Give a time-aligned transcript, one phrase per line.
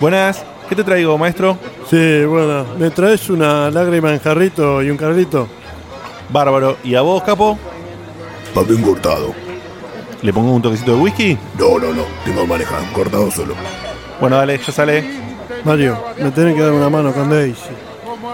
[0.00, 1.58] Buenas, ¿qué te traigo, maestro?
[1.90, 5.46] Sí, bueno, ¿me traes una lágrima en jarrito y un carrito?
[6.30, 6.78] Bárbaro.
[6.82, 7.58] ¿Y a vos, capo?
[8.54, 9.34] Papel cortado.
[10.22, 11.38] ¿Le pongo un toquecito de whisky?
[11.58, 12.04] No, no, no.
[12.24, 12.80] Tengo que manejar.
[12.92, 13.54] Cortado solo.
[14.18, 15.04] Bueno, dale, ya sale.
[15.64, 17.60] Mario, me tenés que dar una mano con Daisy.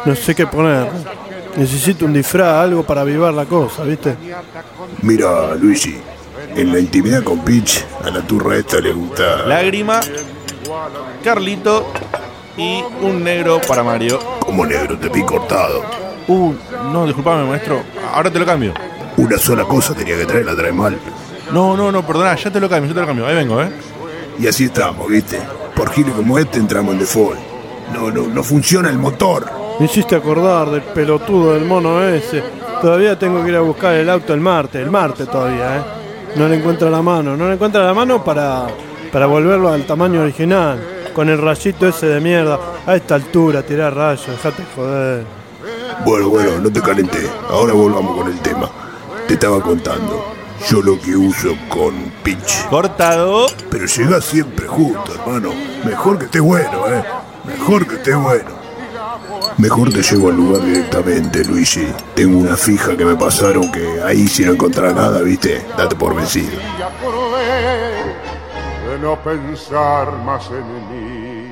[0.04, 0.88] No sé qué poner.
[1.56, 4.14] Necesito un disfraz, algo para avivar la cosa, ¿viste?
[5.02, 5.96] Mira, Luigi.
[6.54, 9.46] En la intimidad con Peach, a la turra esta le gusta.
[9.46, 10.00] Lágrima,
[11.22, 11.86] Carlito
[12.56, 14.18] y un negro para Mario.
[14.40, 15.82] Como negro, te vi cortado.
[16.28, 16.52] Uh,
[16.92, 17.82] no, disculpame, maestro.
[18.12, 18.72] Ahora te lo cambio.
[19.16, 20.98] Una sola cosa tenía que traer, la trae mal.
[21.52, 23.26] No, no, no, perdona, ya te lo cambio, ya te lo cambio.
[23.26, 23.70] Ahí vengo, ¿eh?
[24.38, 25.40] Y así estamos, ¿viste?
[25.74, 27.38] Por giro como este entramos en default.
[27.92, 29.50] No, no, no funciona el motor.
[29.78, 32.42] Me hiciste acordar del pelotudo del mono ese.
[32.80, 35.82] Todavía tengo que ir a buscar el auto el martes, el martes todavía, ¿eh?
[36.34, 38.66] No le encuentra la mano, no le encuentra la mano para,
[39.16, 40.78] para volverlo al tamaño original.
[41.14, 42.60] Con el rayito ese de mierda.
[42.86, 45.24] A esta altura, tirar rayos, dejate joder.
[46.04, 47.26] Bueno, bueno, no te calenté.
[47.48, 48.70] Ahora volvamos con el tema.
[49.26, 50.22] Te estaba contando.
[50.68, 52.66] Yo lo que uso con Peach.
[52.68, 53.46] Cortado.
[53.70, 55.54] Pero llega siempre justo, hermano.
[55.82, 57.02] Mejor que esté bueno, ¿eh?
[57.46, 58.50] Mejor que esté bueno.
[59.56, 61.88] Mejor te llevo al lugar directamente, Luigi.
[62.14, 65.64] Tengo una fija que me pasaron que ahí si no encontrar nada, ¿viste?
[65.74, 66.58] Date por vencido.
[68.96, 71.48] De no pensar más en mí.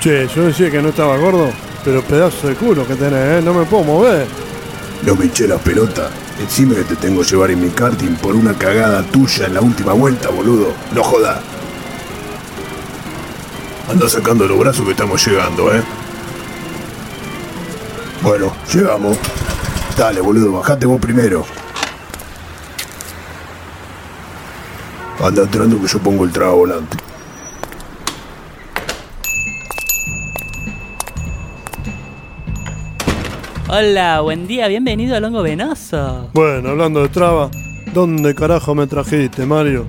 [0.00, 1.50] Che, yo decía que no estaba gordo,
[1.84, 3.42] pero pedazo de culo que tenés, ¿eh?
[3.44, 4.26] No me puedo mover.
[5.02, 6.08] No me eché la pelota.
[6.40, 9.60] Encima que te tengo que llevar en mi karting por una cagada tuya en la
[9.60, 10.68] última vuelta, boludo.
[10.94, 11.40] No jodas.
[13.90, 15.82] Anda sacando los brazos que estamos llegando, ¿eh?
[18.22, 19.18] Bueno, llegamos.
[19.96, 21.46] Dale, boludo, bajate vos primero.
[25.24, 26.98] Anda entrando que yo pongo el trago volante.
[33.68, 36.28] Hola, buen día, bienvenido al Hongo Venoso.
[36.34, 37.50] Bueno, hablando de traba,
[37.94, 39.86] ¿dónde carajo me trajiste, Mario?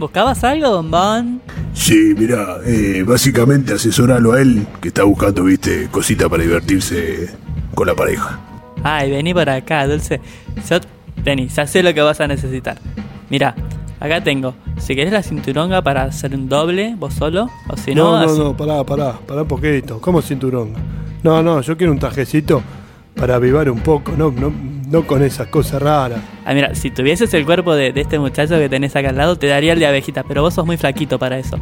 [0.00, 1.40] ¿Buscabas algo, bombón?
[1.72, 7.30] Sí, mira, eh, básicamente asesoralo a él, que está buscando, viste, cosita para divertirse
[7.74, 8.40] con la pareja.
[8.82, 10.20] Ay, vení por acá, Dulce.
[10.68, 10.78] Yo,
[11.24, 12.78] vení, ya sé lo que vas a necesitar.
[13.30, 13.54] Mira,
[14.00, 14.54] acá tengo.
[14.78, 18.32] Si querés la cinturonga para hacer un doble, vos solo, o si no, No, no,
[18.32, 20.00] así- no, pará, pará, pará un poquito.
[20.00, 20.72] ¿Cómo cinturón?
[21.22, 22.62] No, no, yo quiero un trajecito
[23.16, 24.52] para avivar un poco, no, no,
[24.88, 26.20] no con esas cosas raras.
[26.44, 29.36] Ah, mira, si tuvieses el cuerpo de, de este muchacho que tenés acá al lado,
[29.36, 31.58] te daría el de abejita, pero vos sos muy flaquito para eso.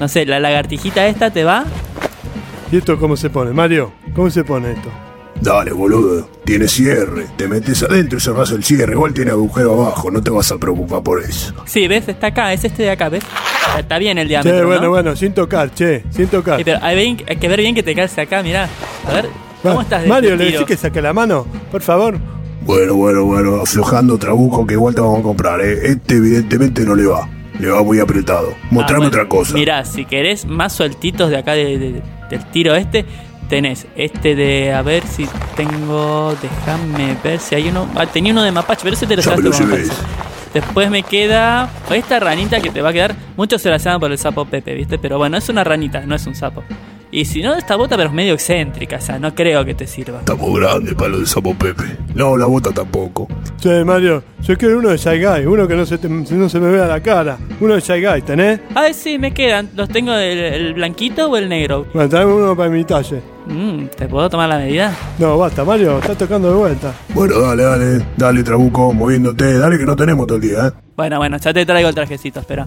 [0.00, 1.64] No sé, la lagartijita esta te va.
[2.72, 3.92] ¿Y esto cómo se pone, Mario?
[4.14, 4.88] ¿Cómo se pone esto?
[5.40, 7.26] Dale, boludo, tiene cierre.
[7.36, 8.92] Te metes adentro y cerrás el cierre.
[8.92, 11.54] Igual tiene agujero abajo, no te vas a preocupar por eso.
[11.66, 12.08] Sí, ¿ves?
[12.08, 13.22] Está acá, es este de acá, ¿ves?
[13.78, 14.88] Está bien el Che, diámetro, bueno, ¿no?
[14.90, 16.58] bueno, sin tocar, che, sin tocar.
[16.58, 18.68] Sí, pero hay, bien- hay que ver bien que te calce acá, mirá.
[19.08, 19.28] A ver,
[19.62, 20.60] ¿cómo estás de Mario, tu ¿le tiro?
[20.60, 21.46] decís que saque la mano?
[21.70, 22.16] Por favor.
[22.62, 25.78] Bueno, bueno, bueno, aflojando trabuco que igual te vamos a comprar, ¿eh?
[25.90, 27.28] Este evidentemente no le va.
[27.60, 28.54] Le va muy apretado.
[28.70, 29.54] Mostrame Ah, bueno, otra cosa.
[29.54, 33.04] Mirá, si querés más sueltitos de acá de- de- del tiro este,
[33.48, 34.72] tenés este de.
[34.72, 35.26] A ver si
[35.56, 36.34] tengo.
[36.40, 37.88] Déjame ver si hay uno.
[37.94, 39.90] Ah, tenía uno de mapache, pero ese te lo como mapache.
[40.54, 43.14] Después me queda esta ranita que te va a quedar.
[43.36, 44.98] Muchos se la llaman por el sapo Pepe, ¿viste?
[44.98, 46.64] Pero bueno, es una ranita, no es un sapo.
[47.12, 49.86] Y si no, esta bota, pero es medio excéntrica, o sea, no creo que te
[49.86, 50.18] sirva.
[50.18, 51.84] Estamos grandes para lo de Sapo Pepe.
[52.14, 53.28] No, la bota tampoco.
[53.58, 56.60] Che, Mario, yo quiero uno de Shy Guy, uno que no se, te- no se
[56.60, 57.38] me vea la cara.
[57.60, 58.60] Uno de Shy Guy, ¿tenés?
[58.74, 59.70] Ah, sí, me quedan.
[59.76, 61.86] ¿Los tengo el, el blanquito o el negro?
[61.94, 63.22] Bueno, tráeme uno para mi talle.
[63.46, 64.92] Mm, ¿Te puedo tomar la medida?
[65.18, 66.92] No, basta, Mario, estás tocando de vuelta.
[67.14, 68.06] Bueno, dale, dale.
[68.16, 69.58] Dale, trabuco, moviéndote.
[69.58, 70.72] Dale que no tenemos todo el día, ¿eh?
[70.96, 72.66] Bueno, bueno, ya te traigo el trajecito, espera.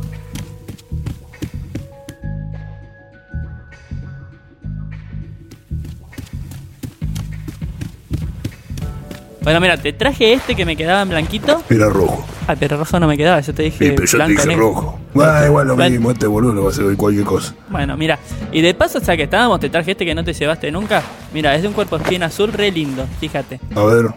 [9.41, 11.63] Bueno, mira, te traje este que me quedaba en blanquito.
[11.69, 12.25] Era rojo.
[12.47, 14.63] Ah, pero rojo no me quedaba, yo te dije Sí, pero yo te dije negro.
[14.69, 14.99] rojo.
[15.15, 16.11] Ah, igual lo mismo.
[16.11, 17.55] Este boludo lo va a hacer cualquier cosa.
[17.69, 18.19] Bueno, mira,
[18.51, 21.01] y de paso, ya que estábamos, te traje este que no te llevaste nunca.
[21.33, 23.59] Mira, es de un cuerpo espina azul re lindo, fíjate.
[23.75, 24.07] A ver.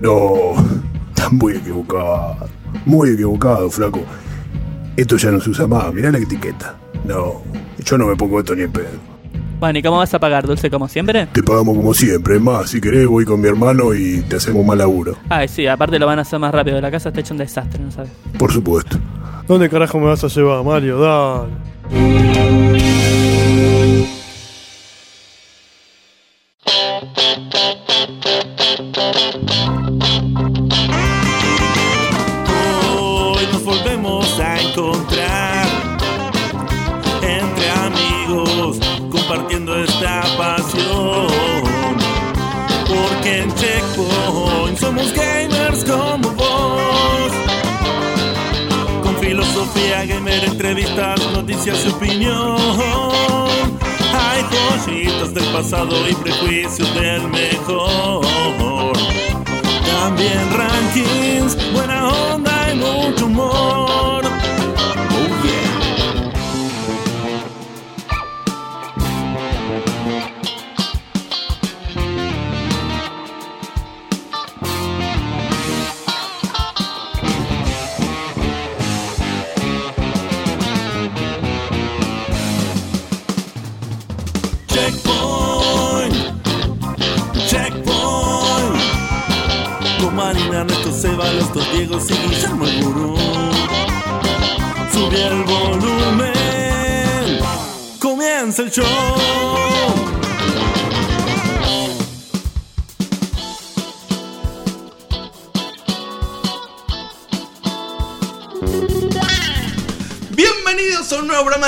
[0.00, 0.54] No.
[1.10, 2.36] Estás muy equivocado.
[2.84, 4.00] Muy equivocado, flaco.
[4.96, 5.92] Esto ya no se usa más.
[5.94, 6.74] Mirá la etiqueta.
[7.04, 7.42] No.
[7.84, 9.11] Yo no me pongo esto ni en pedo.
[9.62, 11.26] Bueno, ¿y cómo vas a pagar, Dulce, como siempre?
[11.26, 12.34] Te pagamos como siempre.
[12.34, 15.16] Es más, si querés, voy con mi hermano y te hacemos más laburo.
[15.28, 16.80] Ah, sí, aparte lo van a hacer más rápido.
[16.80, 18.10] La casa está hecha un desastre, ¿no sabes?
[18.36, 18.98] Por supuesto.
[19.46, 20.98] ¿Dónde carajo me vas a llevar, Mario?
[20.98, 21.52] Dale.
[51.64, 52.56] Noticias y opinión.
[54.12, 54.42] Hay
[54.84, 58.21] joyitas del pasado y prejuicios del mejor.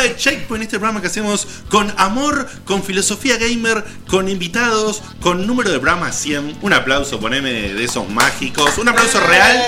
[0.04, 5.70] De Checkpoint, este programa que hacemos con amor, con filosofía gamer, con invitados, con número
[5.70, 6.58] de programa 100.
[6.62, 8.78] Un aplauso, poneme de esos mágicos.
[8.78, 9.62] Un aplauso real.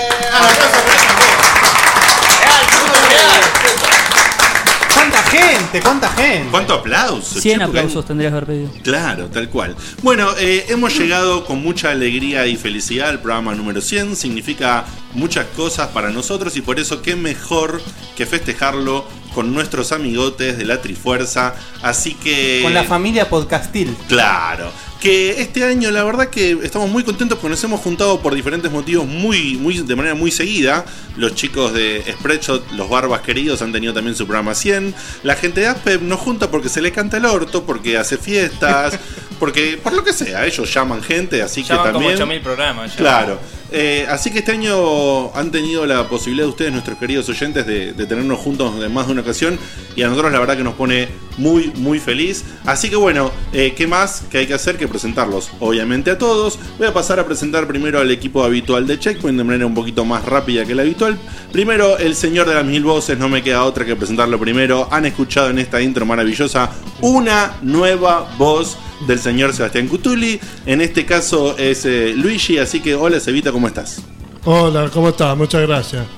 [4.93, 5.81] ¿Cuánta gente?
[5.81, 6.47] ¿Cuánta gente?
[6.51, 7.39] ¿Cuánto aplauso?
[7.39, 8.71] 100 che, porque- aplausos tendrías que haber pedido.
[8.83, 9.75] Claro, tal cual.
[10.01, 14.15] Bueno, eh, hemos llegado con mucha alegría y felicidad al programa número 100.
[14.15, 17.81] Significa muchas cosas para nosotros y por eso qué mejor
[18.15, 19.05] que festejarlo
[19.37, 21.53] con nuestros amigotes de la Trifuerza.
[21.83, 22.61] Así que...
[22.63, 23.95] Con la familia podcastil.
[24.07, 24.71] Claro.
[24.99, 28.71] Que este año la verdad que estamos muy contentos porque nos hemos juntado por diferentes
[28.71, 30.85] motivos muy, muy, de manera muy seguida.
[31.17, 34.95] Los chicos de Spreadshot, los barbas queridos, han tenido también su programa 100.
[35.21, 38.97] La gente de Aspep nos junta porque se le canta el orto, porque hace fiestas,
[39.39, 42.15] porque por lo que sea, ellos llaman gente, así Llaman que como también...
[42.15, 42.91] 8000 programas.
[42.93, 42.97] ya.
[42.97, 43.39] Claro.
[43.71, 47.93] Eh, así que este año han tenido la posibilidad de ustedes, nuestros queridos oyentes, de,
[47.93, 49.59] tenernos juntos en más de una ocasión.
[49.95, 52.43] Y a nosotros la verdad que nos pone muy, muy feliz.
[52.65, 55.51] Así que bueno, eh, ¿qué más que hay que hacer que presentarlos?
[55.59, 56.59] Obviamente a todos.
[56.77, 60.05] Voy a pasar a presentar primero al equipo habitual de Checkpoint de manera un poquito
[60.05, 61.17] más rápida que la habitual.
[61.51, 64.87] Primero, el señor de las mil voces, no me queda otra que presentarlo primero.
[64.91, 66.71] Han escuchado en esta intro maravillosa
[67.01, 70.39] una nueva voz del señor Sebastián Cutuli.
[70.65, 74.01] En este caso es eh, Luigi, así que hola Cevita, ¿cómo estás?
[74.45, 75.35] Hola, ¿cómo estás?
[75.37, 76.05] Muchas gracias.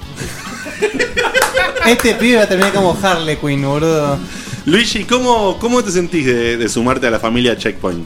[1.86, 4.20] Este pibe va a terminar como Harley Quinn, boludo.
[4.66, 8.06] Luigi, ¿cómo, cómo te sentís de, de sumarte a la familia Checkpoint?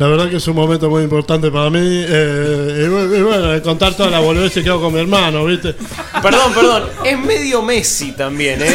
[0.00, 1.78] La verdad que es un momento muy importante para mí.
[1.82, 5.74] eh, y, y bueno, contar toda la boludez que hago con mi hermano, ¿viste?
[6.22, 6.84] Perdón, perdón.
[7.04, 8.74] Es medio Messi también, ¿eh?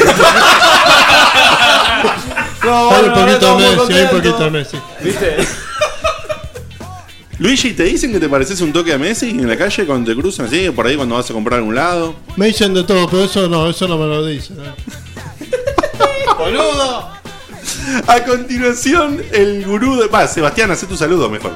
[2.64, 4.78] No, hay un bueno, poquito Messi, hay un poquito Messi.
[5.02, 5.38] ¿Viste?
[7.40, 10.16] Luigi, ¿te dicen que te pareces un toque a Messi en la calle cuando te
[10.22, 12.16] cruzan así, por ahí cuando vas a comprar a algún lado?
[12.36, 14.58] Me dicen de todo, pero eso no, eso no me lo dicen.
[14.60, 15.50] ¿eh?
[16.38, 17.15] ¡Boludo!
[18.08, 20.08] A continuación, el gurú de...
[20.08, 21.56] Va, Sebastián, haz tu saludo mejor.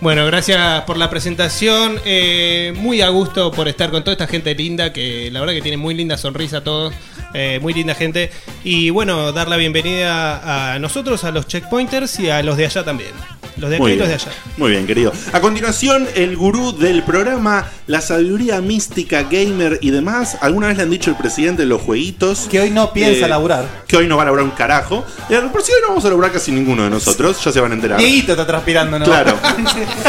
[0.00, 2.00] Bueno, gracias por la presentación.
[2.04, 5.62] eh, muy a gusto por estar con toda esta gente linda, que la verdad que
[5.62, 6.94] tiene muy linda sonrisa todos.
[7.34, 8.30] eh, muy linda gente.
[8.64, 12.84] Y bueno, dar la bienvenida a nosotros, a los checkpointers y a los de allá
[12.84, 13.10] también.
[13.58, 14.30] Los de aquí Muy y los de allá.
[14.56, 15.12] Muy bien, querido.
[15.32, 20.38] A continuación, el gurú del programa, la sabiduría mística, gamer y demás.
[20.40, 22.46] ¿Alguna vez le han dicho el presidente de los jueguitos?
[22.50, 23.66] Que hoy no piensa Eh, laburar.
[23.86, 25.04] Que hoy no va a laburar un carajo.
[25.28, 27.72] Eh, por si hoy no vamos a laburar casi ninguno de nosotros, ya se van
[27.72, 27.98] a enterar.
[27.98, 29.04] Dieguito está transpirando, ¿no?
[29.04, 29.36] Claro.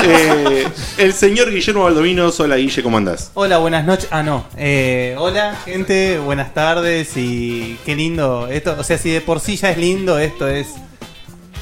[0.04, 3.32] Eh, el señor Guillermo Baldovino, hola Guille, ¿cómo andás?
[3.34, 4.08] Hola, buenas noches.
[4.12, 4.46] Ah, no.
[4.58, 6.18] Eh, hola, gente.
[6.20, 7.12] Buenas tardes.
[7.18, 8.76] Y qué lindo esto.
[8.80, 10.68] O sea, si de por sí ya es lindo, esto es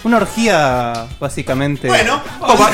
[0.03, 1.87] una orgía, básicamente.
[1.87, 2.21] Bueno,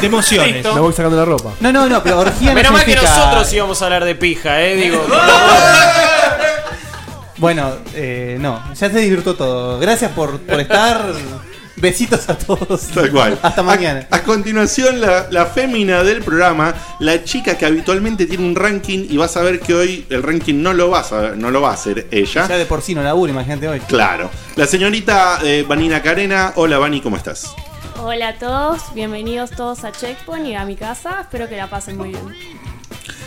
[0.02, 0.54] De emociones.
[0.56, 0.74] listo.
[0.74, 1.52] Me voy sacando la ropa.
[1.60, 4.16] No, no, no, pero orgía no Menos mal que significa- nosotros íbamos a hablar de
[4.16, 4.76] pija, ¿eh?
[4.76, 5.06] Digo.
[7.38, 9.80] Bueno, eh, no, ya se disfrutó todo.
[9.80, 11.04] Gracias por, por estar.
[11.78, 12.88] Besitos a todos.
[12.88, 13.40] Tal cual.
[13.42, 14.08] Hasta mañana.
[14.12, 19.08] A, a continuación, la, la fémina del programa, la chica que habitualmente tiene un ranking
[19.10, 21.72] y vas a ver que hoy el ranking no lo, vas a, no lo va
[21.72, 22.48] a hacer ella.
[22.48, 23.80] Ya de por sí no laburo, imagínate hoy.
[23.82, 24.30] Claro.
[24.56, 26.54] La señorita eh, Vanina Carena.
[26.56, 27.54] Hola, Vani, ¿cómo estás?
[28.00, 31.22] Hola a todos, bienvenidos todos a Checkpoint y a mi casa.
[31.22, 32.73] Espero que la pasen muy bien.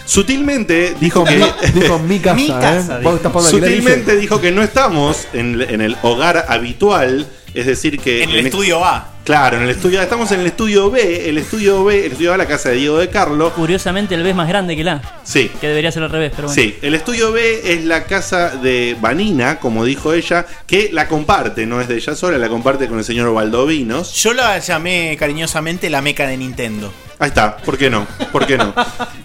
[0.06, 1.44] Sutilmente dijo que.
[1.74, 3.02] Dijo mi casa, Mi casa, ¿eh?
[3.02, 8.22] Vos estás Sutilmente dijo que no estamos en, en el hogar habitual, es decir que...
[8.22, 9.12] En el estudio A.
[9.24, 12.36] Claro, en el estudio estamos en el estudio B, el estudio B, el estudio A,
[12.36, 13.52] la casa de Diego de Carlo.
[13.52, 16.30] Curiosamente, el B es más grande que el A, Sí, que debería ser al revés,
[16.36, 16.62] pero bueno.
[16.62, 21.66] sí, el estudio B es la casa de Vanina, como dijo ella, que la comparte,
[21.66, 24.14] no es de ella sola, la comparte con el señor Valdovinos.
[24.14, 26.92] Yo la llamé cariñosamente la meca de Nintendo.
[27.18, 28.06] Ahí está, ¿por qué no?
[28.30, 28.74] ¿Por qué no?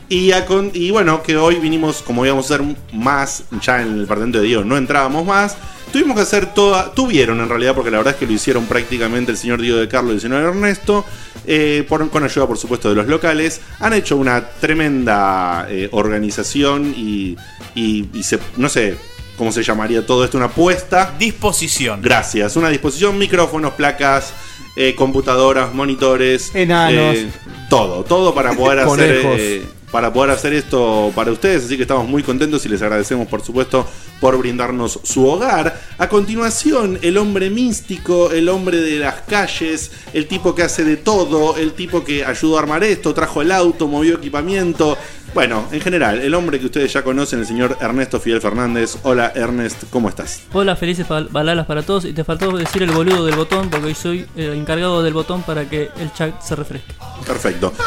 [0.08, 3.90] Y, a con- y bueno, que hoy vinimos, como íbamos a hacer más, ya en
[3.94, 5.58] el departamento de Diego no entrábamos más,
[5.92, 9.32] tuvimos que hacer toda, tuvieron en realidad, porque la verdad es que lo hicieron prácticamente
[9.32, 11.04] el señor Diego de Carlos y el señor Ernesto,
[11.46, 16.94] eh, por- con ayuda por supuesto de los locales, han hecho una tremenda eh, organización
[16.96, 17.36] y,
[17.76, 18.96] y- y se, no sé
[19.38, 21.14] cómo se llamaría todo esto, una apuesta.
[21.20, 22.02] Disposición.
[22.02, 24.34] Gracias, una disposición, micrófonos, placas,
[24.76, 27.16] eh, computadoras, monitores, Enanos.
[27.16, 27.32] eh,
[27.70, 32.08] todo, todo para poder hacer eh, para poder hacer esto para ustedes, así que estamos
[32.08, 33.86] muy contentos y les agradecemos por supuesto
[34.22, 35.82] por brindarnos su hogar.
[35.98, 40.96] A continuación, el hombre místico, el hombre de las calles, el tipo que hace de
[40.96, 44.98] todo, el tipo que ayudó a armar esto, trajo el auto, movió equipamiento.
[45.34, 48.98] Bueno, en general, el hombre que ustedes ya conocen, el señor Ernesto Fidel Fernández.
[49.04, 50.42] Hola Ernest, ¿cómo estás?
[50.52, 52.04] Hola, felices bal- balalas para todos.
[52.04, 55.42] Y te faltó decir el boludo del botón, porque hoy soy el encargado del botón
[55.44, 56.94] para que el chat se refresque.
[57.26, 57.74] Perfecto.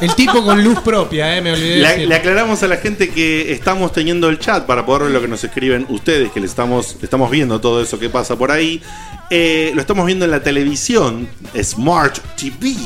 [0.00, 3.08] El tipo con luz propia, eh, me olvidé de Le, le aclaramos a la gente
[3.08, 6.46] que estamos teniendo el chat para poder ver lo que nos escriben ustedes, que le
[6.46, 8.80] estamos, estamos viendo todo eso que pasa por ahí.
[9.28, 11.28] Eh, lo estamos viendo en la televisión,
[11.60, 12.76] Smart TV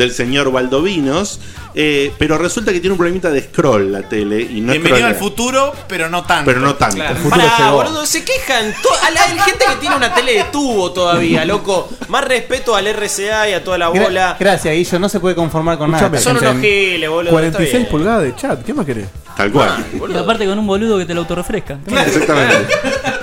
[0.00, 1.38] del señor Valdovinos.
[1.74, 5.14] eh, pero resulta que tiene un problemita de scroll la tele y no Bienvenido al
[5.14, 6.44] futuro, pero no tanto.
[6.46, 6.96] Pero no tanto.
[6.96, 7.14] Claro.
[7.14, 7.76] El futuro Pará, llegó.
[7.76, 8.74] boludo, se quejan.
[8.82, 11.88] to- a la, hay gente que tiene una tele de tubo todavía, loco.
[12.08, 14.36] Más respeto al RCA y a toda la Gra- bola.
[14.40, 14.98] gracias, Guillo.
[14.98, 16.18] No se puede conformar con Escuchame.
[16.18, 16.24] nada.
[16.24, 17.30] Son unos giles, boludo.
[17.30, 17.88] 46 está bien.
[17.90, 19.06] pulgadas de chat, ¿qué más querés?
[19.36, 19.84] Tal cual.
[20.12, 21.78] Y aparte con un boludo que te lo autorrefresca.
[21.86, 22.74] Exactamente.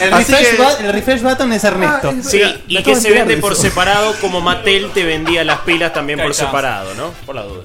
[0.00, 2.14] El Así refresh, que- el refresh button es Ernesto.
[2.22, 6.18] Sí, y que se vende de por separado como Mattel te vendía las pilas también
[6.20, 7.12] por separado, ¿no?
[7.26, 7.64] Por la duda.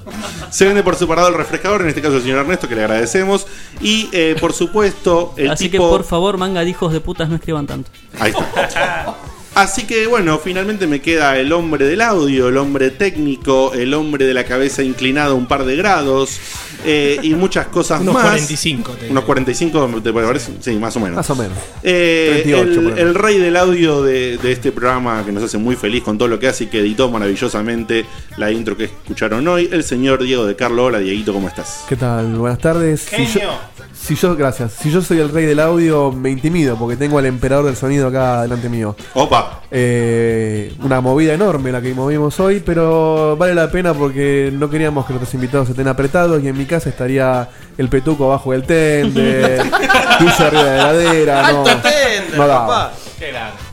[0.50, 3.46] Se vende por separado el refrescador, en este caso el señor Ernesto, que le agradecemos.
[3.80, 5.84] Y eh, por supuesto, el Así tipo.
[5.84, 7.90] que por favor, manga de hijos de putas, no escriban tanto.
[8.18, 9.14] Ahí está.
[9.54, 14.26] Así que bueno, finalmente me queda el hombre del audio, el hombre técnico, el hombre
[14.26, 16.40] de la cabeza inclinada un par de grados
[16.84, 18.24] eh, y muchas cosas Unos más.
[18.24, 18.90] 45.
[18.92, 19.12] te digo.
[19.12, 20.52] Unos 45, ¿te parece?
[20.60, 21.16] Sí, más o menos.
[21.16, 21.56] Más o menos.
[21.84, 25.76] Eh, 38, el, el rey del audio de, de este programa que nos hace muy
[25.76, 28.04] feliz con todo lo que hace y que editó maravillosamente
[28.36, 30.86] la intro que escucharon hoy, el señor Diego de Carlo.
[30.86, 31.84] Hola, Dieguito, ¿cómo estás?
[31.88, 32.26] ¿Qué tal?
[32.34, 33.02] Buenas tardes.
[33.02, 33.50] Si yo, Genio.
[33.94, 34.72] si yo- gracias.
[34.82, 38.08] Si yo soy el rey del audio, me intimido porque tengo al emperador del sonido
[38.08, 38.96] acá delante mío.
[39.14, 44.70] Opa, Eh, una movida enorme la que movimos hoy, pero vale la pena porque no
[44.70, 48.64] queríamos que nuestros invitados estén apretados y en mi casa estaría el petuco abajo del
[48.64, 49.62] tende,
[50.18, 51.52] pizza arriba de la heladera.
[51.52, 52.66] No, ¡Alto tender, no daba.
[52.66, 52.92] papá!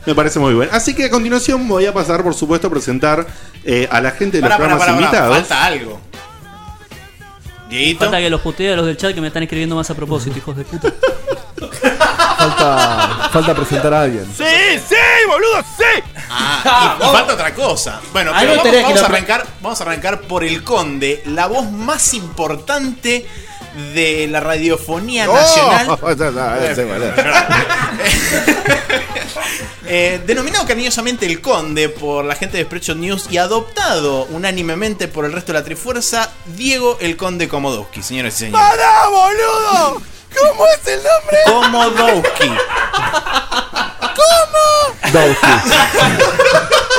[0.06, 0.68] me parece muy bien.
[0.72, 3.26] Así que a continuación voy a pasar, por supuesto, a presentar
[3.64, 5.36] eh, a la gente de los Pará, pará, programas pará, pará, invitados.
[5.48, 6.00] Falta algo.
[7.68, 8.00] Dieguito.
[8.00, 10.36] Falta que los putee a los del chat que me están escribiendo más a propósito,
[10.36, 10.92] hijos de puta.
[12.42, 14.24] Falta, falta presentar a alguien.
[14.36, 14.44] Sí,
[14.88, 14.96] sí,
[15.32, 16.02] boludo, sí.
[16.30, 18.00] Ah, y, y falta otra cosa.
[18.12, 21.22] Bueno, pero vamos, tenés que vamos a lo- arrancar, vamos a arrancar por el conde,
[21.26, 23.26] la voz más importante
[23.94, 25.98] de la radiofonía nacional.
[29.94, 35.26] Eh, denominado cariñosamente el Conde por la gente de Spreadshot News y adoptado unánimemente por
[35.26, 38.66] el resto de la Trifuerza, Diego el Conde Komodowski, señores y señores.
[38.70, 40.02] ¡Pará, boludo!
[40.38, 41.38] ¿Cómo es el nombre?
[41.46, 42.52] Komodowski.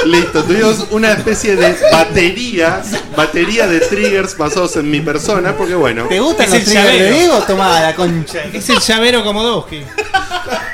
[0.05, 2.82] Listo, tuvimos una especie de batería,
[3.15, 7.00] batería de triggers basados en mi persona, porque bueno, ¿Te gustan Es los el triggers
[7.00, 7.12] de.
[7.13, 7.39] Diego?
[7.43, 8.43] Tomá la concha.
[8.51, 9.82] Es el llavero Komodowski.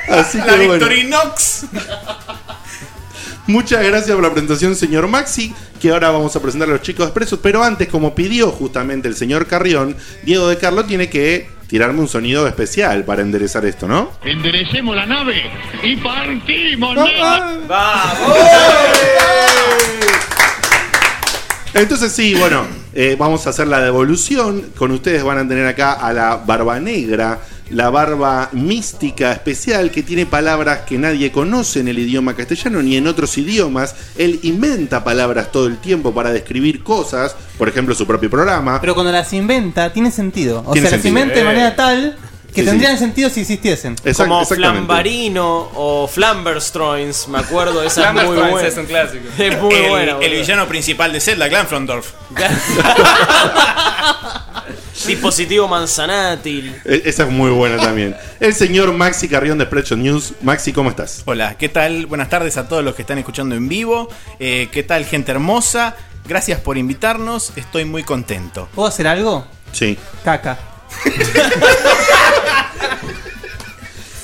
[0.08, 0.72] así La que bueno.
[0.72, 1.66] Victorinox.
[3.46, 7.06] Muchas gracias por la presentación, señor Maxi, que ahora vamos a presentar a los chicos
[7.06, 12.00] expresos, pero antes, como pidió justamente el señor Carrión, Diego de Carlo tiene que tirarme
[12.00, 14.10] un sonido especial para enderezar esto, ¿no?
[14.24, 15.44] Enderecemos la nave
[15.84, 16.96] y partimos.
[17.68, 18.36] ¡Vamos!
[21.72, 24.72] Entonces sí, bueno, eh, vamos a hacer la devolución.
[24.76, 30.02] Con ustedes van a tener acá a la barba negra, la barba mística especial que
[30.02, 33.94] tiene palabras que nadie conoce en el idioma castellano ni en otros idiomas.
[34.18, 38.80] Él inventa palabras todo el tiempo para describir cosas, por ejemplo su propio programa.
[38.80, 40.64] Pero cuando las inventa, tiene sentido.
[40.66, 41.20] O Tiene sea, las sentido.
[41.20, 42.16] inventa de manera tal
[42.52, 43.96] que Sí, tendrían sentido si existiesen.
[43.96, 44.44] Exact- Como.
[44.46, 48.66] Flambarino o Flamberstroins, me acuerdo, esa es muy buena.
[48.68, 49.24] es un clásico.
[49.38, 50.12] Es muy el, buena.
[50.12, 50.30] el boludo.
[50.30, 52.10] villano principal de Zelda, Glanfrondorf.
[55.06, 56.74] Dispositivo manzanátil.
[56.84, 58.14] E- Esa es muy buena también.
[58.38, 60.34] El señor Maxi Carrión de Spreadshot News.
[60.42, 61.22] Maxi, ¿cómo estás?
[61.24, 62.06] Hola, ¿qué tal?
[62.06, 64.08] Buenas tardes a todos los que están escuchando en vivo.
[64.38, 65.96] Eh, ¿Qué tal, gente hermosa?
[66.26, 68.68] Gracias por invitarnos, estoy muy contento.
[68.74, 69.46] ¿Puedo hacer algo?
[69.72, 69.98] Sí.
[70.22, 70.58] Caca.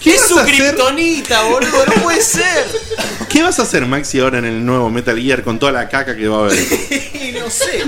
[0.06, 2.64] ¿Qué Es su kriptonita, boludo, no puede ser.
[3.28, 6.14] ¿Qué vas a hacer, Maxi, ahora en el nuevo Metal Gear con toda la caca
[6.14, 6.54] que va a haber?
[7.40, 7.84] no sé.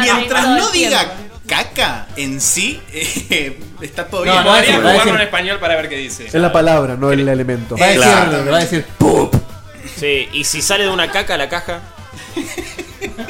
[0.00, 1.12] Mientras no diga
[1.46, 4.36] caca en sí, eh, está todo bien.
[4.36, 6.26] No, no, Podría Va a jugarlo decir- en español para ver qué dice.
[6.28, 7.76] Es la palabra, no el elemento.
[7.76, 8.50] Va a decir- Claro.
[8.50, 8.86] va a decir
[9.98, 11.80] Sí, y si sale de una caca la caja.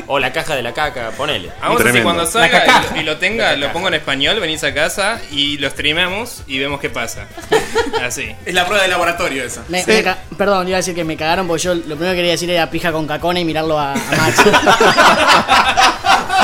[0.06, 1.50] O la caja de la caca, ponele.
[1.60, 5.20] Vamos así cuando salga y, y lo tenga, lo pongo en español, venís a casa
[5.30, 7.26] y lo streameamos y vemos qué pasa.
[8.04, 8.34] Así.
[8.46, 9.62] Es la prueba de laboratorio esa.
[9.68, 12.16] Me- me ca- perdón, iba a decir que me cagaron porque yo lo primero que
[12.16, 14.40] quería decir era pija con cacona y mirarlo a, a Max.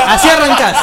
[0.06, 0.76] Así arrancás.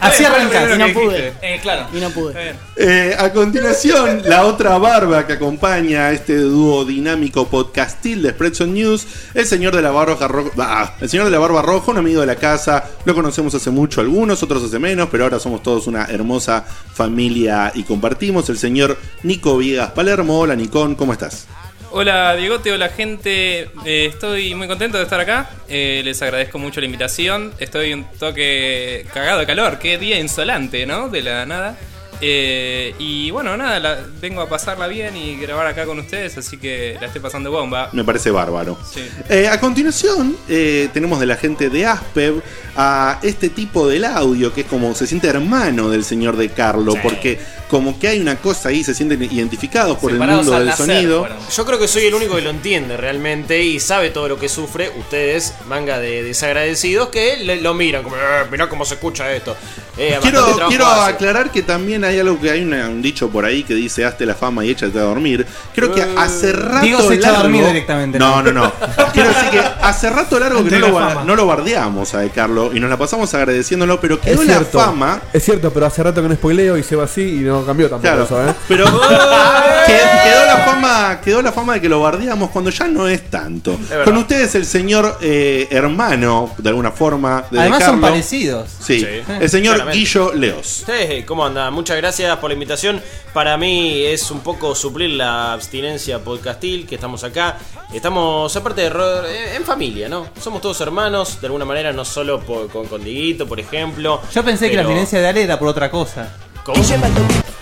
[0.00, 0.74] Así arrancás.
[0.74, 1.32] Y no pude.
[1.42, 1.86] Eh, claro.
[1.92, 2.54] Y no pude.
[2.76, 8.68] Eh, a continuación, la otra barba que acompaña a este dúo dinámico podcastil de Spreadshot
[8.68, 11.98] News, el señor de la barba roja, ah, el señor de la barba roja, un
[11.98, 15.62] amigo de la casa, lo conocemos hace mucho algunos, otros hace menos, pero ahora somos
[15.62, 21.46] todos una hermosa familia y compartimos, el señor Nico Viegas Palermo, hola Nicón, ¿cómo estás?
[21.92, 26.80] Hola Diegote, hola gente, Eh, estoy muy contento de estar acá, Eh, les agradezco mucho
[26.80, 31.08] la invitación, estoy un toque cagado de calor, qué día insolante, ¿no?
[31.08, 31.76] De la nada.
[32.20, 36.58] Eh, y bueno, nada, la- vengo a pasarla bien y grabar acá con ustedes, así
[36.58, 37.88] que la estoy pasando bomba.
[37.92, 38.78] Me parece bárbaro.
[38.92, 39.02] Sí.
[39.28, 42.42] Eh, a continuación, eh, tenemos de la gente de Aspev
[42.76, 46.94] a este tipo del audio que es como se siente hermano del señor de Carlo,
[47.02, 51.26] porque como que hay una cosa ahí, se sienten identificados por el mundo del sonido.
[51.54, 54.48] Yo creo que soy el único que lo entiende realmente y sabe todo lo que
[54.48, 54.90] sufre.
[54.98, 59.56] Ustedes, manga de desagradecidos, que le- lo miran como, "Eh, mirá cómo se escucha esto.
[59.96, 61.12] Eh, Quiero, quiero hace".
[61.12, 64.26] aclarar que también hay algo que hay una- un dicho por ahí que dice hazte
[64.26, 65.46] la fama y échate a dormir.
[65.74, 68.52] Creo que hace rato Diego se echa a largo- dormir directamente, No, ¿no?
[68.52, 68.72] no, no.
[69.12, 72.70] Quiero decir que hace rato largo que no lo, no lo bardeamos a De Carlo
[72.74, 75.20] y nos la pasamos agradeciéndolo, pero quedó Es la cierto, fama.
[75.32, 77.88] es cierto, pero hace rato que no spoileo y se va así y no cambió
[77.88, 78.54] tampoco Claro, eso, ¿eh?
[78.68, 78.84] pero
[79.86, 79.92] que-
[80.24, 83.78] quedó la fama, quedó la fama de que lo bardeamos cuando ya no es tanto.
[84.04, 88.68] Con ustedes el señor eh, hermano, de alguna forma, de Además De son parecidos.
[88.80, 89.06] Sí, Sí.
[89.40, 89.98] el señor Claramente.
[89.98, 90.84] Guillo Leos.
[90.86, 91.70] Sí, ¿cómo anda?
[91.70, 91.99] Muchas gracias
[92.40, 93.02] por la invitación.
[93.34, 97.58] Para mí es un poco suplir la abstinencia podcastil que estamos acá.
[97.92, 100.26] Estamos, aparte de eh, en familia, ¿no?
[100.40, 104.20] Somos todos hermanos, de alguna manera, no solo por- con, con Dieguito, por ejemplo.
[104.32, 106.28] Yo pensé que la abstinencia de Ale era por otra cosa.
[106.64, 106.82] ¿Cómo?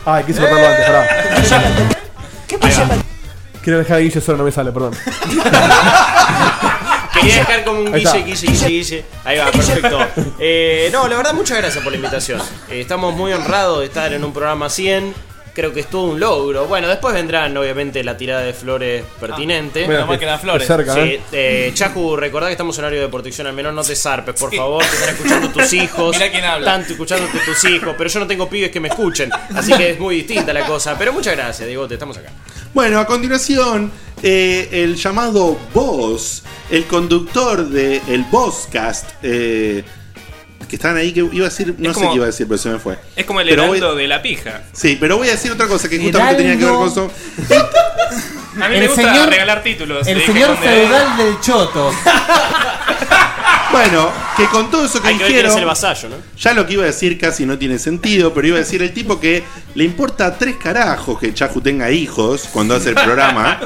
[0.05, 1.09] Ay, quise cortarlo antes, pará.
[2.47, 2.87] ¿Qué pasa?
[3.63, 4.95] Quiero dejar a Guillo solo, no me sale, perdón.
[7.21, 9.05] Quería dejar como un guille, guille, guille, guille.
[9.25, 9.99] Ahí va, perfecto.
[10.39, 12.41] Eh, no, la verdad, muchas gracias por la invitación.
[12.71, 15.29] Eh, estamos muy honrados de estar en un programa 100.
[15.55, 16.67] Creo que es todo un logro.
[16.67, 19.81] Bueno, después vendrán, obviamente, la tirada de flores pertinente.
[19.81, 20.69] Bueno, Menos mal que las flores.
[20.69, 21.21] cerca, Sí, ¿eh?
[21.33, 23.73] eh, Chacu, recordá que estamos en horario de protección al menor.
[23.73, 24.85] No te zarpes, por favor.
[24.85, 26.17] Te están escuchando tus hijos.
[26.17, 26.77] Mirá quién habla.
[26.77, 27.93] Están escuchándote tus hijos.
[27.99, 29.31] Pero yo no tengo pibes que me escuchen.
[29.53, 30.97] Así que es muy distinta la cosa.
[30.97, 31.89] Pero muchas gracias, Diego.
[31.89, 32.31] Te estamos acá.
[32.75, 33.91] Bueno, a continuación,
[34.23, 39.85] eh, el llamado Boss, el conductor del el Bosscast, eh,
[40.69, 42.69] que están ahí, que iba a decir, no sé qué iba a decir, pero se
[42.69, 42.99] me fue.
[43.17, 44.65] Es como el Pero voy- heraldo de la pija.
[44.73, 47.11] Sí, pero voy a decir otra cosa que justamente tenía que ver con eso.
[48.61, 50.07] A mí El me gusta señor- regalar títulos.
[50.07, 51.91] El de señor feudal del Choto.
[53.71, 56.17] Bueno, que con todo eso que Hay que ver quién dijeron, es el vasallo, ¿no?
[56.39, 58.95] ya lo que iba a decir casi no tiene sentido, pero iba a decir el
[58.95, 63.61] tipo que le importa tres carajos que Chacu tenga hijos cuando hace el programa.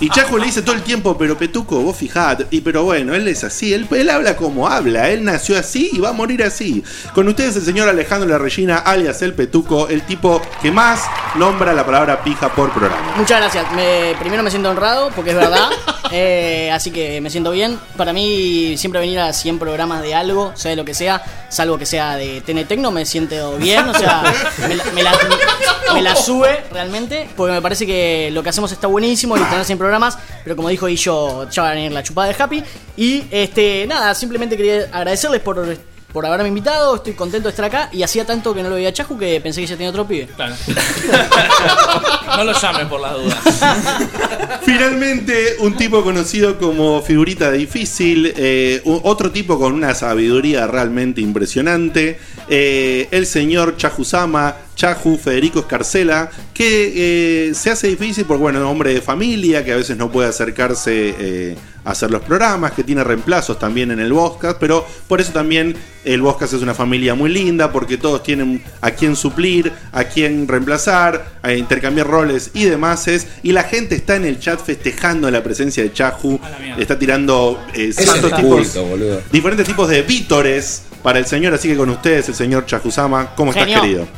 [0.00, 2.46] Y Chacu le dice todo el tiempo, pero Petuco, vos fijate.
[2.50, 5.98] Y pero bueno, él es así, él, él habla como habla, él nació así y
[5.98, 6.82] va a morir así.
[7.14, 11.02] Con ustedes el señor Alejandro La Regina, alias el Petuco, el tipo que más
[11.36, 13.14] nombra la palabra pija por programa.
[13.16, 13.70] Muchas gracias.
[13.72, 15.68] Me- primero me siento honrado porque es verdad.
[16.12, 17.80] Eh, así que me siento bien.
[17.96, 21.78] Para mí, siempre venir a 100 programas de algo, sea de lo que sea, salvo
[21.78, 23.88] que sea de TN Tecno, me siento bien.
[23.88, 24.22] O sea,
[25.92, 27.28] me la, sube realmente.
[27.36, 30.18] Porque me parece que lo que hacemos está buenísimo y tener 100 programas.
[30.44, 32.64] Pero como dijo yo, ya va a venir la chupada de Happy.
[32.96, 35.95] Y este nada, simplemente quería agradecerles por.
[36.12, 38.88] Por haberme invitado, estoy contento de estar acá y hacía tanto que no lo veía
[38.88, 40.28] a Chacu que pensé que ya tenía otro pibe.
[40.34, 40.54] Claro.
[42.36, 43.38] no lo llamen por las dudas.
[44.64, 52.18] Finalmente, un tipo conocido como figurita difícil, eh, otro tipo con una sabiduría realmente impresionante,
[52.48, 58.94] eh, el señor Chajusama, Chaju Federico Escarcela, que eh, se hace difícil porque, bueno, hombre
[58.94, 63.02] de familia, que a veces no puede acercarse eh, a hacer los programas, que tiene
[63.02, 67.30] reemplazos también en el Boscast, pero por eso también el Boscast es una familia muy
[67.30, 73.06] linda, porque todos tienen a quien suplir, a quien reemplazar, a intercambiar roles y demás.
[73.42, 76.38] Y la gente está en el chat festejando la presencia de Chaju,
[76.76, 81.76] está tirando eh, santos tipos, culto, diferentes tipos de vítores para el señor, así que
[81.76, 83.80] con ustedes, el señor Chajusama, ¿cómo estás, Genio.
[83.80, 84.08] querido?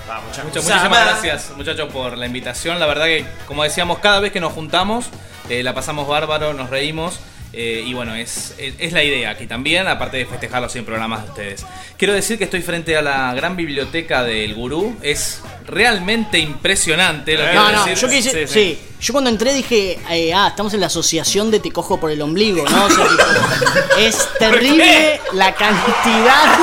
[0.49, 2.79] Muchas, muchísimas gracias, muchachos, por la invitación.
[2.81, 5.07] La verdad que, como decíamos, cada vez que nos juntamos,
[5.49, 7.21] eh, la pasamos bárbaro, nos reímos.
[7.55, 10.85] eh, y bueno, es, es, es la idea aquí también, aparte de festejar los 100
[10.85, 11.67] programas de ustedes.
[11.97, 14.97] Quiero decir que estoy frente a la gran biblioteca del gurú.
[15.03, 18.03] Es realmente impresionante lo que No, quiero no, decir.
[18.03, 21.71] yo quise, sí, Yo cuando entré dije, eh, ah, estamos en la asociación de Te
[21.71, 22.85] cojo por el ombligo, ¿no?
[22.87, 23.23] O sea, tipo,
[23.99, 26.59] es terrible la cantidad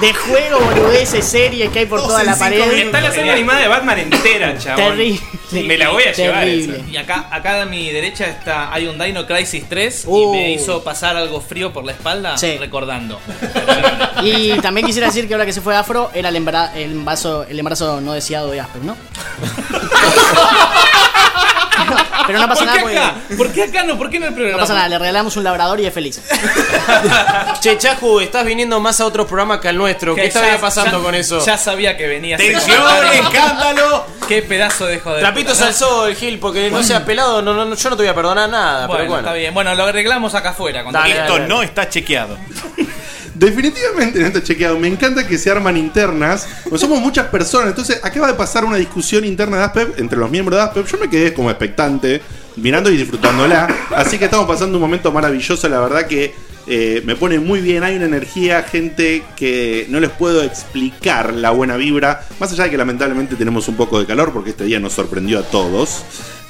[0.00, 2.60] de juegos, boludeces, series que hay por toda la pared.
[2.60, 4.84] Está la serie animada de Batman entera, chabón.
[4.90, 5.20] Terrible.
[5.52, 6.46] Me la voy a llevar.
[6.46, 6.72] Esa.
[6.90, 10.32] Y acá, acá a mi derecha está, hay un Dino Crisis 3 y Uh.
[10.34, 13.18] me hizo pasar algo frío por la espalda recordando.
[14.22, 17.44] Y también quisiera decir que ahora que se fue Afro, era el, embara- el embarazo,
[17.44, 18.96] el embarazo no deseado de Asper, ¿no?
[22.26, 22.98] Pero no pasa ¿Por nada qué porque.
[22.98, 23.14] acá?
[23.36, 23.96] ¿Por qué acá no?
[23.98, 24.56] ¿Por qué no el programa?
[24.58, 26.20] No pasa nada, le regalamos un labrador y es feliz.
[27.60, 30.14] Che, Chacu, estás viniendo más a otros programas que al nuestro.
[30.14, 31.44] ¿Qué ya- pasando ya- con eso?
[31.44, 32.36] Ya sabía que venía.
[32.36, 34.06] ¡Tensión, escándalo!
[34.28, 35.20] Qué pedazo de joder.
[35.20, 38.14] Trapitos al sol, Gil, porque no seas pelado, no, no, yo no te voy a
[38.14, 38.86] perdonar nada.
[38.86, 39.26] Bueno, pero bueno.
[39.28, 39.54] está bien.
[39.54, 40.84] Bueno, lo arreglamos acá afuera.
[40.90, 41.46] Dale, Esto dale.
[41.48, 42.36] no está chequeado.
[43.38, 44.78] Definitivamente no está chequeado.
[44.78, 46.48] Me encanta que se arman internas.
[46.68, 47.68] Pues somos muchas personas.
[47.68, 50.86] Entonces, acaba de pasar una discusión interna de Aspep entre los miembros de Aspep.
[50.86, 52.22] Yo me quedé como expectante,
[52.56, 53.68] mirando y disfrutándola.
[53.94, 55.68] Así que estamos pasando un momento maravilloso.
[55.68, 56.34] La verdad que
[56.66, 57.84] eh, me pone muy bien.
[57.84, 62.26] Hay una energía, gente, que no les puedo explicar la buena vibra.
[62.40, 65.40] Más allá de que lamentablemente tenemos un poco de calor, porque este día nos sorprendió
[65.40, 66.04] a todos.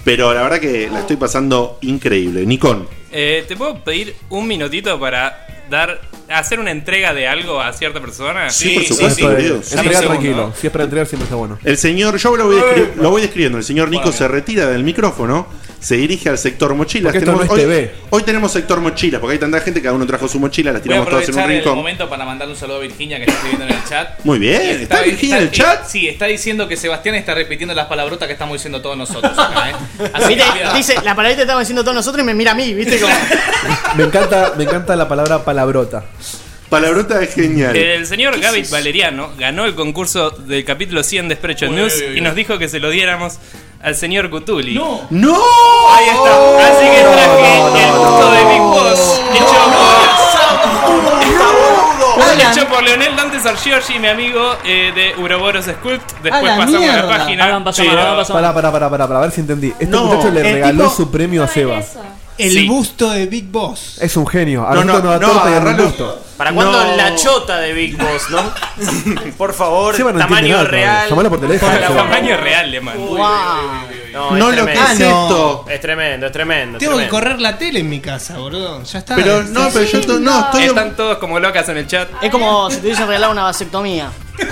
[0.04, 2.46] Pero la verdad que la estoy pasando increíble.
[2.46, 2.86] Nicón.
[3.12, 8.00] Eh, ¿Te puedo pedir un minutito para dar hacer una entrega de algo a cierta
[8.00, 8.50] persona?
[8.50, 9.62] Sí, por supuesto.
[9.62, 10.52] Sí, Entrega tranquilo.
[10.58, 11.58] Si es para entregar, siempre está bueno.
[11.64, 13.58] El señor, yo lo voy, descri- lo voy describiendo.
[13.58, 15.46] El señor Nico se retira del micrófono,
[15.78, 17.12] se dirige al sector mochilas.
[17.12, 17.94] Porque esto no es hoy, TV.
[18.10, 20.88] hoy tenemos sector mochilas, porque hay tanta gente, cada uno trajo su mochila, las Voy
[20.90, 21.76] a tiramos todas en un aprovechar el rincón.
[21.78, 24.24] momento para mandarle un saludo a Virginia que está escribiendo en el chat.
[24.24, 25.86] Muy bien, ¿está Virginia en el chat?
[25.86, 29.70] Sí, está diciendo que Sebastián está repitiendo las palabrotas que estamos diciendo todos nosotros acá,
[29.70, 29.74] ¿eh?
[30.12, 30.42] Así ¿Viste?
[30.44, 30.76] que, cuidado.
[30.76, 32.95] Dice, la palabrita estamos diciendo todos nosotros y me mira a mí, ¿viste?
[33.00, 33.14] Como,
[33.96, 36.04] Me encanta, me encanta la palabra palabrota.
[36.68, 37.76] Palabrota es genial.
[37.76, 42.18] El señor Gavit Valeriano ganó el concurso del capítulo 100 de Sprecho News uy, uy,
[42.18, 43.38] y nos dijo que se lo diéramos
[43.82, 44.74] al señor Cutuli.
[44.74, 45.06] ¡No!
[45.10, 45.36] ¡No!
[45.92, 46.68] Ahí está.
[46.68, 49.46] Así que traje el gusto de Big Boss hecho
[52.16, 56.12] por, hecho por Leonel Dante Sargiorgi, mi amigo eh, de Uroboros Sculpt.
[56.22, 57.02] Después A pasamos mierda.
[57.02, 57.44] la página.
[57.44, 58.00] Hagan mano, no.
[58.00, 59.68] hagan paso Pará, pará, pará, pará, a ver si entendí.
[59.68, 61.80] Este No, muchacho le regaló tipo- su premio a Seba.
[62.38, 62.68] El Sí.
[62.68, 63.96] busto de Big Boss.
[64.00, 64.66] Es un genio.
[64.66, 65.84] A No, no, nos no, torta y a agarralo.
[65.84, 66.22] gusto.
[66.36, 66.96] ¿Para cuándo No.
[66.96, 68.52] la chota de Big Boss, no?
[69.38, 71.08] Por favor, Seba no entiende tamaño nada, real.
[71.08, 71.72] Llamalo por teléfono.
[71.72, 73.18] El tamaño real, le mando.
[74.12, 75.64] No, No es lo que es esto.
[75.70, 76.78] Es tremendo, es tremendo.
[76.78, 78.82] Tengo que correr la tele en mi casa, boludo.
[78.82, 79.14] Ya está.
[79.14, 80.64] Pero no, pero yo to- no, estoy.
[80.64, 82.08] Están todos como locas en el chat.
[82.22, 84.10] es como si te hubiesen regalado una vasectomía.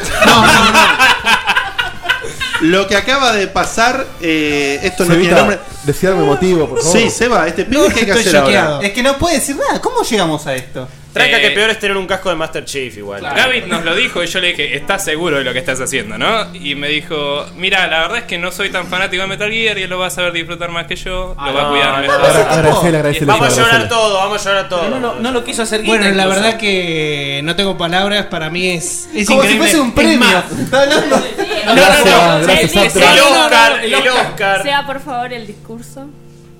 [2.60, 5.58] Lo que acaba de pasar, eh, esto no tiene nombre.
[5.84, 6.98] Decía algo emotivo, por favor.
[6.98, 8.46] Sí, Seba, este pibe, ¿qué hay que Estoy hacer ahora?
[8.46, 8.82] choqueado.
[8.82, 9.80] Es que no puede decir nada.
[9.80, 10.88] ¿Cómo llegamos a esto?
[11.12, 13.22] Tranca Eh, que peor es tener un casco de Master Chief igual.
[13.22, 16.18] Gavit nos lo dijo y yo le dije, ¿estás seguro de lo que estás haciendo,
[16.18, 16.52] no?
[16.54, 19.78] Y me dijo, mira, la verdad es que no soy tan fanático de Metal Gear
[19.78, 22.16] y él lo va a saber disfrutar más que yo, lo va a cuidar mejor.
[22.20, 23.26] Agra- Agradecele, agradecele.
[23.26, 24.88] Vamos a llorar todo, vamos a llorar todo.
[24.90, 26.28] No, no, no lo quiso hacer guita, Bueno, la incluso.
[26.42, 28.26] verdad que no tengo palabras.
[28.26, 29.58] Para mí es, es Como si increíble.
[29.58, 30.18] fuese un Es premio.
[30.18, 31.16] más, Está hablando.
[31.16, 31.82] El No, no,
[33.44, 34.26] Oscar, el el Oscar.
[34.32, 34.62] Oscar.
[34.64, 36.08] Sea por favor el discurso.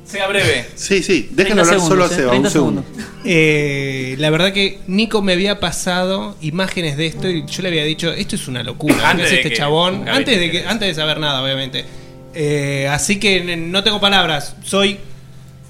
[0.04, 0.66] Sea breve.
[0.74, 2.84] Sí, sí, dejen 30 hablar solo a eh, Seba, 30 un segundo.
[3.24, 7.84] Eh, la verdad que Nico me había pasado imágenes de esto y yo le había
[7.84, 8.96] dicho, esto es una locura.
[8.96, 10.06] ¿qué Antes es de este que chabón?
[10.06, 11.86] Antes de, que, antes de saber nada, obviamente.
[12.34, 14.56] Eh, así que no tengo palabras.
[14.62, 14.98] Soy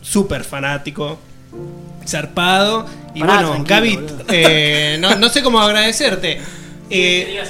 [0.02, 1.18] súper fanático,
[2.06, 2.86] zarpado.
[3.14, 6.40] Y Pará, bueno, Gaby, eh, no, no sé cómo agradecerte.
[6.90, 7.40] Eh,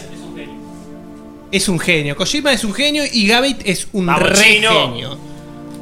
[1.50, 2.16] es un genio.
[2.16, 4.88] Kojima es un genio y Gavit es un Vamos, re chino.
[4.88, 5.33] genio.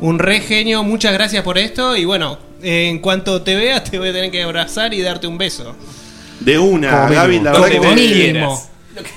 [0.02, 0.82] Un re genio.
[0.82, 1.96] Muchas gracias por esto.
[1.96, 5.38] Y bueno, en cuanto te veas, te voy a tener que abrazar y darte un
[5.38, 5.76] beso.
[6.40, 7.20] De una, Como mínimo.
[7.22, 8.62] Gaby, la verdad que te, mínimo.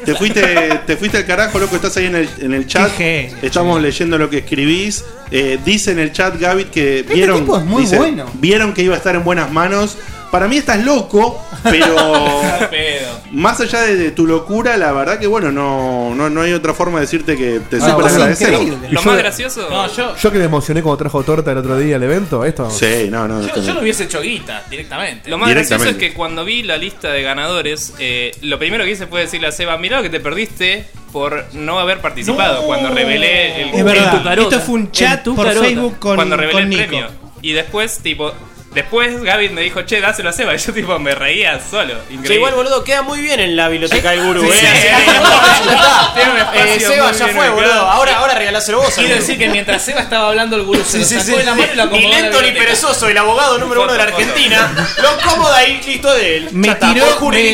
[0.05, 2.95] te fuiste, te fuiste al carajo, loco, estás ahí en el, en el chat.
[2.95, 5.03] Qué genio, Estamos leyendo lo que escribís.
[5.31, 8.25] Eh, dice en el chat, Gaby, que vieron, tipo es muy dice, bueno.
[8.35, 9.97] vieron que iba a estar en buenas manos.
[10.35, 11.95] Para mí estás loco, pero
[12.69, 13.21] Pedo.
[13.31, 16.73] más allá de, de tu locura, la verdad que bueno, no, no, no hay otra
[16.73, 17.97] forma de decirte que te Ah,
[18.31, 18.89] increíble.
[18.91, 19.69] Lo más yo- gracioso...
[19.69, 22.69] No, yo, Yo que me emocioné cuando trajo torta el otro día al evento, esto.
[22.69, 25.29] Sí, no, no, yo, yo no hubiese hecho guita directamente.
[25.29, 28.91] Lo más gracioso es que cuando vi la lista de ganadores, eh, lo primero que
[28.91, 32.89] hice fue decirle a Seba, mirá lo que te perdiste por no haber participado cuando
[32.89, 34.17] revelé el, Es verdad.
[34.17, 34.55] tu carota.
[34.57, 35.49] Esto fue un chat por.
[35.49, 36.81] Facebook con, cuando revelé con el Nico.
[36.87, 37.07] premio.
[37.41, 38.33] Y después, tipo,
[38.75, 40.53] Después Gaby me dijo, che, dáselo a Seba.
[40.55, 41.93] Y yo tipo me reía solo.
[42.09, 42.35] Increíble.
[42.35, 44.95] Igual, boludo, queda muy bien en la biblioteca del gurú, Sí, ¿eh?
[46.55, 47.73] Eh, Seba ya fue, boludo.
[47.73, 48.93] Ahora, ahora regaláselo vos.
[48.93, 51.71] Quiero decir que mientras Seba estaba hablando, el gurú se lo sacó de la mano
[51.73, 54.03] y lo acomodó Ni lento ni perezoso, el abogado número uno de la.
[54.05, 54.71] Argentina.
[55.01, 56.49] Lo cómoda ahí, listo de él.
[56.51, 57.05] Me tiró,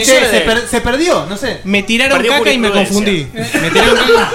[0.05, 0.43] se, él.
[0.43, 1.61] per- se perdió, no sé.
[1.63, 3.27] Me tiraron Perdió caca y me confundí.
[3.33, 4.31] Me tiraron caca.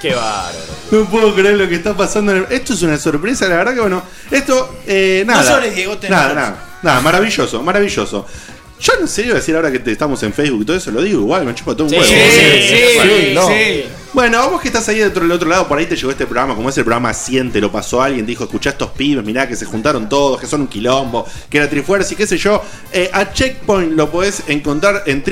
[0.00, 0.74] Qué bárbaro.
[0.90, 2.32] No puedo creer lo que está pasando.
[2.32, 4.02] en el- Esto es una sorpresa, la verdad que bueno.
[4.30, 5.42] Esto, eh, nada.
[5.54, 6.78] llores, Diego, Nada, nada.
[6.82, 8.26] Nada, maravilloso, maravilloso.
[8.80, 10.90] Yo no sé, iba a decir ahora que te- estamos en Facebook y todo eso,
[10.90, 12.08] lo digo igual, me chupa todo un Sí, huevo.
[12.08, 12.20] sí,
[12.68, 13.46] sí, sí, no.
[13.48, 13.84] sí.
[14.12, 16.54] Bueno, vos que estás ahí dentro del otro lado, por ahí te llegó este programa,
[16.54, 19.56] como es el programa 100, te lo pasó alguien, dijo, escuchá estos pibes, mirá que
[19.56, 22.62] se juntaron todos, que son un quilombo, que era Trifuerza y qué sé yo.
[22.92, 25.22] Eh, a Checkpoint lo podés encontrar en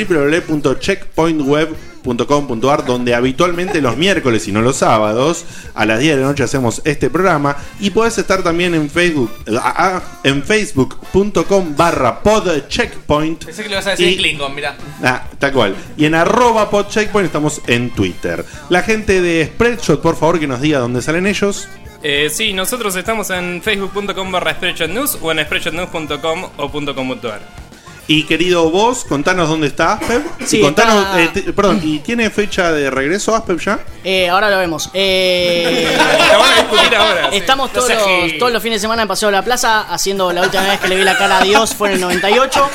[2.03, 6.43] www.checkpointweb.com.ar, donde habitualmente los miércoles y no los sábados, a las 10 de la noche
[6.43, 7.57] hacemos este programa.
[7.81, 13.45] Y podés estar también en Facebook, ah, ah, en facebook.com barra podcheckpoint.
[13.45, 14.77] Pensé que le ibas a decir Y- Klingon, mirá.
[15.03, 15.77] Ah, tal cual.
[15.97, 18.45] Y en arroba podcheckpoint estamos en Twitter.
[18.69, 21.69] La gente de Spreadshot, por favor, que nos diga dónde salen ellos.
[22.05, 24.57] Eh, sí, nosotros estamos en facebook.com barra
[24.89, 27.62] News o en spreadshotnews.com o .com.ar.
[28.09, 30.23] Y querido vos, contanos dónde está Aspep.
[30.45, 33.79] Sí, y contanos, está- eh, te- perdón, ¿y tiene fecha de regreso Aspep ya?
[34.05, 34.91] Eh, ahora lo vemos.
[34.93, 35.97] Eh,
[37.33, 38.39] Estamos todos, No seas los, gil.
[38.39, 40.89] todos los fines de semana en Paseo de la Plaza haciendo la última vez que
[40.89, 42.69] le vi la cara a Dios fue en el 98.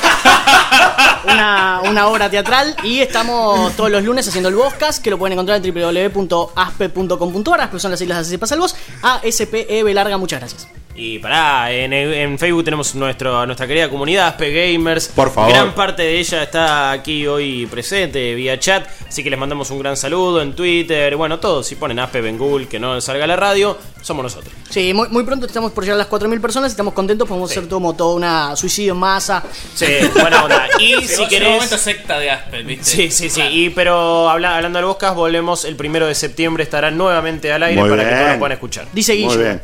[1.24, 2.74] Una, una obra teatral.
[2.82, 7.60] Y estamos todos los lunes haciendo el Boscas, que lo pueden encontrar en www.aspe.com.ar.
[7.60, 8.74] Aspe son las siglas así se pasa el voz.
[9.02, 10.68] ASPE B larga, muchas gracias.
[11.00, 15.08] Y pará, en, en Facebook tenemos nuestro, nuestra querida comunidad Aspe Gamers.
[15.18, 15.50] Por favor.
[15.52, 18.86] Gran parte de ella está aquí hoy presente vía chat.
[19.08, 21.16] Así que les mandamos un gran saludo en Twitter.
[21.16, 24.52] Bueno, todos, si ponen Aspe en Google, que no salga la radio, somos nosotros.
[24.70, 27.26] Sí, muy, muy pronto estamos por llegar a las 4.000 personas estamos contentos.
[27.26, 29.42] Podemos hacer como todo una suicidio en masa.
[29.74, 29.86] Sí,
[30.20, 30.68] buena onda.
[30.78, 31.50] Y si un querés.
[31.50, 32.84] momento secta de Asper, ¿viste?
[32.84, 33.42] Sí, sí, sí.
[33.42, 36.62] Y, pero habla- hablando del Boscas, volvemos el primero de septiembre.
[36.62, 38.86] Estará nuevamente al aire Muy para que todos lo puedan escuchar.
[38.92, 39.60] Dice Muy bien.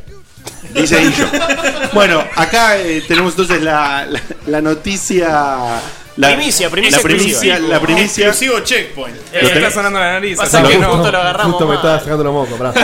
[0.75, 1.27] Dice Guillo.
[1.93, 5.81] bueno, acá eh, tenemos entonces la, la, la noticia.
[6.17, 7.75] La, Primicia, primicia La primicia, exclusiva.
[7.75, 8.29] la primicia.
[8.29, 9.17] Exclusivo checkpoint.
[9.33, 10.37] Eh, me está sonando la nariz.
[10.37, 10.93] Pasa así que que no.
[10.93, 12.57] justo lo agarramos Justo me estaba sacando la moco.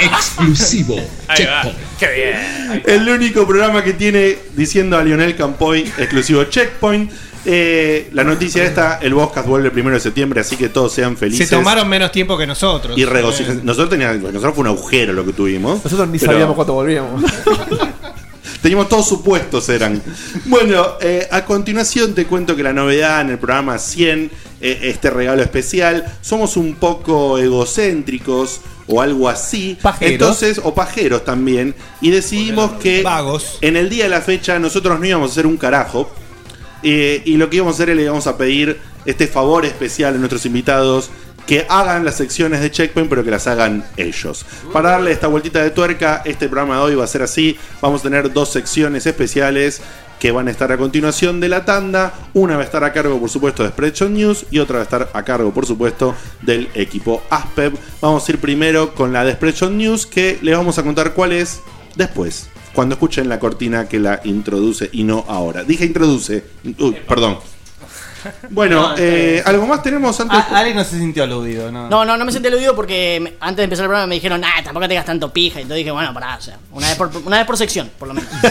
[0.00, 0.96] Exclusivo.
[1.28, 1.62] Va.
[1.98, 2.82] Qué bien.
[2.84, 7.10] El único programa que tiene diciendo a Lionel Campoy exclusivo Checkpoint.
[7.46, 11.16] Eh, la noticia esta, el Boscas vuelve el primero de septiembre, así que todos sean
[11.16, 11.48] felices.
[11.48, 12.96] Se tomaron menos tiempo que nosotros.
[12.96, 13.60] y regocijan.
[13.64, 15.84] Nosotros teníamos, nosotros fue un agujero lo que tuvimos.
[15.84, 17.22] Nosotros ni Pero sabíamos cuándo volvíamos.
[18.64, 20.00] Teníamos todos supuestos eran.
[20.46, 24.30] Bueno, eh, a continuación te cuento que la novedad en el programa 100,
[24.62, 29.76] eh, este regalo especial, somos un poco egocéntricos o algo así.
[29.82, 30.12] Pajeros.
[30.12, 31.74] Entonces, o pajeros también.
[32.00, 33.58] Y decidimos que Vagos.
[33.60, 36.10] en el día de la fecha nosotros no íbamos a hacer un carajo.
[36.84, 40.14] Eh, y lo que íbamos a hacer es le íbamos a pedir este favor especial
[40.14, 41.10] a nuestros invitados
[41.46, 44.46] que hagan las secciones de Checkpoint, pero que las hagan ellos.
[44.72, 47.58] Para darle esta vueltita de tuerca, este programa de hoy va a ser así.
[47.80, 49.82] Vamos a tener dos secciones especiales
[50.18, 52.14] que van a estar a continuación de la tanda.
[52.32, 54.84] Una va a estar a cargo, por supuesto, de Spreadshot News y otra va a
[54.84, 57.74] estar a cargo, por supuesto, del equipo Aspep.
[58.00, 61.32] Vamos a ir primero con la de Spreadshot News, que les vamos a contar cuál
[61.32, 61.60] es
[61.96, 62.48] después.
[62.74, 65.62] Cuando escuchen la cortina que la introduce y no ahora.
[65.64, 66.44] Dije introduce.
[66.78, 67.38] Uy, perdón.
[68.48, 69.42] Bueno, No, está eh, bien.
[69.46, 70.38] ¿algo más tenemos antes?
[70.38, 71.90] A- Alex no se sintió aludido, ¿no?
[71.90, 74.40] No, no, no me sentí aludido porque me- antes de empezar el programa me dijeron,
[74.40, 75.58] nah, tampoco tengas tanto pija.
[75.58, 78.08] Y entonces dije, bueno, pará, o sea, una vez por, una vez por sección, por
[78.08, 78.30] lo menos.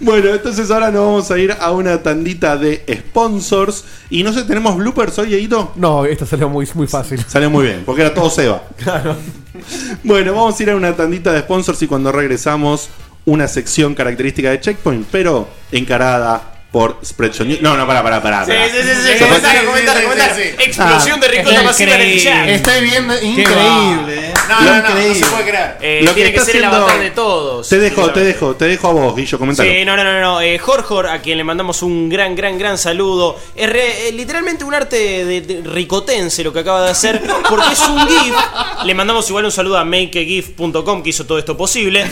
[0.00, 3.84] Bueno, entonces ahora nos vamos a ir a una tandita de sponsors.
[4.10, 5.72] Y no sé, ¿tenemos bloopers hoy, Edito?
[5.76, 7.24] No, esta salió muy, muy fácil.
[7.26, 8.62] Salió muy bien, porque era todo Seba.
[8.76, 9.16] Claro.
[10.02, 12.90] Bueno, vamos a ir a una tandita de sponsors y cuando regresamos,
[13.24, 17.60] una sección característica de Checkpoint, pero encarada por Spreadshot News.
[17.60, 18.44] No, no, pará, pará, pará.
[18.46, 19.10] Sí, sí, sí, sí.
[20.58, 22.30] Explosión de ricota Está masiva en el increíble.
[22.32, 22.48] chat.
[22.48, 24.32] Estoy viendo increíble.
[24.48, 25.76] No, no, no, no se puede creer.
[25.80, 27.68] Eh, Lo que tiene que está ser el haciendo- avatar de todos.
[27.68, 29.68] Te dejo, te dejo, te dejo a vos, Guillo, comentalo.
[29.70, 30.40] Sí, no, no, no, no.
[30.40, 33.38] Eh, Jorjor, a quien le mandamos un gran, gran, gran saludo.
[33.54, 37.72] Es re- eh, literalmente un arte de, de ricotense lo que acaba de hacer, porque
[37.72, 38.34] es un GIF.
[38.84, 42.00] Le mandamos igual un saludo a makegif.com que hizo todo esto posible.
[42.02, 42.08] Eh,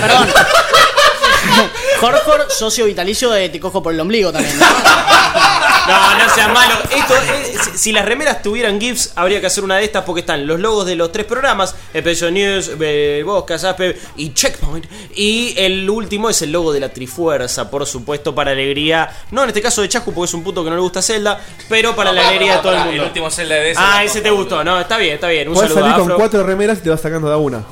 [0.00, 0.28] Perdón.
[2.00, 4.58] Jorjor, socio vitalicio de Te cojo por el ombligo también.
[4.58, 4.66] ¿no?
[5.88, 6.74] No, no sea malo.
[6.94, 10.46] Esto, eh, si- las remeras tuvieran GIFs, habría que hacer una de estas porque están
[10.46, 14.84] los logos de los tres programas: Special News, eh, Vos, Casaspe y Checkpoint.
[15.14, 19.08] Y el último es el logo de la Trifuerza, por supuesto, para alegría.
[19.30, 21.40] No en este caso de Chascu, porque es un puto que no le gusta Zelda,
[21.70, 22.92] pero para la alegría de todo el mundo.
[22.92, 24.62] el último Zelda de ese, Ah, ese te gustó.
[24.62, 25.48] No, está bien, está bien.
[25.48, 26.16] Un Puedes saludo salir a con Afro.
[26.18, 27.62] cuatro remeras y te vas sacando de a una.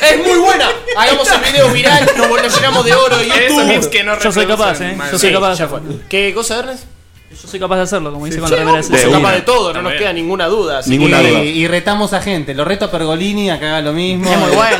[0.00, 0.70] Es muy buena.
[0.96, 4.46] Hagamos el video viral, nos, nos llenamos de oro y Esos Que no Yo soy
[4.46, 4.96] capaz, eh.
[5.12, 5.82] Yo soy Sí, capaz de ya hacerlo.
[5.86, 5.96] fue.
[6.08, 6.84] ¿Qué cosa, Ernest?
[7.28, 9.82] Yo soy capaz de hacerlo, como dice con la remera sos capaz de todo, no
[9.82, 10.78] nos queda ninguna duda.
[10.78, 11.44] así Ninguna que- duda.
[11.44, 12.54] Y, y retamos a gente.
[12.54, 14.30] Lo reto a Pergolini a que haga lo mismo.
[14.32, 14.78] Es muy bueno.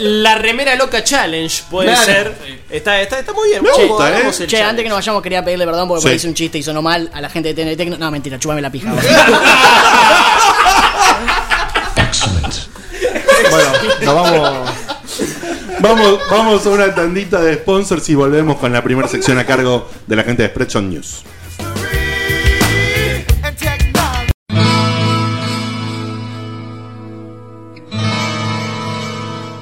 [0.00, 2.04] La remera loca challenge puede Claro.
[2.04, 2.34] ser.
[2.68, 3.62] Está, está, está muy bien.
[3.74, 3.82] Che,
[4.42, 6.04] el che, antes que nos vayamos quería pedirle perdón porque Sí.
[6.04, 7.98] por ahí hice un chiste y sonó mal a la gente de TNT.
[7.98, 8.92] No, mentira, chúpame la pija.
[13.50, 13.72] Bueno,
[14.02, 14.69] nos vamos.
[15.82, 19.88] Vamos, vamos a una tandita de sponsors y volvemos con la primera sección a cargo
[20.06, 21.24] de la gente de Spreadshot News.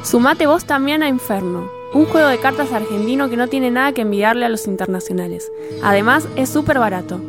[0.02, 4.00] Sumate vos también a Inferno, un juego de cartas argentino que no tiene nada que
[4.00, 5.52] envidiarle a los internacionales.
[5.84, 7.20] Además, es súper barato.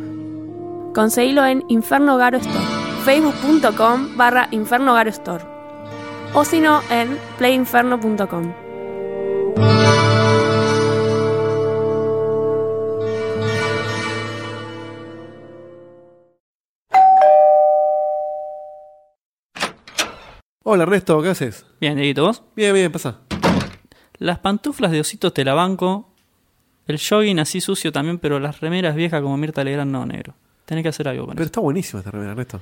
[0.95, 2.65] Conseguilo en Inferno Garo Store,
[3.06, 5.43] facebook.com barra Inferno Garo Store.
[6.34, 8.68] O si no, en playinferno.com.
[20.72, 21.65] Hola, Ernesto, ¿qué haces?
[21.82, 22.43] Bien, Dieguito, ¿vos?
[22.56, 23.22] Bien, bien, pasa.
[24.17, 26.13] Las pantuflas de ositos te la banco.
[26.86, 30.36] El jogging así sucio también, pero las remeras viejas como Mirta Legrand no, negro.
[30.65, 31.48] Tenés que hacer algo con Pero eso.
[31.48, 32.62] está buenísima esta remera, Ernesto.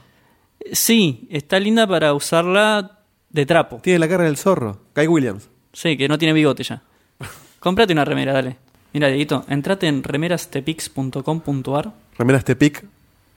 [0.72, 3.80] Sí, está linda para usarla de trapo.
[3.84, 4.80] Tiene la cara del zorro.
[4.96, 5.50] Guy Williams.
[5.78, 6.82] Sí, que no tiene bigote ya.
[7.60, 8.58] Cómprate una remera, dale.
[8.94, 11.94] Mira, Dieguito, entrate en remerastepix.com.ar.
[12.18, 12.84] Remeras Tepic.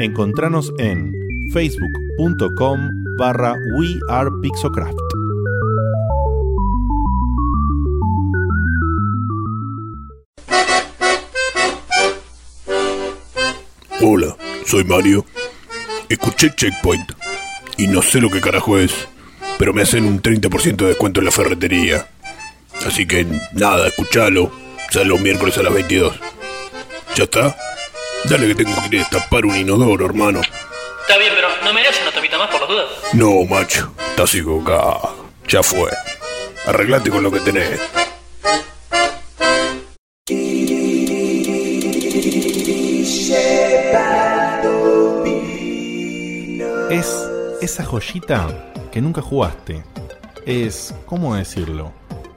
[0.00, 1.12] Encontranos en
[1.52, 2.78] facebook.com
[3.18, 4.96] barra wearepixocraft.
[14.00, 15.24] Hola, soy Mario.
[16.08, 17.10] Escuché Checkpoint
[17.76, 19.08] y no sé lo que carajo es,
[19.58, 22.06] pero me hacen un 30% de descuento en la ferretería.
[22.86, 24.52] Así que nada, escuchalo.
[24.90, 26.14] Sale los miércoles a las 22.
[27.16, 27.56] ¿Ya está?
[28.24, 30.40] Dale que tengo que ir a destapar un inodoro, hermano.
[30.40, 32.86] Está bien, pero ¿no me harías una topita más por las dudas?
[33.12, 35.28] No, macho, estás equivocado.
[35.48, 35.90] Ya fue.
[36.66, 37.80] Arreglate con lo que tenés.
[46.90, 47.28] Es
[47.60, 48.68] esa joyita
[48.98, 49.84] que nunca jugaste.
[50.44, 51.92] Es, ¿cómo decirlo?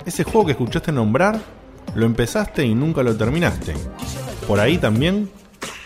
[0.06, 1.42] Ese juego que escuchaste nombrar,
[1.96, 3.74] lo empezaste y nunca lo terminaste.
[4.48, 5.32] Por ahí también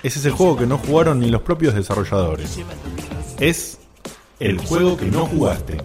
[0.03, 2.59] es ese juego que no jugaron ni los propios desarrolladores.
[3.39, 3.77] Es
[4.41, 5.77] el juego que no jugaste.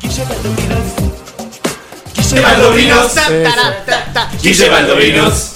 [0.00, 0.94] Guille Baldovinos.
[4.40, 5.52] Guille Baldovinos.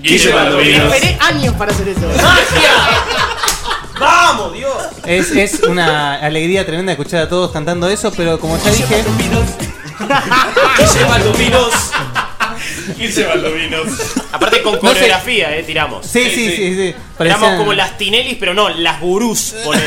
[0.00, 0.94] Guille Baldovinos.
[0.94, 2.08] Esperé años para hacer eso.
[3.98, 4.72] ¡Vamos, Dios!
[5.06, 9.04] Es, es una alegría tremenda escuchar a todos cantando eso, pero como ya dije.
[10.78, 11.72] Guille Baldovinos.
[12.96, 13.88] Guille Baldovinos.
[14.32, 14.86] Aparte con No sé.
[14.86, 16.06] coreografía, eh, tiramos.
[16.06, 16.94] Sí, sí, sí, sí.
[17.18, 19.86] Tiramos Parecían- como las Tinelis, pero no, las gurús, ponele.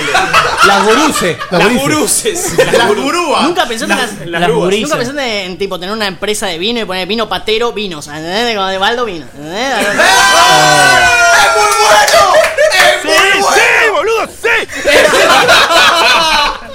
[0.67, 1.37] Las guruses.
[1.49, 2.53] Las guruses.
[2.57, 3.43] Las gurúas.
[3.43, 4.75] Nunca pensaste Las- en, las grúas.
[4.79, 8.55] nunca pensaste en tipo tener una empresa de vino y poner vino patero vinos, ¿entendés?
[8.55, 9.25] Como de Baldo vino.
[9.33, 9.87] ¿entendés?
[13.93, 14.27] boludo,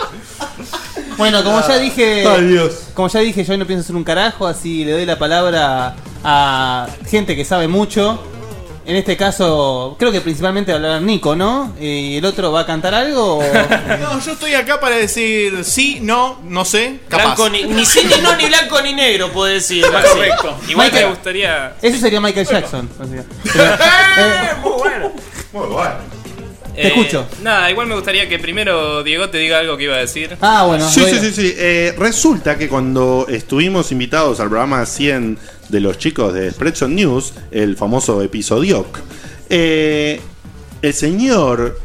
[1.17, 2.27] Bueno, como ya dije.
[2.29, 2.73] Ay, Dios.
[2.93, 5.97] Como ya dije, yo hoy no pienso hacer un carajo, así le doy la palabra
[6.23, 8.23] a gente que sabe mucho.
[8.85, 11.73] En este caso, creo que principalmente va a hablar Nico, ¿no?
[11.81, 13.39] Eh, ¿Y el otro va a cantar algo?
[13.39, 13.43] o-
[14.01, 17.25] No, yo estoy acá para decir sí, no, no sé, capaz.
[17.35, 19.85] Blanco ni, ni sí, ni no, ni blanco, ni negro, puede decir.
[19.91, 20.09] Maxi.
[20.11, 20.57] Correcto.
[20.69, 21.75] Igual Michael- me gustaría.
[21.83, 22.89] Eso sería Michael Jackson.
[23.01, 24.55] o sea.
[24.62, 25.12] Muy bueno.
[25.53, 25.95] Muy bueno.
[26.77, 27.27] Te escucho.
[27.43, 30.37] Nada, igual me gustaría que primero Diego te diga algo que iba a decir.
[30.41, 30.89] Ah, bueno.
[30.89, 31.55] Sí, sí, sí, sí.
[31.57, 37.33] Eh, resulta que cuando estuvimos invitados al programa 100 de los chicos de Spreadshot News,
[37.51, 38.87] el famoso episodio,
[39.49, 40.20] eh,
[40.83, 41.81] el señor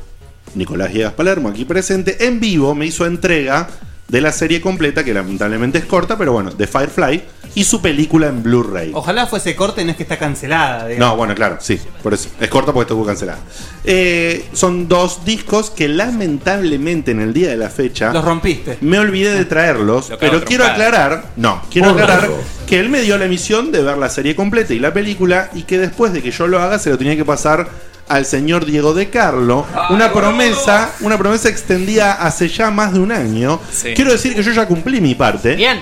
[0.55, 3.69] Nicolás Llegas Palermo, aquí presente, en vivo me hizo entrega
[4.11, 7.23] de la serie completa, que lamentablemente es corta, pero bueno, de Firefly,
[7.55, 8.91] y su película en Blu-ray.
[8.93, 10.85] Ojalá fuese corte, no es que está cancelada.
[10.87, 11.13] digamos.
[11.13, 12.29] No, bueno, claro, sí, por eso.
[12.39, 13.39] Es corta porque estuvo cancelada.
[13.85, 18.11] Eh, son dos discos que lamentablemente en el día de la fecha.
[18.11, 18.77] Los rompiste.
[18.81, 21.29] Me olvidé de traerlos, Lo cago pero quiero aclarar.
[21.37, 22.29] No, quiero Por aclarar
[22.67, 25.63] que él me dio la misión de ver la serie completa y la película y
[25.63, 27.69] que después de que yo lo haga se lo tenía que pasar
[28.11, 29.65] al señor Diego de Carlo.
[29.89, 33.59] Una promesa, una promesa extendida hace ya más de un año.
[33.71, 33.93] Sí.
[33.95, 35.55] Quiero decir que yo ya cumplí mi parte.
[35.55, 35.79] Bien.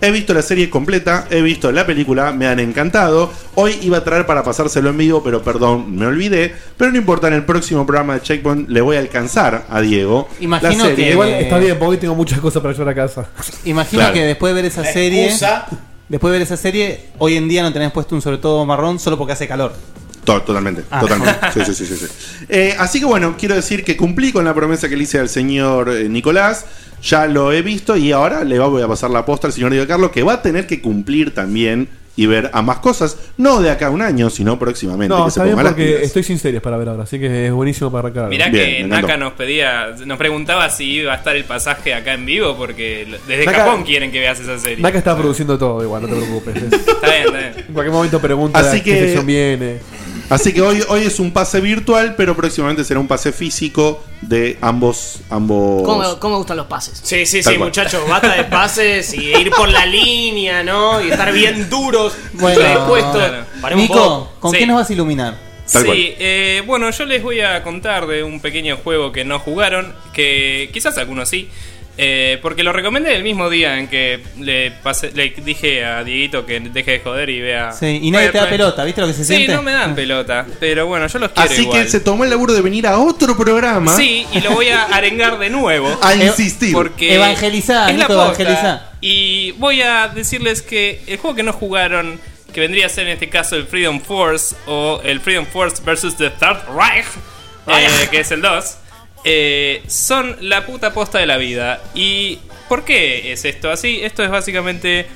[0.00, 3.32] He visto la serie completa, he visto la película, me han encantado.
[3.56, 6.54] Hoy iba a traer para pasárselo en vivo, pero perdón, me olvidé.
[6.76, 10.28] Pero no importa, en el próximo programa de Checkpoint le voy a alcanzar a Diego.
[10.38, 11.04] Imagino la serie.
[11.06, 13.26] que- Igual está bien, porque hoy tengo muchas cosas para llevar a casa.
[13.64, 14.14] Imagino Claro.
[14.14, 15.24] que después de ver esa La serie.
[15.24, 15.66] excusa.
[16.08, 19.00] Después de ver esa serie, hoy en día no tenés puesto un sobre todo marrón
[19.00, 19.72] solo porque hace calor.
[20.32, 21.00] To- Totalmente, Ah.
[21.00, 21.38] totalmente.
[21.64, 22.06] Sí, sí, sí.
[22.48, 25.28] Eh, así que bueno, quiero decir que cumplí con la promesa que le hice al
[25.28, 26.66] señor eh, Nicolás.
[27.02, 29.86] Ya lo he visto y ahora le voy a pasar la posta al señor Diego
[29.86, 33.70] Carlos, que va a tener que cumplir también y ver a más cosas, no de
[33.70, 35.14] acá a un año, sino próximamente.
[35.14, 37.92] No, que se ponga porque estoy sin series para ver ahora, así que es buenísimo
[37.92, 38.28] para arrancar.
[38.28, 38.88] Mirá Bien, que.
[38.88, 43.06] Naka nos pedía, nos preguntaba si iba a estar el pasaje acá en vivo, porque
[43.28, 44.82] desde Naka- Japón quieren que veas esa serie.
[44.82, 46.56] Naka está produciendo todo igual, no te preocupes.
[46.56, 47.52] Es- Está bien, está bien.
[47.68, 49.78] en cualquier momento pregunta Así qué que- viene.
[50.30, 54.58] Así que hoy, hoy es un pase virtual, pero próximamente será un pase físico de
[54.60, 55.20] ambos.
[55.30, 57.00] ambos ¿Cómo, cómo me gustan los pases?
[57.02, 57.68] Sí, sí, Tal sí, cual.
[57.70, 61.00] muchachos, basta de pases y ir por la línea, ¿no?
[61.02, 63.22] Y estar bien duros, Bueno, predispuestos.
[63.74, 64.32] Nico.
[64.38, 64.58] ¿con Sí.
[64.58, 65.38] qué nos vas a iluminar?
[65.72, 65.84] Tal.
[65.84, 69.94] Sí, eh, bueno, yo les voy a contar de un pequeño juego que no jugaron,
[70.14, 71.48] que quizás algunos sí,
[72.00, 76.46] eh, porque lo recomendé el mismo día en que le, pasé, le dije a Dieguito
[76.46, 77.72] que deje de joder y vea.
[77.72, 79.52] Sí, y nadie te da pelota, ¿viste lo que se Sí, siente?
[79.54, 81.82] no me dan pelota, pero bueno, yo los quiero Así igual.
[81.82, 83.96] que se tomó el laburo de venir a otro programa.
[83.96, 85.98] Sí, y lo voy a arengar de nuevo.
[86.00, 86.72] A insistir.
[86.72, 88.92] Porque Evangelizá, es la evangelizá.
[89.00, 92.20] Y voy a decirles que el juego que no jugaron,
[92.52, 96.16] que vendría a ser en este caso el Freedom Force o el Freedom Force versus
[96.16, 97.06] the Third Reich,
[97.66, 98.76] eh, que es el 2,
[99.24, 101.82] eh, son la puta posta de la vida.
[101.94, 102.38] ¿Y
[102.68, 104.00] por qué es esto así?
[104.02, 105.06] Esto es básicamente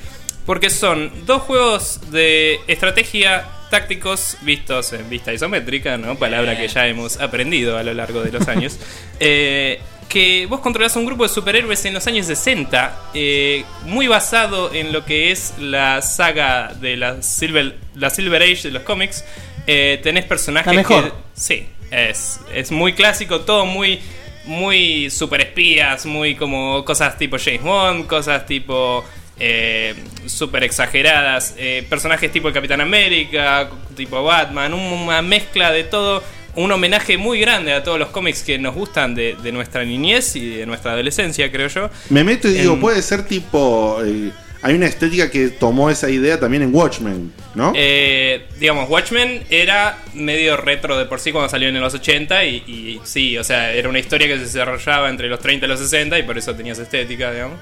[0.45, 6.15] porque son dos juegos de estrategia tácticos vistos en vista isométrica, ¿no?
[6.15, 8.77] Palabra que ya hemos aprendido a lo largo de los años.
[9.19, 9.79] Eh,
[10.09, 14.91] que vos controlás un grupo de superhéroes en los años 60, eh, muy basado en
[14.91, 19.23] lo que es la saga de la Silver, la Silver Age de los cómics.
[19.65, 21.05] Eh, tenés personajes La mejor.
[21.05, 21.17] que.
[21.33, 23.99] Sí, es, es muy clásico, todo muy.
[24.45, 29.01] Muy super espías, muy como cosas tipo James Bond, cosas tipo
[29.39, 36.21] eh, super exageradas, eh, personajes tipo el Capitán América, tipo Batman, una mezcla de todo,
[36.55, 40.35] un homenaje muy grande a todos los cómics que nos gustan de, de nuestra niñez
[40.35, 41.89] y de nuestra adolescencia, creo yo.
[42.09, 43.99] Me meto y digo, En- puede ser tipo.
[44.05, 44.29] eh,
[44.63, 47.73] hay una estética que tomó esa idea también en Watchmen, ¿no?
[47.75, 52.55] Eh, digamos, Watchmen era medio retro de por sí cuando salió en los 80 y,
[52.65, 55.79] y sí, o sea, era una historia que se desarrollaba entre los 30 y los
[55.79, 57.59] 60 y por eso tenía esa estética, digamos.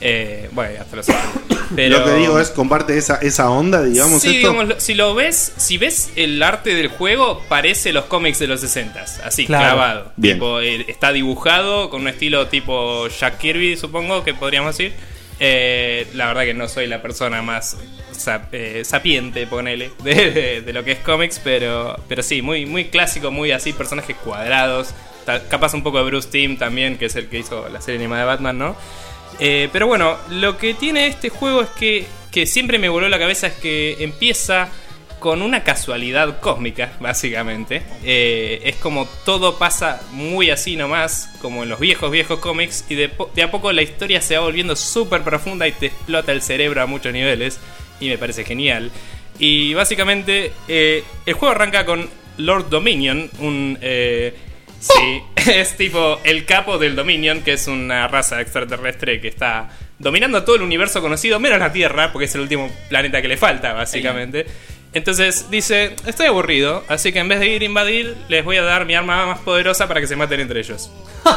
[0.00, 1.40] Eh, bueno, hasta los 60.
[1.76, 1.98] Pero...
[1.98, 4.52] Lo que digo es, comparte esa, esa onda, digamos, sí, esto.
[4.52, 8.60] digamos, si lo ves, si ves el arte del juego, parece los cómics de los
[8.60, 9.64] 60 así, Claro.
[9.64, 10.12] clavado.
[10.16, 10.36] Bien.
[10.36, 14.92] Tipo, eh, está dibujado con un estilo tipo Jack Kirby, supongo que podríamos decir.
[15.40, 17.76] Eh, la verdad que no soy la persona más
[18.12, 23.30] sap- eh, sapiente, ponele, de, lo que es cómics, pero, pero sí, muy, muy clásico,
[23.30, 24.94] muy así, personajes cuadrados.
[25.48, 28.22] Capaz un poco de Bruce Timm también, que es el que hizo la serie animada
[28.22, 28.76] de Batman, ¿no?
[29.40, 33.18] Eh, pero bueno, lo que tiene este juego es que, que siempre me voló la
[33.18, 34.68] cabeza es que empieza
[35.24, 37.80] con una casualidad cósmica, básicamente.
[38.04, 42.94] Eh, es como todo pasa muy así nomás, como en los viejos, viejos cómics, y
[42.94, 43.10] de,
[43.42, 46.86] a poco la historia se va volviendo súper profunda y te explota el cerebro a
[46.86, 47.58] muchos niveles,
[48.00, 48.90] y me parece genial.
[49.38, 52.06] Y básicamente eh, el juego arranca con
[52.36, 53.78] Lord Dominion, un...
[53.80, 54.34] eh,
[54.78, 60.44] Sí, es tipo el capo del Dominion, que es una raza extraterrestre que está dominando
[60.44, 63.72] todo el universo conocido, menos la Tierra, porque es el último planeta que le falta,
[63.72, 64.44] básicamente.
[64.94, 68.62] Entonces dice, estoy aburrido, así que en vez de ir a invadir, les voy a
[68.62, 70.90] dar mi arma más poderosa para que se maten entre ellos.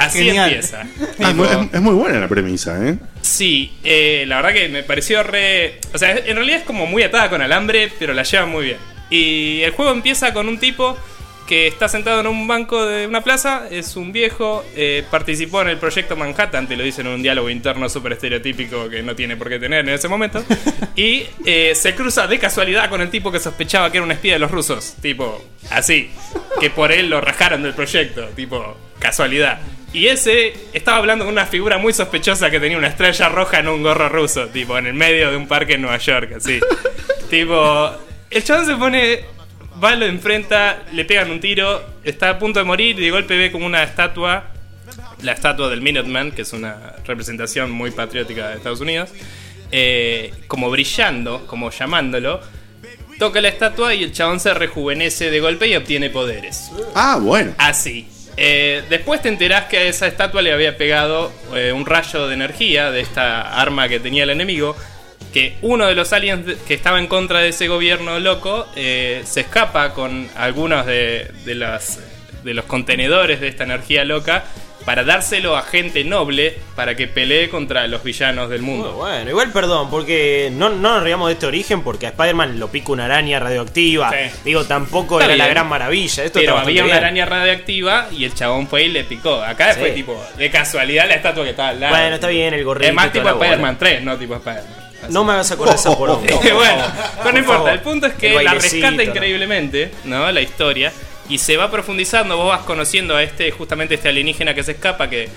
[0.00, 0.48] Así Genial.
[0.52, 0.82] empieza.
[1.20, 2.98] Ah, es, muy, es- es muy buena la premisa, ¿eh?
[3.22, 5.80] Sí, eh, la verdad que me pareció re...
[5.94, 8.78] O sea, en realidad es como muy atada con alambre, pero la lleva muy bien.
[9.10, 10.98] Y el juego empieza con un tipo
[11.46, 15.68] que está sentado en un banco de una plaza, es un viejo, eh, participó en
[15.68, 19.36] el proyecto Manhattan, te lo dicen en un diálogo interno súper estereotípico que no tiene
[19.36, 20.44] por qué tener en ese momento,
[20.96, 24.34] y eh, se cruza de casualidad con el tipo que sospechaba que era un espía
[24.34, 26.10] de los rusos, tipo, así,
[26.60, 29.60] que por él lo rajaron del proyecto, tipo, casualidad.
[29.92, 33.68] Y ese estaba hablando con una figura muy sospechosa que tenía una estrella roja en
[33.68, 36.60] un gorro ruso, tipo, en el medio de un parque en Nueva York, así.
[37.30, 37.92] tipo,
[38.28, 39.24] el chabón se pone,
[39.82, 43.36] va, lo enfrenta, le pegan un tiro, está a punto de morir y de golpe
[43.36, 44.44] ve como una estatua,
[45.22, 49.10] la estatua del Minuteman, que es una representación muy patriótica de Estados Unidos,
[49.72, 52.40] eh, como brillando, como llamándolo.
[53.18, 56.70] Toca la estatua y el chabón se rejuvenece de golpe y obtiene poderes.
[56.94, 57.54] Ah, bueno.
[57.56, 58.08] Así.
[58.36, 62.34] Eh, después te enterás que a esa estatua le había pegado eh, un rayo de
[62.34, 64.76] energía de esta arma que tenía el enemigo.
[65.32, 69.40] Que uno de los aliens que estaba en contra de ese gobierno loco eh, se
[69.40, 72.00] escapa con algunos de, de las,
[72.42, 74.44] de los contenedores de esta energía loca
[74.86, 78.92] para dárselo a gente noble para que pelee contra los villanos del mundo.
[78.92, 82.68] Bueno, igual perdón, porque no, no nos riamos de este origen porque a Spider-Man lo
[82.68, 84.12] pica una araña radioactiva.
[84.44, 86.22] Digo, tampoco Está era la gran maravilla.
[86.22, 87.04] Esto pero había una bien.
[87.04, 89.42] araña radioactiva y el chabón fue y le picó.
[89.42, 89.80] Acá Sí.
[89.80, 91.92] fue tipo, de casualidad la estatua que estaba al lado.
[91.96, 93.28] Bueno, está bien el gorrito Es más tipo.
[93.28, 94.85] Spider-Man 3, no tipo Spider-Man.
[95.10, 96.34] No me hagas acordar esa poronga.
[96.36, 96.84] bueno,
[97.16, 97.58] pero Por no importa.
[97.58, 97.70] favor.
[97.70, 100.30] El punto es que El la rescata increíblemente, ¿no?
[100.32, 100.92] La historia.
[101.28, 102.36] Y se va profundizando.
[102.36, 105.08] Vos vas conociendo a este, justamente este alienígena que se escapa.
[105.10, 105.28] Que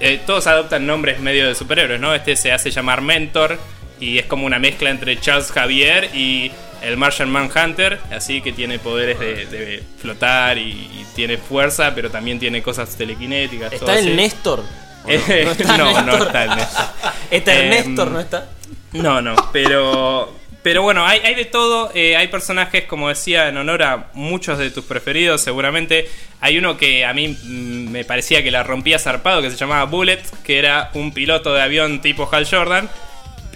[0.00, 2.14] eh, todos adoptan nombres medio de superhéroes, ¿no?
[2.14, 3.58] Este se hace llamar Mentor.
[4.00, 6.52] Y es como una mezcla entre Charles Javier y
[6.82, 7.98] el Martian Manhunter.
[8.12, 12.94] Así que tiene poderes de, de flotar y, y tiene fuerza, pero también tiene cosas
[12.96, 13.70] telequinéticas.
[13.72, 14.14] todo ¿Está el así.
[14.16, 14.60] Néstor?
[15.04, 15.12] ¿O no?
[15.14, 16.26] Eh, ¿No está no, no Néstor?
[16.26, 16.84] está el Néstor.
[17.30, 18.10] ¿Está el Em, Néstor?
[18.10, 18.48] ¿No está?
[18.92, 20.34] No, no, pero.
[20.62, 21.90] Pero bueno, hay, de todo.
[21.94, 26.08] eh, hay personajes, como decía, en honor a muchos de tus preferidos, seguramente.
[26.40, 29.84] Hay uno que a mí mm, me parecía que la rompía zarpado, que se llamaba
[29.84, 32.90] Bullet, que era un piloto de avión tipo Hal Jordan,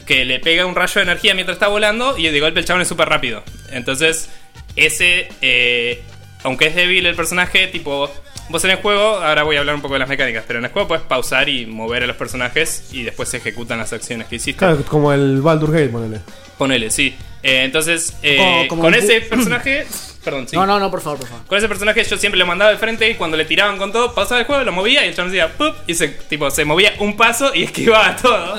[0.06, 2.82] que le pega un rayo de energía mientras está volando y de golpe el chabón
[2.82, 3.42] es súper rápido.
[3.70, 4.30] Entonces,
[4.76, 6.02] ese, eh,
[6.44, 8.10] aunque es débil el personaje, tipo,
[8.49, 10.64] vos en el juego, ahora voy a hablar un poco de las mecánicas, pero en
[10.66, 14.26] el juego puedes pausar y mover a los personajes y después se ejecutan las acciones
[14.28, 14.59] que hiciste.
[14.59, 16.18] Claro, como el Baldur Gate, ponele.
[16.59, 17.14] Ponele, sí.
[17.43, 19.86] Eh, entonces, eh, Como- como con ese personaje.
[20.22, 20.55] Perdón, sí.
[20.55, 21.47] No, no, no, por favor, por favor.
[21.47, 24.14] Con ese personaje yo siempre lo mandaba de frente y cuando le tiraban con todo,
[24.14, 25.74] pasaba el juego, lo movía y el chabón decía ¡pup!
[25.88, 28.55] y se, tipo, se movía un paso y esquivaba todo.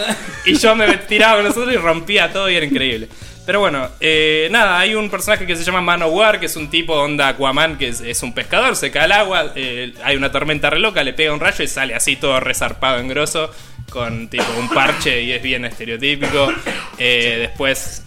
[0.45, 3.07] Y yo me tiraba con nosotros y rompía todo y era increíble.
[3.45, 6.93] Pero bueno, eh, nada, hay un personaje que se llama Manowar, que es un tipo
[6.93, 10.69] onda Aquaman, que es, es un pescador, se cae al agua, eh, hay una tormenta
[10.69, 13.51] re loca, le pega un rayo y sale así todo resarpado en grosso,
[13.89, 16.53] con tipo un parche y es bien estereotípico.
[16.97, 18.03] Eh, después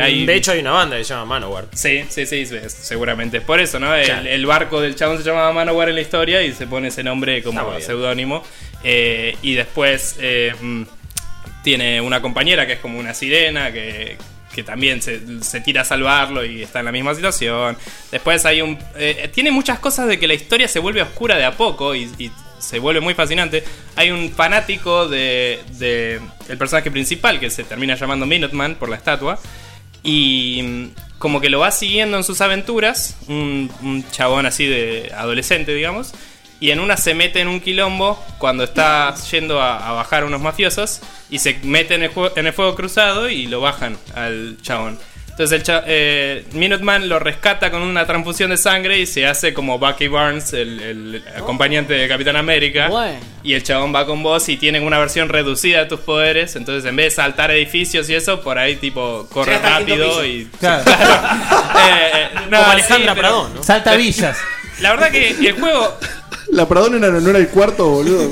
[0.00, 0.24] hay...
[0.24, 1.66] De hecho, hay una banda que se llama Manowar.
[1.72, 3.92] Sí, sí, sí, es- seguramente es por eso, ¿no?
[3.92, 7.02] El, el barco del chabón se llamaba Manowar en la historia y se pone ese
[7.02, 8.44] nombre como seudónimo.
[8.84, 10.16] Y después
[10.62, 10.82] mm,
[11.64, 14.16] tiene una compañera que es como una sirena que,
[14.56, 17.76] que también se, se tira a salvarlo y está en la misma situación.
[18.10, 18.78] Después hay un...
[18.96, 22.10] eh, tiene muchas cosas de que la historia se vuelve oscura de a poco y,
[22.18, 23.62] y se vuelve muy fascinante.
[23.96, 28.96] Hay un fanático de, de el personaje principal que se termina llamando Minuteman por la
[28.96, 29.38] estatua.
[30.02, 30.86] Y mm,
[31.18, 36.14] como que lo va siguiendo en sus aventuras, un, un chabón así de adolescente, digamos.
[36.60, 40.26] Y en una se mete en un quilombo cuando está yendo a, a bajar a
[40.26, 44.56] unos mafiosos y se mete en el, en el fuego cruzado y lo bajan al
[44.62, 44.98] chabón.
[45.28, 49.52] Entonces el cha- eh, Minuteman lo rescata con una transfusión de sangre y se hace
[49.52, 52.88] como Bucky Barnes, el, el acompañante de Capitán América.
[53.42, 56.56] Y el chabón va con vos y tienen una versión reducida de tus poderes.
[56.56, 60.46] Entonces en vez de saltar edificios y eso, por ahí tipo corre rápido y...
[60.58, 60.84] Claro.
[61.88, 63.62] Eh, no, Como Alejandra sí, pero- Pradón, ¿no?
[63.62, 64.38] Salta villas.
[64.80, 65.98] La verdad que el juego...
[66.50, 68.30] La Pradón era, no era el cuarto, boludo.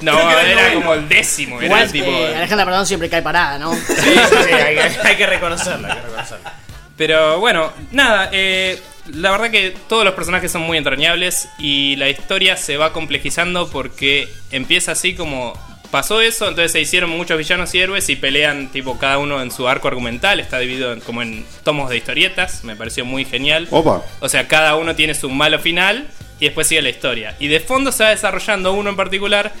[0.00, 1.56] No, era como el décimo.
[1.58, 2.06] Era Igual, tipo...
[2.10, 3.74] eh, Alejandra Perdón siempre cae parada, ¿no?
[3.74, 6.52] Sí, sí, sí, hay, que- hay que reconocerla, hay que reconocerla.
[6.96, 8.78] Pero bueno, nada, eh,
[9.14, 13.68] la verdad que todos los personajes son muy entrañables y la historia se va complejizando
[13.70, 15.52] porque empieza así como
[15.90, 19.50] pasó eso, entonces se hicieron muchos villanos y héroes y pelean tipo cada uno en
[19.50, 23.68] su arco argumental, está dividido en- como en tomos de historietas, me pareció muy genial.
[23.70, 24.02] Opa.
[24.20, 26.06] O sea, cada uno tiene su malo final
[26.38, 27.36] y después sigue la historia.
[27.38, 29.52] Y de fondo se va desarrollando uno en particular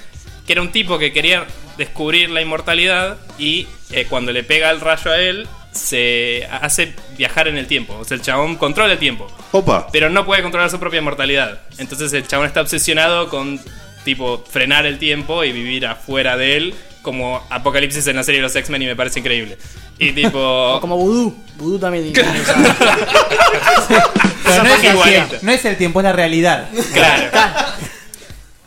[0.46, 4.80] que era un tipo que quería descubrir la inmortalidad y eh, cuando le pega el
[4.80, 7.96] rayo a él, se hace viajar en el tiempo.
[7.96, 9.28] O sea, el chabón controla el tiempo.
[9.52, 9.86] Opa.
[9.92, 11.60] Pero no puede controlar su propia mortalidad.
[11.78, 13.60] Entonces el chabón está obsesionado con,
[14.04, 16.74] tipo, frenar el tiempo y vivir afuera de él.
[17.02, 19.56] Como Apocalipsis en la serie de los X-Men y me parece increíble.
[19.98, 20.38] Y tipo...
[20.38, 21.34] O como Voodoo.
[21.56, 22.26] Voodoo también Pero
[24.64, 26.68] no es, el tiempo, no es el tiempo, es la realidad.
[26.92, 27.30] Claro.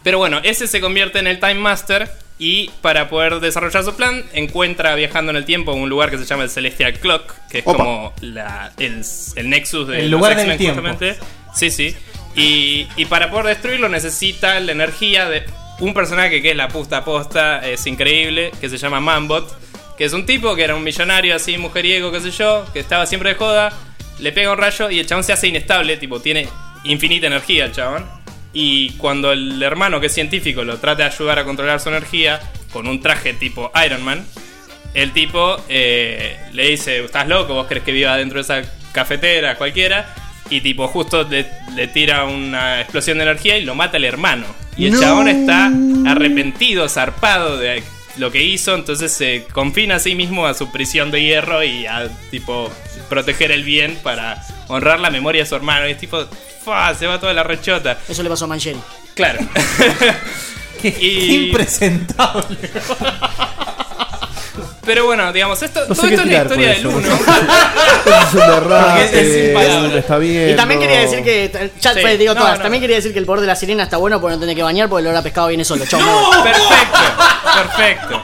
[0.04, 2.10] Pero bueno, ese se convierte en el Time Master
[2.40, 6.26] y para poder desarrollar su plan encuentra viajando en el tiempo un lugar que se
[6.26, 7.78] llama el Celestial Clock, que es Opa.
[7.78, 9.02] como la- el,
[9.36, 10.82] el nexus de El los lugar del X-Men, tiempo.
[10.82, 11.20] justamente.
[11.56, 11.96] Sí, sí.
[12.36, 15.46] Y, para poder destruirlo necesita la energía de
[15.80, 19.56] un personaje que es la puta posta, es increíble, que se llama Mambot,
[19.98, 23.06] que es un tipo que era un millonario así, mujeriego, qué sé yo, que estaba
[23.06, 23.72] siempre de joda,
[24.20, 26.48] le pega un rayo y el chabón se hace inestable, tipo, tiene
[26.84, 28.06] infinita energía el chabón.
[28.54, 32.40] Y cuando el hermano, que es científico, lo trata de ayudar a controlar su energía
[32.72, 34.26] con un traje tipo Iron Man,
[34.94, 38.62] el tipo eh, le dice, estás loco, vos crees que viva dentro de esa
[38.92, 40.23] cafetera, cualquiera.
[40.56, 44.46] Y tipo, justo le, le tira una explosión de energía y lo mata el hermano.
[44.78, 45.00] Y el No.
[45.02, 45.72] chabón está
[46.08, 47.84] arrepentido, zarpado de
[48.18, 51.88] lo que hizo, entonces se confina a sí mismo a su prisión de hierro y
[51.88, 52.72] a tipo
[53.10, 55.88] proteger el bien para honrar la memoria de su hermano.
[55.88, 56.24] Y es tipo,
[56.64, 56.94] ¡fa!
[56.94, 57.98] se va toda la rechota.
[58.08, 58.80] Eso le pasó a Mancheri.
[59.16, 59.40] Claro.
[60.84, 61.46] y...
[61.48, 62.58] impresentable.
[64.86, 67.06] Pero bueno, digamos, esto, No sé todo qué esto es la tirar historia con del
[67.06, 67.14] eso.
[67.14, 67.34] 1.
[68.06, 69.94] Eso es un derrame, Porque es eh, palabras.
[69.94, 70.50] está bien.
[70.50, 70.86] Y también no.
[70.86, 71.46] quería decir que.
[71.46, 72.00] el Chat, Sí.
[72.02, 72.58] pues, digo No, todas.
[72.58, 72.64] no.
[72.64, 74.64] También quería decir que el poder de la sirena está bueno porque no tenés que
[74.64, 75.86] bañar porque el olor a pescado viene solo.
[75.86, 76.00] Chau,
[76.44, 77.00] Perfecto,
[77.56, 78.22] perfecto.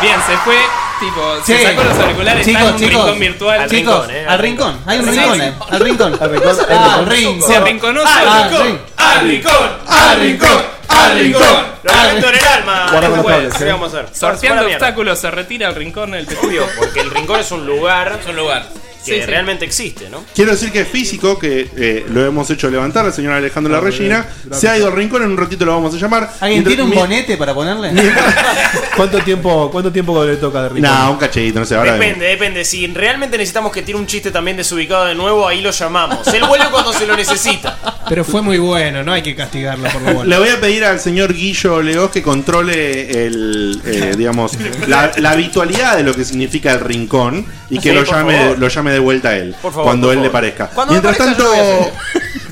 [0.00, 0.56] Bien, se fue,
[0.98, 1.64] tipo, se Sí.
[1.64, 3.70] sacó los auriculares, está en un rincón virtual.
[3.70, 4.78] Chicos, al rincón.
[4.86, 5.42] Hay un Sí, rincón, sí.
[5.46, 5.52] eh.
[5.70, 6.12] Al rincón.
[6.20, 7.10] Al rincón, al Ah, rincón.
[7.10, 7.48] rincón.
[7.48, 8.80] Se arrinconó al rincón.
[8.96, 9.70] ¡Al rincón!
[9.86, 10.62] ¡Al rincón!
[11.02, 11.42] ¡Al rincón!
[11.82, 12.86] Lo lamento en el alma.
[12.90, 13.72] Guarda con los Después, cables, ¿Qué eh.
[13.72, 14.14] vamos a hacer?
[14.14, 14.76] Sorteando mierda.
[14.86, 18.36] obstáculos, se retira al rincón del Obvio, porque el rincón es un lugar Es un
[18.36, 18.64] lugar.
[19.04, 19.26] Que Sí, sí.
[19.26, 20.24] realmente existe, ¿no?
[20.34, 23.78] Quiero decir que es físico, que eh, lo hemos hecho levantar al señor Alejandro La
[23.78, 24.20] Ah, Regina.
[24.20, 24.60] bien, gracias.
[24.60, 26.22] Se ha ido al rincón, en un ratito lo vamos a llamar.
[26.40, 27.90] ¿Alguien Mientras- tiene un mi- bonete para ponerle?
[28.96, 30.90] ¿Cuánto tiempo, ¿Cuánto tiempo le toca de rincón?
[30.90, 32.06] Nah, un cachito, no sé, ahora vemos.
[32.06, 32.64] Depende, depende.
[32.64, 36.26] Si realmente necesitamos que tire un chiste también desubicado de nuevo, ahí lo llamamos.
[36.28, 37.78] Él vuelve cuando se lo necesita.
[38.08, 40.38] Pero fue muy bueno, no hay que castigarlo por lo Le bueno.
[40.40, 44.52] voy a pedir al señor Guillo Leos que controle el, eh, digamos,
[44.86, 48.68] la, la habitualidad de lo que significa el rincón y que Sí, lo llame, lo
[48.68, 50.68] llame de vuelta a él Por favor, cuando por él le parezca.
[50.68, 51.92] Cuando me mientras parezca, tanto,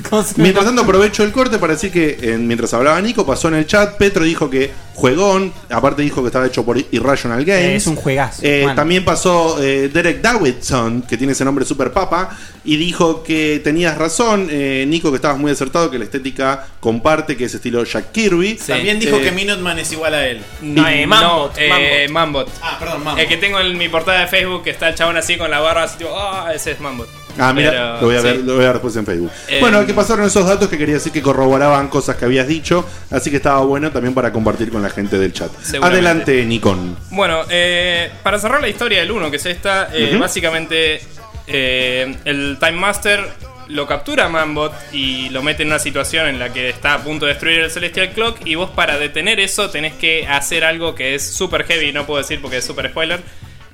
[0.37, 3.65] mientras tanto aprovecho el corte para decir que eh, mientras hablaba Nico pasó en el
[3.67, 3.97] chat.
[3.97, 7.83] Petro dijo que juegón, aparte dijo que estaba hecho por Irrational Games.
[7.83, 8.41] Es un juegazo.
[8.43, 8.75] Eh, Bueno.
[8.75, 13.97] también pasó eh, Derek Davidson, que tiene ese nombre super papa, y dijo que tenías
[13.97, 18.11] razón, eh, Nico, que estabas muy acertado, que la estética comparte, que es estilo Jack
[18.11, 18.55] Kirby.
[18.55, 20.41] También dijo Eh, que Minuteman es igual a él.
[20.61, 22.49] No, eh, Mambot, No, eh, Mambot.
[22.61, 23.19] Ah, perdón, Mambot.
[23.23, 25.59] El que tengo en mi portada de Facebook, que está el chabón así con la
[25.61, 27.07] barba, así tipo, ah, ese es Mambot.
[27.37, 28.41] Ah, mira, Pero, lo voy a ver, sí.
[28.43, 29.31] lo voy a ver después en Facebook.
[29.47, 32.87] Eh, bueno, que pasaron esos datos que quería decir que corroboraban cosas que habías dicho,
[33.09, 35.51] así que estaba bueno también para compartir con la gente del chat.
[35.81, 36.97] Adelante, Nikon.
[37.11, 40.19] Bueno, eh, para cerrar la historia del 1, que es esta, eh, Ujú.
[40.19, 41.01] básicamente
[41.47, 43.25] eh, el Time Master
[43.67, 47.03] lo captura a Mambot y lo mete en una situación en la que está a
[47.03, 50.93] punto de destruir el Celestial Clock y vos para detener eso tenés que hacer algo
[50.93, 53.21] que es super heavy, no puedo decir porque es super spoiler,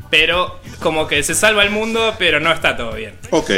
[0.09, 3.13] pero como que se salva el mundo, pero no está todo bien.
[3.31, 3.51] Ok.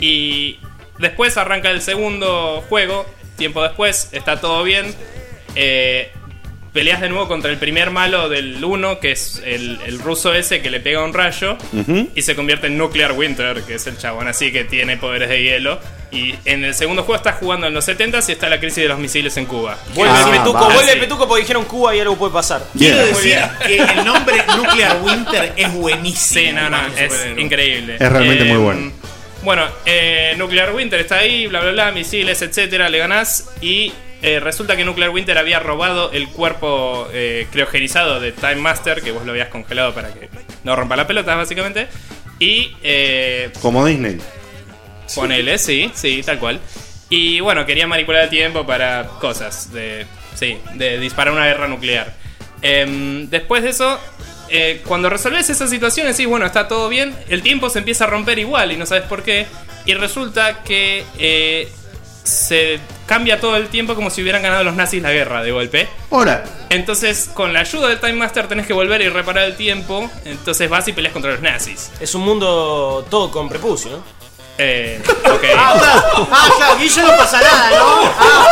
[0.00, 0.58] Y
[0.98, 3.06] después arranca el segundo juego.
[3.36, 4.94] Tiempo después, está todo bien.
[5.54, 6.10] Eh,
[6.76, 10.60] peleas de nuevo contra el primer malo del 1, que es el, el ruso ese
[10.60, 11.56] que le pega un rayo.
[12.14, 15.42] Y se convierte en Nuclear Winter, que es el chabón así que tiene poderes de
[15.42, 15.80] hielo.
[16.12, 18.88] Y en el segundo juego está jugando en los 70 y está la crisis de
[18.88, 19.78] los misiles en Cuba.
[19.94, 20.74] Vuelve Ah, Petuco, va.
[20.74, 20.96] vuelve.
[20.96, 22.62] Petuco porque dijeron Cuba y algo puede pasar.
[22.76, 26.46] Quiero decir que el nombre Nuclear Winter es buenísimo.
[26.46, 27.40] Sí, no, no, es superhéroe.
[27.42, 27.96] increíble.
[27.98, 28.92] Es realmente Eh, muy bueno.
[29.42, 33.48] Bueno, eh, Nuclear Winter está ahí, bla, bla, bla, misiles, etcétera, le ganás.
[33.60, 33.92] Y
[34.22, 39.12] eh, resulta que Nuclear Winter había robado el cuerpo eh, criogenizado de Time Master, que
[39.12, 40.28] vos lo habías congelado para que
[40.64, 41.88] no rompa la pelota, básicamente.
[42.38, 44.18] Y eh, Como Disney.
[45.14, 46.60] Ponele, sí, sí, tal cual.
[47.08, 49.72] Y bueno, quería manipular el tiempo para cosas.
[49.72, 52.14] De, sí, de disparar una guerra nuclear.
[52.62, 53.98] Em, después de eso,
[54.48, 57.14] eh, cuando resolves esas situaciones, sí, bueno, está todo bien.
[57.28, 59.46] El tiempo se empieza a romper igual y no sabes por qué.
[59.84, 61.68] Y resulta que eh,
[62.26, 65.88] se cambia todo el tiempo como si hubieran ganado los nazis la guerra de golpe.
[66.10, 70.10] Ahora, Entonces, con la ayuda del Time Master tenés que volver y reparar el tiempo.
[70.24, 71.90] Entonces vas y peleas contra los nazis.
[72.00, 74.02] Es un mundo todo con prepucio, ¿no?
[74.58, 75.44] Eh, ok.
[75.56, 76.28] Ah, claro.
[76.32, 78.02] Ah, Guillo no pasa nada, ¿no?
[78.18, 78.46] Ah,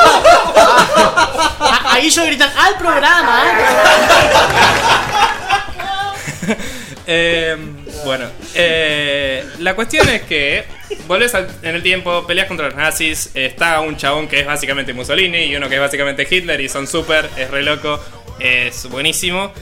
[0.57, 3.43] ah, ah, a Guillo gritan al programa.
[7.07, 7.57] Eh,
[8.05, 10.65] Bueno, eh, la cuestión es que
[11.07, 14.93] volvés al- en el tiempo, peleas contra los nazis, está un chabón que es básicamente
[14.93, 18.01] Mussolini y uno que es básicamente Hitler y son súper, es re loco,
[18.39, 19.53] es buenísimo.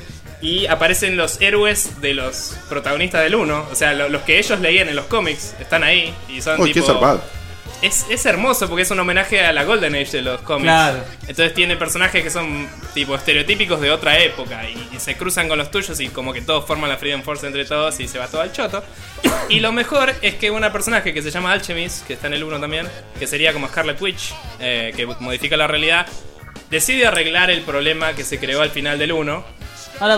[0.41, 4.59] Y aparecen los héroes de los protagonistas del 1, o sea, lo- los que ellos
[4.61, 6.87] leían en los cómics, están ahí y son tipo...
[7.83, 10.65] Es, es hermoso porque es un homenaje a la Golden Age de los cómics.
[10.67, 10.99] Claro.
[11.23, 15.59] Entonces tiene personajes que son tipo estereotípicos de otra época y, y se cruzan con
[15.59, 18.29] los tuyos y como que todos forman la Freedom Force entre todos y se va
[18.29, 18.85] todo al choto.
[19.49, 22.45] Y lo mejor es que una personaje que se llama Alchemist, que está en el
[22.45, 26.07] 1 también, que sería como Scarlet Witch, eh, que modifica la realidad,
[26.71, 29.45] decide arreglar el problema que se creó al final del 1.
[30.01, 30.17] Ahora.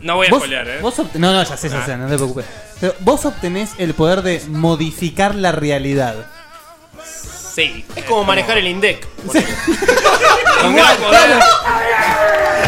[0.00, 0.78] No voy a spoilear, ¿eh?
[0.80, 1.86] vos no, no, ya sé, ya Ah.
[1.86, 2.44] sé, no te preocupes.
[2.82, 6.26] Pero vos obtenés el poder de modificar la realidad.
[7.54, 7.84] Sí.
[7.94, 9.06] Es como manejar el INDEC.
[9.24, 9.36] Con
[10.72, 11.42] Igual, gran poder.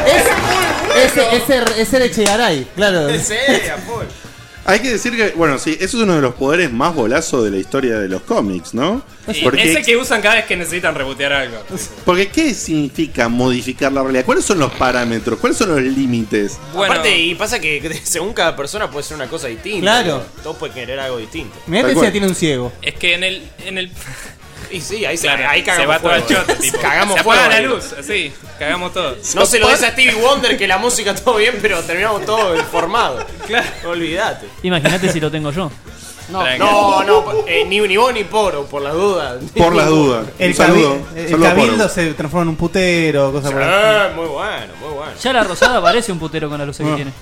[0.07, 3.09] Es, es, es ser, es ser Echegaray, claro.
[4.67, 7.51] Hay que decir que, bueno, sí, eso es uno de los poderes más bolazos de
[7.51, 9.03] la historia de los cómics, ¿no?
[9.31, 11.59] Sí, Porque, ese que usan cada vez que necesitan rebotear algo.
[12.05, 14.25] porque ¿qué significa modificar la realidad?
[14.25, 15.39] ¿Cuáles son los parámetros?
[15.39, 16.59] ¿Cuáles son los límites?
[16.75, 19.81] Aparte, y pasa que según cada persona puede ser una cosa distinta.
[19.81, 20.25] Claro.
[20.37, 20.43] ¿no?
[20.43, 21.57] Todos pueden querer algo distinto.
[21.67, 22.73] Mirá que tiene un ciego.
[22.83, 23.43] Es que en el.
[23.65, 23.91] En el
[24.71, 26.43] Y sí, ahí, se- Claro, ahí se cagamos va todo al fuego.
[26.47, 26.79] choto, tipo.
[26.81, 29.17] Cagamos se fuego apaga la luz, así, cagamos todo.
[29.35, 32.53] No se lo des a Stevie Wonder que la música todo bien, pero terminamos todo
[32.55, 33.25] deformado.
[33.47, 33.67] Claro.
[33.87, 34.47] Olvídate.
[34.63, 35.71] Imagínate si lo tengo yo.
[36.31, 39.37] No, no, no eh, ni, ni vos ni Poro, por las dudas.
[39.55, 40.27] Por las dudas.
[40.39, 40.99] El, Un saludo.
[41.15, 43.61] el Saludo cabildo se transforma en un putero, cosas por
[44.17, 45.13] muy bueno, muy bueno.
[45.23, 46.95] Ya la rosada parece un putero con la luz que Ah.
[46.97, 47.13] tiene.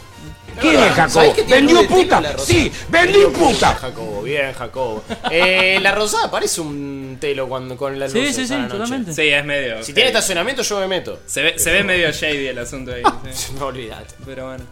[0.60, 1.10] ¿Quién es Jacobo?
[1.10, 2.38] ¿Sabés que tiene ¿Vendió puta?
[2.38, 3.74] Sí, vendió puta.
[3.74, 5.04] Jacobo, bien, Jacobo.
[5.30, 8.14] Eh, la rosada parece un telo cuando, con la luz.
[8.14, 9.12] Sí, sí, sí, totalmente.
[9.12, 9.82] Sí, es medio.
[9.82, 11.20] Si tiene estacionamiento, yo me meto.
[11.26, 13.02] Se ve, se ve medio shady el asunto ahí.
[13.32, 13.52] sí.
[13.58, 14.14] No olvidate.
[14.24, 14.64] Pero bueno.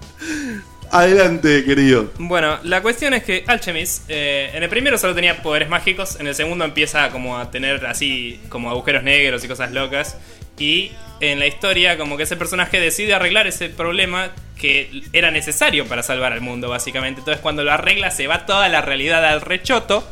[0.93, 2.11] Adelante, querido.
[2.19, 6.27] Bueno, la cuestión es que Alchemist, eh, en el primero solo tenía poderes mágicos, en
[6.27, 10.17] el segundo empieza como a tener así como agujeros negros y cosas locas.
[10.61, 14.31] Y en la historia como que ese personaje decide arreglar ese problema
[14.61, 17.21] que era necesario para salvar al mundo, básicamente.
[17.21, 20.07] Entonces cuando lo arregla se va toda la realidad al rechoto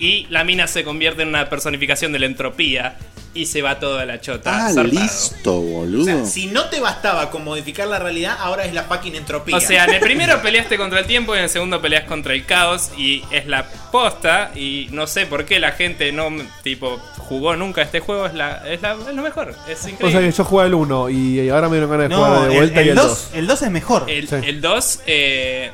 [0.00, 2.96] y la mina se convierte en una personificación de la entropía
[3.32, 4.66] y se va toda la chota.
[4.66, 5.00] Ah, zarpado.
[5.02, 6.02] listo, boludo.
[6.02, 9.56] O sea, si no te bastaba con modificar la realidad, ahora es la fucking entropía.
[9.56, 12.34] O sea, en el primero peleaste contra el tiempo y en el segundo peleas contra
[12.34, 16.28] el caos y es la posta y no sé por qué la gente no
[16.64, 19.90] tipo jugó nunca este juego, es la es, la, es lo mejor, es O sea
[19.92, 20.20] increíble.
[20.30, 22.56] que yo jugaba el 1 y ahora me dieron ganas de No, jugar de el-
[22.56, 23.28] vuelta el y el dos- 2.
[23.34, 24.10] el 2 es mejor.
[24.10, 24.34] El, Sí.
[24.44, 25.70] el 2 eh,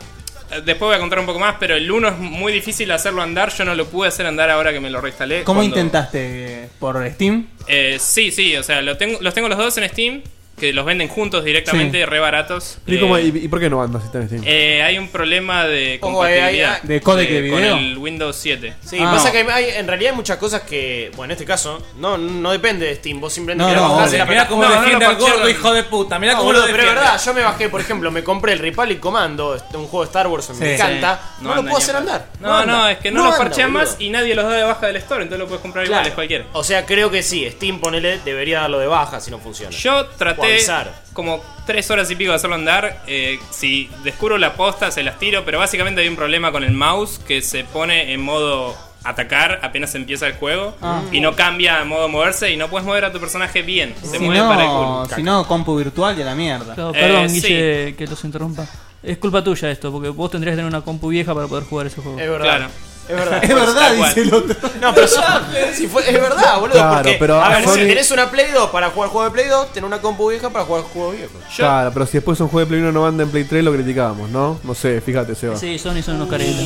[0.50, 3.52] después voy a contar un poco más, pero el 1 es muy difícil hacerlo andar,
[3.52, 5.42] yo no lo pude hacer andar ahora que me lo reinstalé.
[5.44, 6.68] ¿Cómo Cuando- intentaste?
[6.78, 7.46] ¿Por Steam?
[7.66, 10.22] Eh, sí, sí, o sea, lo tengo, los tengo los dos en Steam,
[10.56, 12.04] que los venden juntos directamente, Sí.
[12.06, 12.78] re baratos.
[12.86, 14.42] ¿Y, Eh, cómo- y- y por qué no andas si tenés Steam?
[14.46, 17.76] Eh, hay un problema de Ojo, eh, compatibilidad hay- hay- ¿De con video?
[17.76, 18.74] el Windows 7.
[18.84, 19.12] Sí, Ah.
[19.12, 22.16] pasa que hay, hay- en realidad hay muchas cosas que, bueno, en este caso, no,
[22.16, 23.20] no depende de Steam.
[23.20, 24.18] Vos simplemente No, querés no, obvio.
[24.18, 25.50] la Mirá cómo No, no defiende lo al gordo, parchearon.
[25.60, 26.18] hijo de puta.
[26.18, 27.00] Mirá No, cómo boludo, lo pero defiende.
[27.00, 30.04] es verdad, yo me bajé, por ejemplo, me compré el Republic Commando, este, un juego
[30.04, 30.72] de Star Wars, me Sí.
[30.74, 31.20] encanta.
[31.38, 31.42] Sí.
[31.44, 32.26] No, No lo anda puedo ni hacer a- andar.
[32.40, 32.92] No, no, anda.
[32.92, 33.90] es que no, los anda, parchean boludo.
[33.90, 36.08] más y nadie los da de baja del store, entonces lo puedes comprar igual, Claro.
[36.08, 36.44] es cualquiera.
[36.54, 39.70] O sea, creo que sí, Steam, ponele, debería darlo de baja si no funciona.
[39.70, 40.45] Yo traté
[41.12, 43.02] como tres horas y pico de hacerlo andar.
[43.06, 45.44] eh, si descubro la posta, se las tiro.
[45.44, 48.74] Pero básicamente hay un problema con el mouse que se pone en modo
[49.04, 50.74] atacar apenas empieza el juego.
[50.82, 51.00] Ah.
[51.12, 52.50] Y no cambia a modo moverse.
[52.52, 53.94] Y no puedes mover a tu personaje bien.
[54.02, 55.16] Se Si mueve para el no, culo.
[55.16, 56.74] si no, compu virtual y a la mierda.
[56.74, 57.40] Claro, Eh, perdón, sí.
[57.40, 58.66] Guille, que los interrumpa.
[59.02, 61.86] Es culpa tuya esto, porque vos tendrías que tener una compu vieja para poder jugar
[61.86, 62.18] ese juego.
[62.18, 62.44] Es verdad.
[62.56, 62.68] Claro.
[63.08, 63.40] Es verdad.
[63.44, 64.56] Es verdad, dice el otro.
[64.80, 65.06] No, pero
[65.74, 66.72] si fue- es verdad, boludo.
[66.76, 69.34] Claro, porque, pero a ver, Sony- si tenés una Play 2 para jugar juegos de
[69.38, 71.36] Play 2, tenés una compu vieja para jugar juegos viejos.
[71.50, 73.62] Yo, Claro, pero si después un juego de Play 1 no anda en Play 3
[73.64, 74.58] lo criticábamos, ¿no?
[74.64, 75.56] No sé, fíjate, Seba.
[75.56, 76.60] Sí, Sony son unos caretas.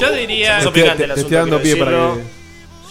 [0.00, 0.58] yo diría.
[0.58, 2.38] Te, Son te- estoy dando pie para que...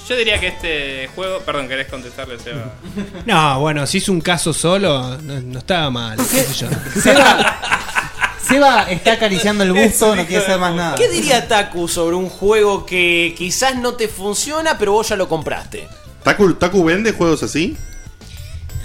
[0.07, 1.39] Yo diría que este juego.
[1.39, 2.71] Perdón, ¿querés contestarle, Seba?
[3.25, 6.15] No, bueno, si es un caso solo, no, no estaba mal.
[6.17, 7.01] qué sé yo.
[7.01, 7.59] Seba,
[8.41, 10.95] Seba está acariciando el busto, no quiere hacer más nada.
[10.95, 15.27] ¿Qué diría Taku sobre un juego que quizás no te funciona, pero vos ya lo
[15.27, 15.87] compraste?
[16.23, 17.75] ¿Taku, Taku vende juegos así?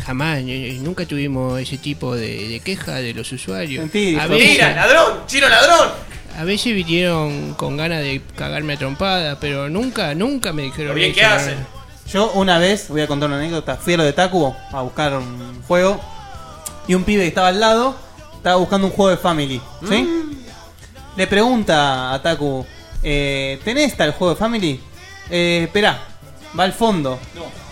[0.07, 3.83] Jamás, nunca tuvimos ese tipo de, de queja de los usuarios.
[3.83, 5.21] Mentira, a, ¡Mira, veces, ladrón!
[5.27, 5.91] ¡Chino ladrón!
[6.39, 10.95] a veces vinieron con ganas de cagarme a trompada, pero nunca, nunca me dijeron Lo
[10.95, 11.35] bien eso, que ¿no?
[11.35, 11.67] hacen.
[12.11, 15.15] Yo una vez, voy a contar una anécdota, fui a lo de Taku a buscar
[15.15, 16.01] un juego
[16.89, 17.97] y un pibe que estaba al lado
[18.43, 20.05] estaba buscando un juego de Family, ¿sí?
[21.16, 22.66] Le pregunta a Taku,
[23.01, 24.80] eh, ¿tenés tal juego de Family?
[25.30, 26.01] Eh, esperá,
[26.59, 27.20] va al fondo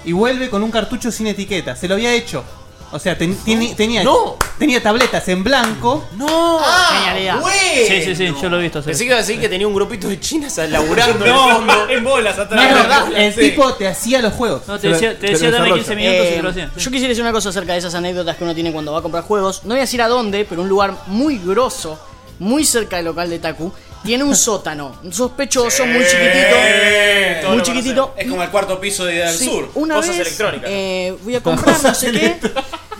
[0.05, 2.45] y vuelve con un cartucho sin etiqueta, se lo había hecho.
[2.93, 3.37] O sea, ten-
[3.77, 4.37] tenía, No.
[4.59, 6.09] tenía tabletas en blanco.
[6.17, 6.59] ¡No!
[6.59, 7.41] Genialidad.
[7.87, 8.83] Sí, sí, sí, yo lo he visto.
[8.83, 8.87] sí.
[8.87, 11.49] Pensé que iba a decir que tenía un grupito de chinas laburando en el No,
[11.57, 11.89] fondo.
[11.89, 12.67] en bolas No atrás.
[12.69, 13.41] es verdad, el Sí.
[13.51, 14.63] tipo te hacía los juegos.
[14.67, 16.69] No, te decía, te decía dame 15 minutos y te lo hacían.
[16.69, 18.99] Eh, yo quisiera decir una cosa acerca de esas anécdotas que uno tiene cuando va
[18.99, 19.63] a comprar juegos.
[19.63, 21.99] No voy a decir a dónde, pero un lugar muy grosso,
[22.41, 23.73] muy cerca del local de Taku,
[24.05, 24.97] tiene un sótano.
[25.03, 26.57] Un sospechoso muy chiquitito.
[27.43, 28.15] Todo Muy lo chiquitito.
[28.17, 29.71] Es como el cuarto piso de Del Sí, Sur.
[29.75, 30.71] Una Cosas vez electrónicas.
[30.71, 32.37] eh, voy a comprar no sé qué.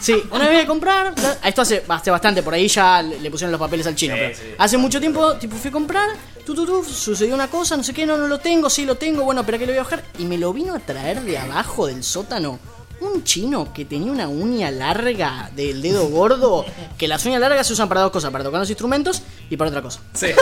[0.01, 1.13] Sí, una vez voy a comprar.
[1.21, 4.15] la- Esto hace, hace bastante, por ahí ya le le pusieron los papeles al chino.
[4.19, 6.09] pero Hace mucho tiempo, tipo, fui a comprar.
[6.47, 8.95] Tu, tu, tu, sucedió una cosa, no sé qué, no, no lo tengo, sí lo
[8.95, 10.03] tengo, bueno, pero que lo voy a bajar.
[10.19, 12.59] Y me lo vino a traer de abajo del sótano.
[13.01, 16.65] Un chino que tenía una uña larga del dedo gordo.
[16.99, 19.71] Que las uñas largas se usan para dos cosas: para tocar los instrumentos y para
[19.71, 20.01] otra cosa.
[20.13, 20.29] Sí.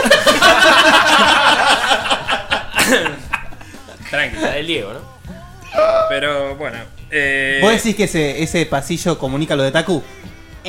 [4.09, 4.99] Tranquila, del Diego, ¿no?
[6.09, 6.79] Pero bueno.
[7.11, 10.03] Eh, ¿Vos decís que ese, ese pasillo comunica lo de Taku?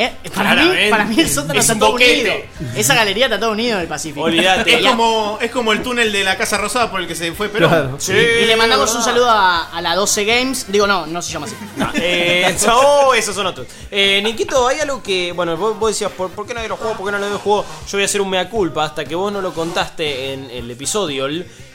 [0.00, 2.32] Eh, para, mí, para mí el sótano Es está todo unido.
[2.74, 4.22] Esa galería está todo unido en el Pacífico.
[4.22, 4.78] Olvídate.
[4.78, 7.50] Es como, es como el túnel de la Casa Rosada por el que se fue
[7.50, 7.68] Perón.
[7.68, 7.96] Claro.
[7.98, 10.72] Sí, y le mandamos un saludo a, a la 12 Games.
[10.72, 11.56] Digo, no, no se llama así.
[11.76, 13.66] No, eh, no, esos son otros.
[13.90, 15.32] Eh, Nikito, hay algo que.
[15.32, 16.94] Bueno, vos, vos decías, ¿por, por qué nadie lo jugó?
[16.94, 17.66] ¿Por qué no lo jugó?
[17.86, 18.84] Yo voy a hacer un mea culpa.
[18.84, 21.28] Hasta que vos no lo contaste en el episodio,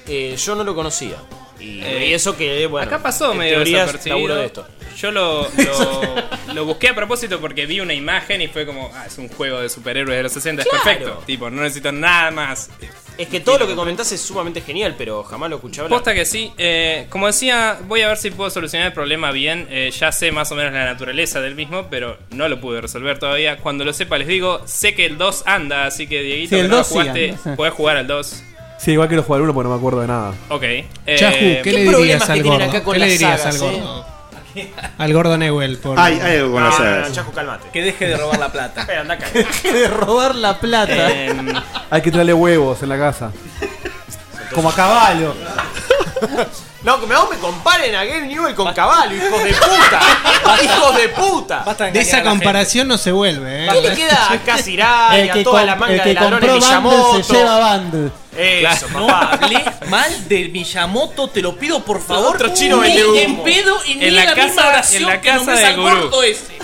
[0.08, 1.18] eh, yo no lo conocía.
[1.60, 2.88] Y, Eh, y eso que, bueno.
[2.88, 4.68] Acá pasó en medio teoría de esto.
[4.98, 6.16] Yo lo, lo,
[6.54, 9.60] lo busqué a propósito porque vi una imagen y fue como, ah, es un juego
[9.60, 10.78] de superhéroes de los 60, Claro.
[10.78, 11.24] es perfecto.
[11.26, 12.70] Tipo, no necesito nada más.
[13.18, 15.98] Es que todo lo que comentás es sumamente genial, pero jamás lo escuché hablar.
[15.98, 16.52] Posta que sí.
[16.58, 19.68] Eh, como decía, voy a ver si puedo solucionar el problema bien.
[19.70, 23.20] Eh, ya sé más o menos la naturaleza del mismo, pero no lo pude resolver
[23.20, 23.58] todavía.
[23.58, 26.62] Cuando lo sepa les digo, sé que el 2 anda, así que Dieguito, Sí, el
[26.64, 27.50] que no lo 2 sí jugaste, sí.
[27.58, 28.44] podés jugar al 2.
[28.78, 30.34] Sí, igual quiero jugar uno porque no me acuerdo de nada.
[30.50, 30.64] Ok.
[31.18, 32.70] Chahu, Eh, ¿qué, le dirías al gordo?
[32.92, 33.60] ¿Qué le dirías al eh?
[33.60, 34.06] gordo?
[34.98, 35.78] Al gordo Newell.
[35.78, 36.00] Por...
[36.00, 37.10] Hay, hay algo con No, las no, sagas.
[37.10, 37.70] no, Chaco, calmate.
[37.74, 38.82] Que deje de robar la plata.
[38.82, 39.28] Espera, anda acá.
[39.32, 41.12] de robar la plata.
[41.12, 41.54] Em,
[41.90, 43.32] Hay que traerle huevos en la casa.
[44.54, 45.34] Como a caballo.
[46.86, 50.64] No, que me, no me comparen a Game Newell con caballo, hijos de puta.
[50.64, 51.66] hijos de puta.
[51.92, 53.70] De esa comparación no se vuelve, ¿eh?
[53.74, 56.52] ¿Qué le queda a Casiray, El a que, toda la manga el que de ladrones
[56.52, 57.24] Miyamoto?
[57.24, 58.12] se lleva Bundle.
[58.38, 59.30] Eso, No papá.
[59.42, 62.36] hablé mal de Miyamoto, te lo pido por favor.
[62.36, 65.22] Otro chino Ni en pedo y ni En la la casa- misma oración en la
[65.22, 65.96] que casa nombres de al Gurú.
[66.02, 66.56] gordo ese.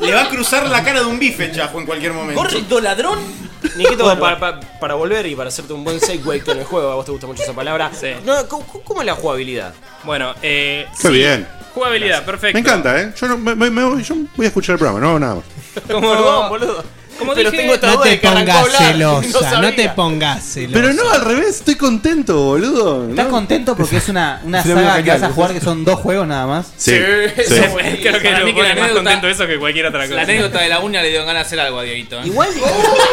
[0.00, 2.40] Le va a cruzar la cara de un bife, Chajo, en cualquier momento.
[2.42, 3.51] Gordo ladrón.
[3.76, 6.94] Nikito, para, para- para volver y para hacerte un buen segue con el juego, a
[6.96, 7.90] vos te gusta mucho esa palabra.
[7.98, 8.08] Sí.
[8.24, 9.72] No, ¿cómo, cómo es la jugabilidad?
[10.04, 11.48] Bueno, eh, Qué bien.
[11.74, 12.54] jugabilidad, perfecto.
[12.54, 13.12] Me encanta, ¿eh?
[13.20, 15.34] Yo, no, me, me- me voy, yo voy a escuchar el programa, no hago nada
[15.36, 15.44] más.
[15.90, 16.84] Como, Perdón, boludo.
[17.18, 18.92] Como Pero dije, tengo esta No duda te de que arrancó a pongas hablar y
[18.92, 19.76] celosa, no, sabía.
[19.76, 20.72] te pongas celosa.
[20.74, 23.08] Pero no, al revés, estoy contento, boludo.
[23.10, 23.30] ¿Estás No.
[23.30, 26.26] contento porque es una, una saga que vas a genial, jugar que son dos juegos
[26.26, 26.66] nada más?
[26.76, 27.42] Sí, sí.
[27.42, 27.82] eso fue.
[28.02, 30.02] Creo que Para lo mí que pone la más anécdota- contento eso que cualquier otra
[30.04, 30.14] cosa.
[30.16, 32.18] La anécdota de la uña le dio ganas de hacer algo a Dieguito.
[32.20, 32.26] ¿eh?
[32.26, 32.48] Igual,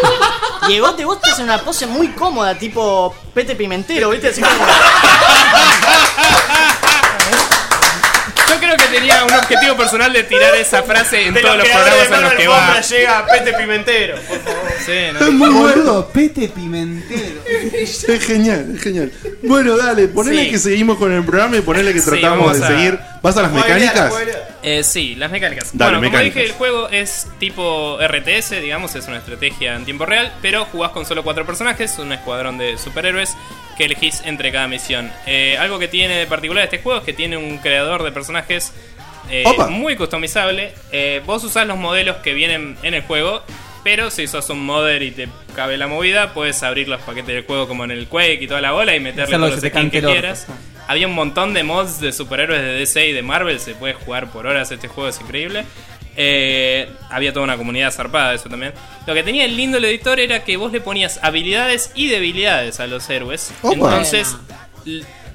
[0.68, 4.28] Diego, te vos te haces una pose muy cómoda, tipo Pete Pimentero, ¿viste?
[4.30, 4.56] Así como.
[8.70, 11.68] Yo creo que tenía un objetivo personal de tirar esa frase en De todos los
[11.68, 12.82] programas en los que va.
[12.82, 14.16] Llega Pete Pimentero.
[14.28, 14.60] por favor.
[14.86, 15.20] Sí, no.
[15.26, 16.08] Es muy bueno.
[16.14, 17.42] Pete Pimentero.
[17.82, 19.12] Es genial, es genial.
[19.44, 20.52] Bueno, dale, ponele Sí.
[20.52, 23.00] que seguimos con el programa y ponele que Sí, tratamos vamos de a- seguir.
[23.22, 24.14] ¿Vas a las mecánicas?
[24.64, 25.72] Eh, sí, las mecánicas.
[25.74, 26.34] Dale, bueno, mecánicas.
[26.34, 30.66] como dije, el juego es tipo RTS, digamos, es una estrategia en tiempo real, pero
[30.66, 33.36] jugás con solo cuatro personajes, un escuadrón de superhéroes
[33.78, 35.12] que elegís entre cada misión.
[35.26, 38.74] Eh, algo que tiene de particular este juego es que tiene un creador de personajes
[39.30, 40.74] eh, muy customizable.
[40.92, 43.44] Eh, vos usás los modelos que vienen en el juego,
[43.84, 47.46] pero si sos un modder y te cabe la movida, puedes abrir los paquetes del
[47.46, 49.92] juego como en el Quake y toda la bola y meterle todos que los skins
[49.92, 50.48] que quieras.
[50.90, 54.32] Había un montón de mods de superhéroes de DC y de Marvel, se puede jugar
[54.32, 55.64] por horas este juego, es increíble.
[56.18, 58.74] Eh, había toda una comunidad zarpada de eso también.
[59.06, 62.80] Lo que tenía el lindo el editor era que vos le ponías habilidades y debilidades
[62.80, 63.54] a los héroes.
[63.62, 63.76] Opa.
[63.76, 64.36] Entonces,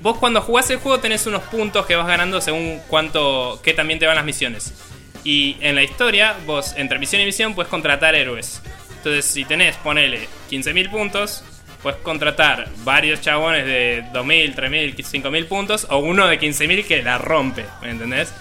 [0.01, 4.01] vos cuando jugás el juego tenés unos puntos que vas ganando según cuánto que también
[4.01, 4.75] te van las misiones.
[5.23, 8.61] Y en la historia, vos entre misión y misión puedes contratar héroes.
[8.97, 11.45] Entonces, si tenés, ponele 15.000 puntos,
[11.85, 17.19] puedes contratar varios chabones de 2.000, 3.000, 5.000 puntos o uno de 15.000 que la
[17.19, 18.35] rompe, ¿me entendés?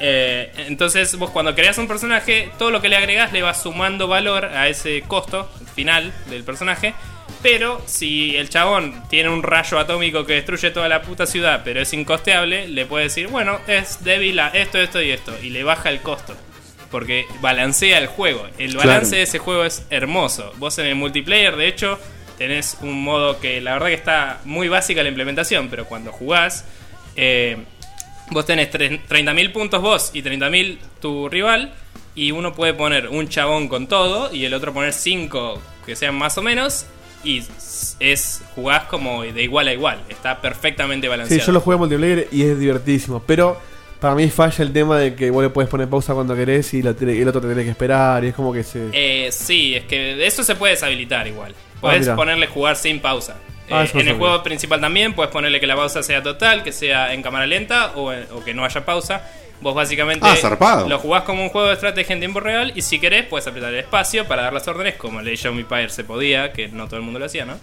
[0.00, 4.08] Eh, entonces vos cuando creas un personaje, todo lo que le agregás le va sumando
[4.08, 6.94] valor a ese costo final del personaje.
[7.42, 11.80] Pero si el chabón tiene un rayo atómico que destruye toda la puta ciudad, pero
[11.80, 15.34] es incosteable, le puede decir, bueno, es débil a esto, esto y esto.
[15.42, 16.34] Y le baja el costo.
[16.90, 18.46] Porque balancea el juego.
[18.58, 19.16] El balance Claro.
[19.18, 20.52] de ese juego es hermoso.
[20.56, 21.98] Vos en el multiplayer, de hecho,
[22.38, 26.64] tenés un modo que la verdad que está muy básica la implementación, pero cuando jugás,
[27.16, 27.56] eh,
[28.30, 31.72] vos tenés tre- 30.000 puntos vos y 30.000 tu rival.
[32.14, 36.14] y uno puede poner un chabón con todo y el otro poner cinco que sean
[36.14, 36.86] más o menos
[37.22, 37.42] y
[38.00, 41.44] es jugás como de igual a igual, está perfectamente Sí, balanceado.
[41.46, 43.22] yo lo jugué multiplayer y es divertidísimo.
[43.26, 43.60] Pero
[44.00, 46.80] para mí falla el tema de que vos le puedes poner pausa cuando querés y
[46.80, 46.88] el
[47.28, 48.24] otro te tiene que esperar.
[48.24, 48.88] Y es como que se.
[48.92, 51.54] Eh, sí, es que eso se puede deshabilitar igual.
[51.80, 52.16] Puedes mira.
[52.16, 53.36] ponerle jugar sin pausa.
[53.70, 56.72] Ah, Eh, en el juego principal también puedes ponerle que la pausa sea total, que
[56.72, 59.22] sea en cámara lenta o, en- o que no haya pausa.
[59.60, 62.98] Vos básicamente Ah, lo jugás como un juego de estrategia en tiempo real y si
[63.00, 65.88] querés puedes apretar el espacio para dar las órdenes como el de Show Me Empire
[65.88, 67.58] se podía, que no todo el mundo lo hacía, ¿no?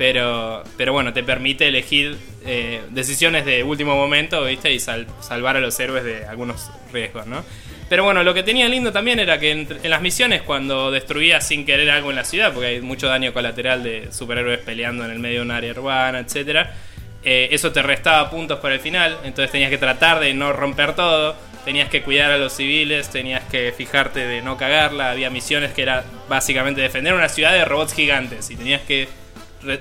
[0.00, 4.72] Pero, pero bueno, te permite elegir eh, decisiones de último momento, ¿viste?
[4.72, 7.44] Y sal- salvar a los héroes de algunos riesgos, ¿no?
[7.90, 11.66] Pero bueno, lo que tenía lindo también era que en, las misiones, cuando destruías sin
[11.66, 15.18] querer algo en la ciudad, porque hay mucho daño colateral de superhéroes peleando en el
[15.18, 16.74] medio de un área urbana, etcétera,
[17.22, 19.18] eh, eso te restaba puntos para el final.
[19.24, 21.36] Entonces tenías que tratar de no romper todo,
[21.66, 25.10] tenías que cuidar a los civiles, tenías que fijarte de no cagarla.
[25.10, 29.19] Había misiones que era básicamente defender una ciudad de robots gigantes y tenías que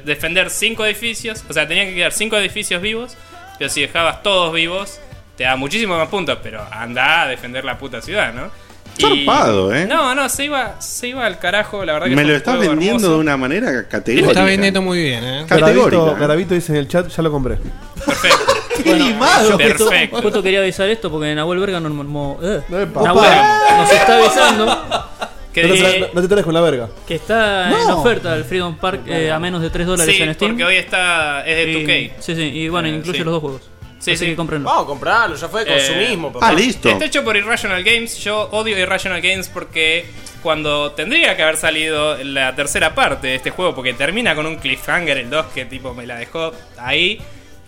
[0.05, 3.15] defender cinco edificios, o sea, tenían que quedar cinco edificios vivos,
[3.57, 4.99] pero si dejabas todos vivos,
[5.37, 8.49] te da muchísimos más puntos, pero anda a defender la puta ciudad, ¿no?
[8.97, 9.85] Y- Zarpado, ¿eh?
[9.85, 12.95] No, no, se iba, se iba al carajo, la verdad que Me lo estás vendiendo
[12.97, 13.11] hermoso.
[13.13, 14.31] de una manera Lo categórica.
[14.31, 15.39] está vendiendo muy bien, ¿eh?
[15.41, 15.45] ¿eh?
[15.47, 17.57] Garavito dice en el chat, ya lo compré.
[18.85, 20.21] Bueno, yo justo, Perfecto.
[20.21, 23.03] justo quería avisar esto porque Nahuel Verga nos, mo- eh, Epa.
[23.03, 23.29] Nahuel
[23.77, 25.09] nos está avisando
[25.61, 25.73] Que no,
[26.07, 26.89] te no te traes con la verga.
[27.07, 27.99] que está en No.
[28.01, 30.51] oferta el Freedom Park eh, a menos de 3 dólares Sí, en Steam.
[30.51, 32.11] porque hoy está, es de Y- 2K.
[32.19, 33.23] Sí, sí, y bueno, Eh, incluye sí.
[33.23, 33.61] los dos juegos.
[33.99, 34.25] Sí, Así sí.
[34.31, 34.69] que cómprenlo.
[34.69, 36.53] Vamos a comprarlo, ya fue consumismo, papá.
[36.53, 38.17] Está hecho por Irrational Games.
[38.19, 40.05] Yo odio Irrational Games porque
[40.41, 44.55] cuando tendría que haber salido la tercera parte de este juego, porque termina con un
[44.55, 47.19] cliffhanger el 2 que tipo me la dejó ahí.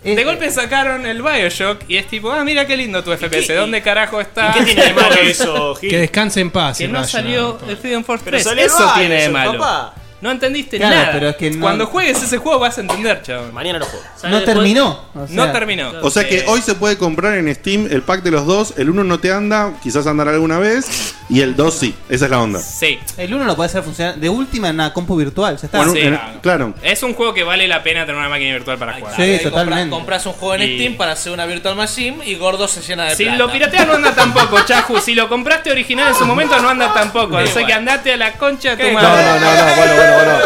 [0.04, 3.82] De golpe sacaron el Bioshock y es tipo, ah, mira qué lindo tu FPS, ¿dónde
[3.82, 4.50] carajo está?
[4.50, 5.90] ¿Y qué tiene de malo eso, Gil?
[5.90, 6.78] Que descanse en paz.
[6.78, 7.24] Que no Irrational.
[7.32, 8.44] salió el Freedom Force Pero 3.
[8.44, 9.52] salió el Eso tiene de malo.
[9.58, 9.94] papá.
[10.22, 11.10] No entendiste Claro, nada.
[11.12, 13.52] pero es que no- Cuando juegues ese juego vas a entender, chaval.
[13.52, 14.04] Mañana lo juego.
[14.30, 15.00] No terminó.
[15.14, 15.90] o no terminó.
[16.00, 18.74] O sea que Eh, hoy se puede comprar en Steam el pack de los dos.
[18.78, 21.14] El uno no te anda, quizás andará alguna vez.
[21.28, 21.94] Y el 2 sí.
[22.08, 22.60] Esa es la onda.
[22.60, 22.98] Sí.
[23.16, 25.56] El 1 lo puede hacer funcionar de última en una compu virtual.
[25.56, 25.78] Ya está.
[25.78, 26.40] Bueno, Sí, en- claro.
[26.42, 26.74] claro.
[26.82, 29.16] Es un juego que vale la pena tener una máquina virtual para jugar.
[29.16, 29.90] Sí, totalmente.
[29.90, 33.04] Compras un juego en Y- Steam para hacer una Virtual Machine y Gordo se llena
[33.06, 33.38] de Si plata.
[33.38, 35.00] lo pirateas no anda tampoco, Chahu.
[35.00, 37.36] Si lo compraste original en su momento no anda tampoco.
[37.38, 39.24] Qué Así que andate a la concha de tu No, madre.
[39.24, 40.38] no, no, no, bueno, bueno, bueno.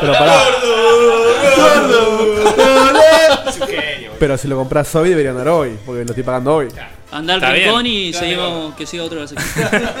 [0.00, 0.42] Pero pará.
[4.18, 6.68] Pero si lo compras hoy debería andar hoy, porque lo estoy pagando hoy.
[7.10, 7.96] Anda al Está rincón bien.
[7.96, 8.26] y Claro.
[8.26, 9.82] seguimos, que siga otro de la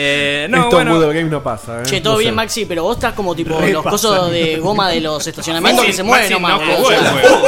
[0.00, 1.08] Eh, no, Esto en bueno.
[1.08, 1.82] Games no pasa, ¿eh?
[1.84, 2.36] Che, todo No bien, sé.
[2.36, 3.90] Maxi, pero vos estás como tipo Re los pasa.
[3.92, 6.60] cosos de goma de los estacionamientos Maxi- que se mueven Maxi nomás.
[6.60, 7.42] no jugó el juego.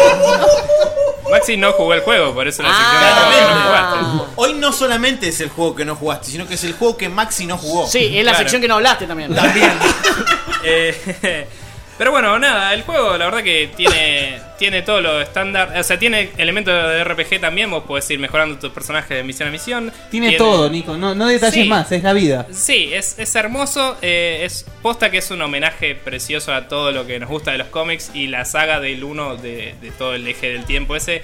[1.30, 4.32] Maxi no jugó el juego, por eso la sección de no jugaste.
[4.36, 7.08] Hoy no solamente es el juego que no jugaste, sino que es el juego que
[7.08, 7.86] Maxi no jugó.
[7.86, 8.38] Sí, es la Claro.
[8.38, 9.30] sección que no hablaste también.
[10.64, 11.46] Eh,
[11.98, 15.74] pero bueno, nada, el juego la verdad que tiene, tiene todo lo estándar.
[15.78, 17.70] O sea, tiene elementos de RPG también.
[17.70, 19.92] Vos podés ir mejorando tus personajes de misión a misión.
[20.10, 20.96] Tiene todo, Nico.
[20.96, 21.68] No, no detalles Sí.
[21.68, 22.46] más, es la vida.
[22.52, 23.96] Sí, es, es hermoso.
[24.02, 27.58] eh, es posta que es un homenaje precioso a todo lo que nos gusta de
[27.58, 31.22] los cómics y la saga del 1 de, de todo el eje del tiempo ese.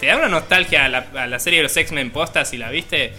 [0.00, 2.70] Te da una nostalgia a la, a la serie de los X-Men posta si la
[2.70, 3.12] viste.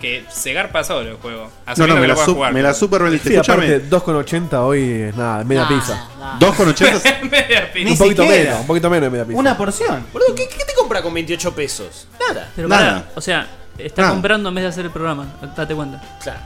[0.00, 1.50] Que se garpa solo el juego.
[1.78, 2.52] No, no, me que la, jugar.
[2.52, 3.30] me la super vendiste.
[3.30, 4.18] Sí, aparte, Escúchame.
[4.50, 6.08] 2,80 hoy es nada, media Nah, pizza.
[6.18, 6.38] nah.
[6.38, 7.22] 2,80.
[7.30, 7.90] Media pizza.
[7.92, 8.44] Un poquito siquiera.
[8.44, 9.38] menos, un poquito menos de media pizza.
[9.40, 10.06] Una porción.
[10.12, 12.06] Boludo, ¿qué, qué te compra con 28 pesos?
[12.28, 12.50] Nada.
[12.54, 13.08] Pero Nada.
[13.14, 13.46] o sea,
[13.78, 14.12] está Nada.
[14.14, 15.26] comprando en vez de hacer el programa.
[15.56, 16.02] Date cuenta.
[16.22, 16.40] Claro.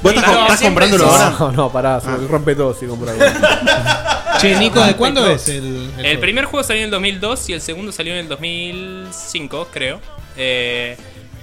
[0.00, 1.36] ¿Vos estás, No, estás comprándolo ahora?
[1.40, 2.18] No, no, pará, se Ah.
[2.30, 3.24] rompe todo si compro algo.
[4.38, 7.52] Che, Nico, ¿de cuándo es el, el El primer juego salió en el 2002 y
[7.52, 10.00] el segundo salió en el 2005, creo.
[10.36, 10.96] Eh,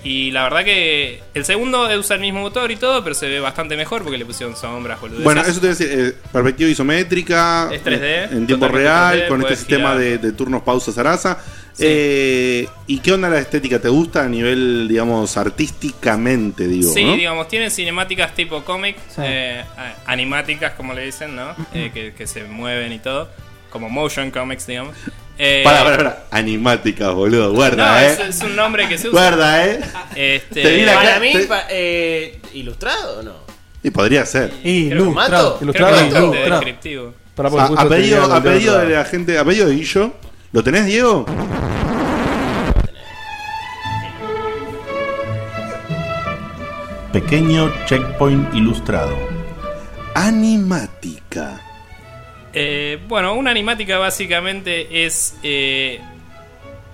[0.03, 3.39] y la verdad que el segundo usa el mismo motor y todo, pero se ve
[3.39, 5.23] bastante mejor porque le pusieron sombras, boludeces.
[5.23, 9.19] Bueno, eso te voy a decir, eh, perspectiva isométrica, Es 3D, eh, en tiempo real,
[9.23, 11.37] 3D, con este sistema de, de turnos pausa zaraza.
[11.81, 13.79] Eh, ¿Y qué onda la estética?
[13.79, 16.91] ¿Te gusta a nivel, digamos, artísticamente, digo?
[16.93, 17.13] Sí, ¿no?
[17.15, 19.21] digamos, tienen cinemáticas tipo cómic, Sí.
[19.23, 19.63] eh,
[20.05, 21.55] animáticas, como le dicen, ¿no?
[21.73, 23.29] Eh, que, que se mueven y todo.
[23.69, 24.95] Como motion comics, digamos.
[25.41, 26.23] Eh, Pará, pará, pará.
[26.31, 27.53] Animáticas, boludo.
[27.53, 28.11] Guarda, no, eh.
[28.11, 29.19] es, es un nombre que se usa.
[29.21, 29.79] Guarda, eh.
[30.15, 33.33] Este, Te Para cara- mí, te- pa- eh, ¿ilustrado o no?
[33.81, 34.51] Y podría ser.
[34.63, 36.31] Ilustrado, ilustrado.
[36.31, 37.13] descriptivo.
[37.35, 40.11] Pará, porque A, justo a pedido, a pedido de la gente, a pedido de Guillo.
[40.51, 41.25] ¿Lo tenés, Diego?
[47.11, 49.17] Pequeño checkpoint ilustrado.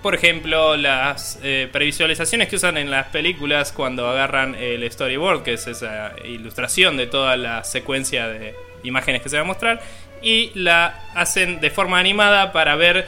[0.01, 5.53] Por ejemplo, las eh, previsualizaciones que usan en las películas cuando agarran el storyboard, que
[5.53, 8.53] es esa ilustración de toda la secuencia de
[8.83, 9.81] imágenes que se va a mostrar,
[10.21, 13.07] y la hacen de forma animada para ver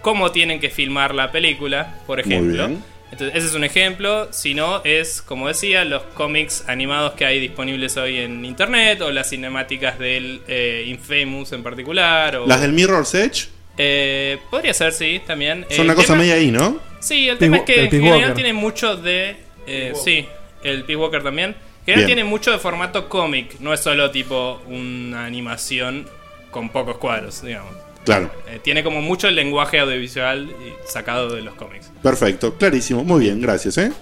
[0.00, 2.66] cómo tienen que filmar la película, por Muy ejemplo.
[2.66, 2.84] bien.
[3.12, 4.28] Entonces, ese es un ejemplo.
[4.32, 9.10] Si no, es, como decía, los cómics animados que hay disponibles hoy en internet o
[9.12, 12.36] las cinemáticas del eh, Infamous en particular.
[12.36, 13.48] O, Las del Mirror's Edge
[13.78, 15.64] Eh, podría ser, sí, también.
[15.68, 16.78] son El una cosa tema- media ahí, ¿no?
[17.00, 18.34] Sí, el Peace tema es que en general Walker.
[18.34, 19.36] tiene mucho de.
[19.66, 20.26] eh, sí,
[20.62, 21.50] el Peace Walker también.
[21.50, 21.56] En
[21.86, 21.96] Bien.
[21.98, 26.08] general tiene mucho de formato cómic, no es solo tipo una animación
[26.50, 27.74] con pocos cuadros, digamos.
[28.04, 28.30] Claro.
[28.48, 30.48] Eh, tiene como mucho el lenguaje audiovisual
[30.86, 31.90] sacado de los cómics.
[32.02, 33.04] Perfecto, clarísimo.
[33.04, 33.92] Muy bien, gracias, ¿eh?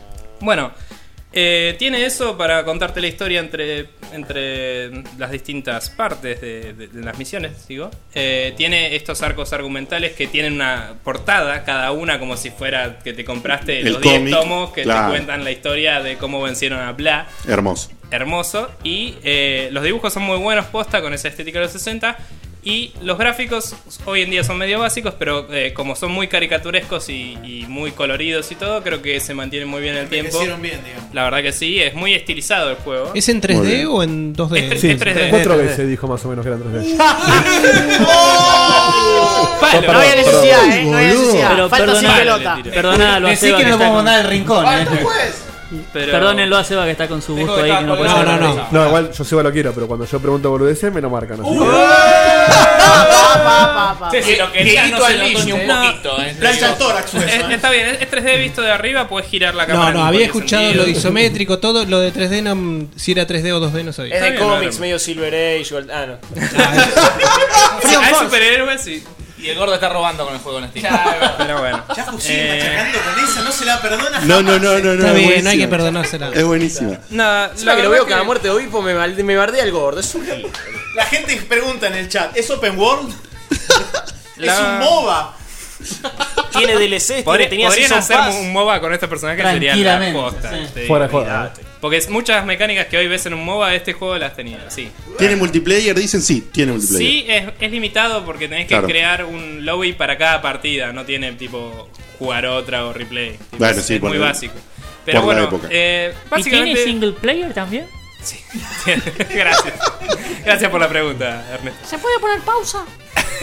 [0.41, 0.73] Bueno,
[1.33, 7.05] eh, tiene eso para contarte la historia entre, entre las distintas partes de, de- de
[7.05, 7.91] las misiones, digo.
[8.15, 13.13] Eh, tiene estos arcos argumentales que tienen una portada, cada una como si fuera que
[13.13, 15.05] te compraste El los 10 cómic, tomos que claro.
[15.05, 17.29] te cuentan la historia de cómo vencieron a Bla.
[17.47, 17.91] Hermoso.
[18.11, 18.71] Hermoso.
[18.83, 22.17] Y eh, los dibujos son muy buenos, posta, con esa estética de los 60.
[22.63, 27.09] Y los gráficos hoy en día son medio básicos, pero eh, como son muy caricaturescos
[27.09, 30.39] y, y muy coloridos y todo, creo que se mantienen muy bien en el tiempo.
[30.39, 31.15] Bien, digamos.
[31.15, 33.13] La verdad que sí, es muy estilizado el juego.
[33.15, 33.87] ¿Es en Muy 3D bien.
[33.91, 34.73] o en 2D?
[34.75, 35.31] Es Sí, es 3D.
[35.31, 35.63] cuatro 3D.
[35.63, 36.99] veces dijo más o menos que eran 3D.
[39.61, 39.93] Palo.
[39.93, 40.85] No había necesidad, eh.
[40.85, 41.51] No había necesidad.
[41.53, 42.59] Pero Falta sin perdona- pelota.
[42.75, 44.67] Perdonalo a Decí que no está podemos al rincón.
[44.67, 44.87] eh.
[45.93, 48.39] Pero- Perdónenlo a Seba que está con su gusto ahí que no puede no, otra
[48.41, 48.69] cosa.
[48.73, 51.41] No, igual yo Seba lo quiero, pero cuando yo pregunto boludeces me lo marcan.
[51.41, 51.57] así que-
[54.11, 56.37] Sí, si lo querías, no Dieguito se al lo niño un poquito, eh.
[56.39, 59.67] Plancha el tórax, Es- está bien, es es 3D visto de arriba, puedes girar la
[59.67, 59.93] cámara.
[59.93, 63.61] No, no, había escuchado lo isométrico, todo lo de 3D, no, si era 3D o
[63.61, 64.17] 2D no sabía.
[64.17, 65.67] Es de cómics, medio Silver Age.
[65.93, 66.19] Ah, no.
[67.89, 69.03] Sí, hay superhéroes y.
[69.43, 70.95] Y el gordo está robando con el juego en Steam.
[71.39, 71.83] Pero bueno.
[71.97, 74.93] Ya sigue Eh, machacando con esa, no se la perdona No, no, no, no, no.
[74.93, 76.31] Está es bien, no hay que perdonársela.
[76.35, 76.99] Es buenísima.
[77.11, 79.73] Nada, Encima la que lo veo cada muerte de obispo me, mal- me bardea el
[79.73, 80.01] gordo.
[80.01, 80.27] Es un.
[80.95, 83.15] La gente pregunta en el chat, ¿es open world?
[84.37, 85.37] La- Es un MOBA.
[86.53, 90.21] Tiene DLC, Podría- tiene, tenía podrían hacer un MOBA con este personaje sería la Tranquilamente,
[90.21, 90.51] posta.
[90.51, 90.67] sí.
[90.75, 91.53] te digo, Fuera de joda.
[91.81, 94.91] Porque es- muchas mecánicas que hoy ves en un MOBA, este juego las tenía, sí.
[95.19, 95.95] ¿Tiene multiplayer?
[95.99, 97.09] Dicen sí, tiene multiplayer.
[97.11, 98.87] Sí, es, es limitado porque tenés que Claro.
[98.87, 103.33] crear un lobby para cada partida, no tiene tipo jugar otra o replay.
[103.33, 104.55] Tipo, Bueno, es, sí, es por muy básico.
[105.07, 105.69] Pero por la bueno, época.
[105.71, 106.75] eh, ¿Y básicamente...
[106.75, 107.87] tiene single player también?
[108.23, 108.37] Sí.
[109.35, 109.75] Gracias.
[110.45, 111.87] Gracias por la pregunta, Ernesto.
[111.89, 112.85] ¿Se puede poner pausa?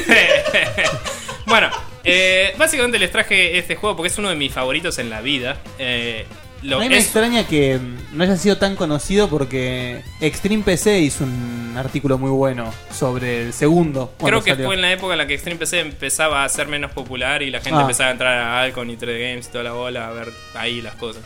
[1.45, 1.69] bueno,
[2.03, 5.57] eh, básicamente les traje este juego porque es uno de mis favoritos en la vida.
[5.79, 6.25] Eh,
[6.63, 7.79] lo a mí me es- extraña que
[8.13, 13.53] no haya sido tan conocido porque Extreme PC hizo un artículo muy bueno sobre el
[13.53, 14.13] segundo.
[14.23, 14.65] Creo que salió.
[14.65, 17.51] fue en la época en la que Extreme PC empezaba a ser menos popular y
[17.51, 17.81] la gente Ah.
[17.81, 20.81] empezaba a entrar a Alcon y 3D Games y toda la bola a ver ahí
[20.81, 21.23] las cosas.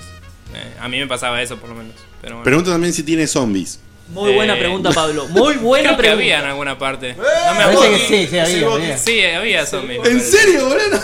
[0.53, 1.93] Eh, a mí me pasaba eso por lo menos.
[2.21, 2.43] Pero bueno.
[2.43, 3.79] Pregunta también si tiene zombies.
[4.09, 5.25] Muy buena Eh, pregunta, Pablo.
[5.29, 6.21] Muy buena Creo que pregunta.
[6.23, 7.13] había en alguna parte.
[7.15, 7.91] No me Parece acuerdo.
[7.93, 8.97] que sí, sí, había, había.
[8.97, 10.05] Sí, había zombies.
[10.05, 10.99] ¿En serio, boludo?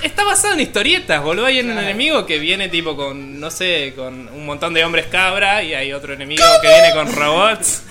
[0.00, 1.46] Es, es- está basado en historietas, boludo.
[1.46, 5.62] Hay un enemigo que viene tipo con, no sé, con un montón de hombres cabra
[5.62, 7.82] y hay otro enemigo que viene con robots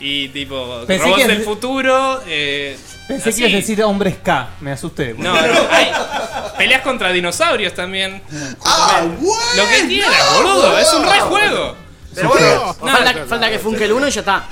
[0.00, 2.22] y tipo Pensé robots que- del futuro.
[2.26, 2.76] Eh,
[3.08, 3.40] Pensé así.
[3.42, 5.14] que ibas a decir hombres K, me asusté.
[5.16, 5.90] No, no, hay
[6.58, 8.22] peleas contra dinosaurios también.
[8.64, 9.02] Ah,
[9.56, 10.78] Lo que quieras, boludo.
[10.78, 11.74] Es un re juego.
[12.14, 14.44] Pero bueno, No, falta, no, falta que funke el 1 y ya está.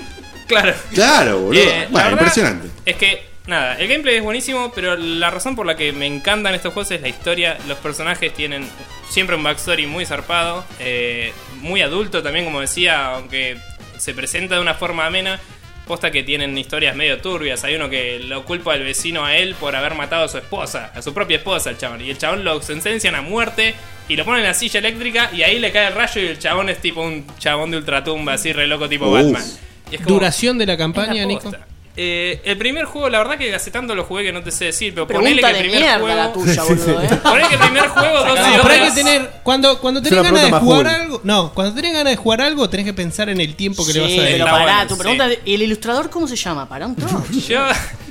[0.47, 0.73] Claro.
[0.95, 1.61] Claro, boludo.
[1.61, 2.69] Eh, la bueno, verdad impresionante.
[2.87, 6.55] Es que, nada, el gameplay es buenísimo, pero la razón por la que me encantan
[6.55, 7.59] estos juegos es la historia.
[7.69, 8.67] Los personajes tienen
[9.09, 13.57] siempre un backstory muy zarpado, eh, muy adulto también, como decía, aunque
[13.99, 15.41] se presenta de una forma amena.
[15.87, 17.63] Posta que tienen historias medio turbias.
[17.63, 20.91] Hay uno que lo culpa al vecino a él por haber matado a su esposa,
[20.93, 22.01] a su propia esposa, el chabón.
[22.01, 23.73] Y el chabón lo sentencian a muerte
[24.09, 26.41] y lo ponen en la silla eléctrica y ahí le cae el rayo y el
[26.41, 29.13] chabón es tipo un chabón de ultratumba, así re loco tipo Uf.
[29.15, 29.45] Batman.
[29.93, 31.53] Y es como- Duración de la campaña, la Nico.
[31.99, 34.67] Eh, el primer juego, la verdad que hace tanto lo jugué que no te sé
[34.67, 36.15] decir, pero Pregunta ponele que el primer juego.
[36.17, 37.07] la tuya, Sí, boludo, sí.
[37.07, 37.17] ¿eh?
[37.23, 38.95] Ponele que el primer juego, dos No, pero hay que horas.
[38.95, 39.31] tener.
[39.43, 41.21] Cuando, cuando tenés ganas de jugar algo.
[41.25, 44.01] No, cuando tenés ganas de jugar algo, tenés que pensar en el tiempo que le
[44.01, 44.39] vas a Sí, dedicar.
[44.47, 45.01] pero pará, bueno, tu sí.
[45.01, 46.69] pregunta, ¿y el ilustrador cómo se llama?
[46.69, 47.25] Pará un trozo.
[47.49, 47.65] Yo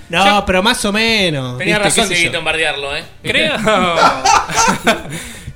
[0.10, 1.57] No, pero más o menos.
[1.60, 2.02] Tenías ¿viste?
[2.02, 2.14] razón.
[2.14, 3.03] Dieguito, en bardearlo, ¿eh?
[3.22, 3.53] creo.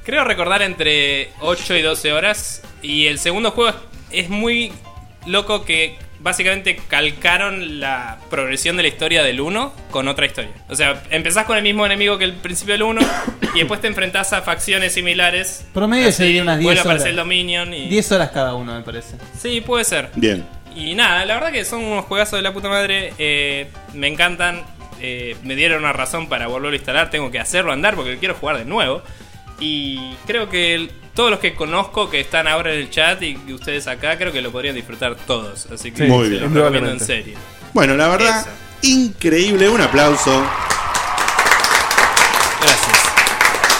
[0.05, 2.61] creo recordar entre 8 y 12 horas.
[2.81, 3.77] Y el segundo juego
[4.11, 4.71] es muy
[5.25, 10.51] loco que básicamente calcaron la progresión de la historia del 1 con otra historia.
[10.69, 13.01] O sea, empezás con el mismo enemigo que el principio del 1
[13.55, 15.65] y después te enfrentás a facciones similares.
[15.73, 16.85] Promedio Así, sería unas 10 Vuelve a horas.
[16.91, 17.87] aparecer el Dominion y...
[17.89, 19.15] 10 horas cada uno, me parece.
[19.39, 20.09] Sí, puede ser.
[20.15, 20.45] Bien.
[20.75, 23.13] Y nada, la verdad que son unos juegazos de la puta madre.
[23.17, 24.63] eh, me encantan.
[25.01, 28.35] eh, me dieron una razón para volverlo a instalar, tengo que hacerlo andar porque quiero
[28.35, 29.01] jugar de nuevo.
[29.59, 33.35] Y creo que el- todos los que conozco que están ahora en el chat y
[33.35, 35.65] que ustedes acá, creo que lo podrían disfrutar todos.
[35.65, 36.43] Así que Sí, Muy se bien.
[36.43, 37.37] los recomiendo en serio.
[37.73, 38.45] Bueno, la verdad,
[38.83, 39.67] increíble.
[39.67, 40.31] Un aplauso.
[42.61, 42.99] Gracias.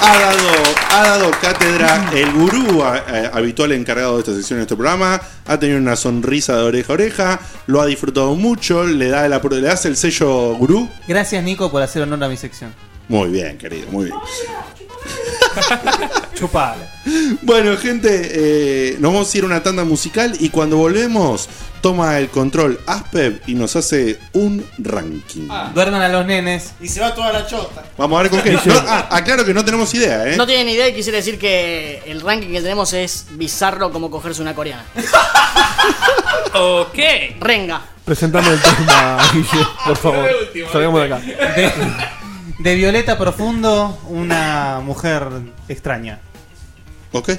[0.01, 0.49] Ha dado,
[0.91, 5.21] ha dado cátedra el gurú a- habitual encargado de esta sección de este programa.
[5.47, 7.39] Ha tenido una sonrisa de oreja a oreja.
[7.67, 8.83] Lo ha disfrutado mucho.
[8.83, 10.89] Le, da la, le das el sello gurú.
[11.07, 12.73] Gracias, Nico, por hacer honor a mi sección.
[13.07, 14.17] Muy bien, querido, muy bien.
[16.35, 16.87] Chupala.
[17.41, 21.49] Bueno, gente, eh, nos vamos a ir a una tanda musical y cuando volvemos,
[21.81, 25.47] toma el control Aspeb y nos hace un ranking.
[25.73, 26.73] Duerman a los nenes.
[26.81, 27.83] Y se va toda la chota.
[27.97, 28.51] Vamos a ver con qué.
[28.51, 30.37] No, ah, aclaro que no tenemos idea, ¿eh?
[30.37, 34.11] No tienen ni idea y quisiera decir que el ranking que tenemos es bizarro como
[34.11, 34.85] cogerse una coreana.
[36.53, 36.99] ok.
[37.39, 37.81] Renga.
[38.05, 40.29] Presentame el tema, Guille, por favor.
[40.71, 42.15] Salgamos de acá.
[42.59, 45.23] De, Violeta Profundo, una mujer
[45.69, 46.19] extraña.
[47.13, 47.31] Ok.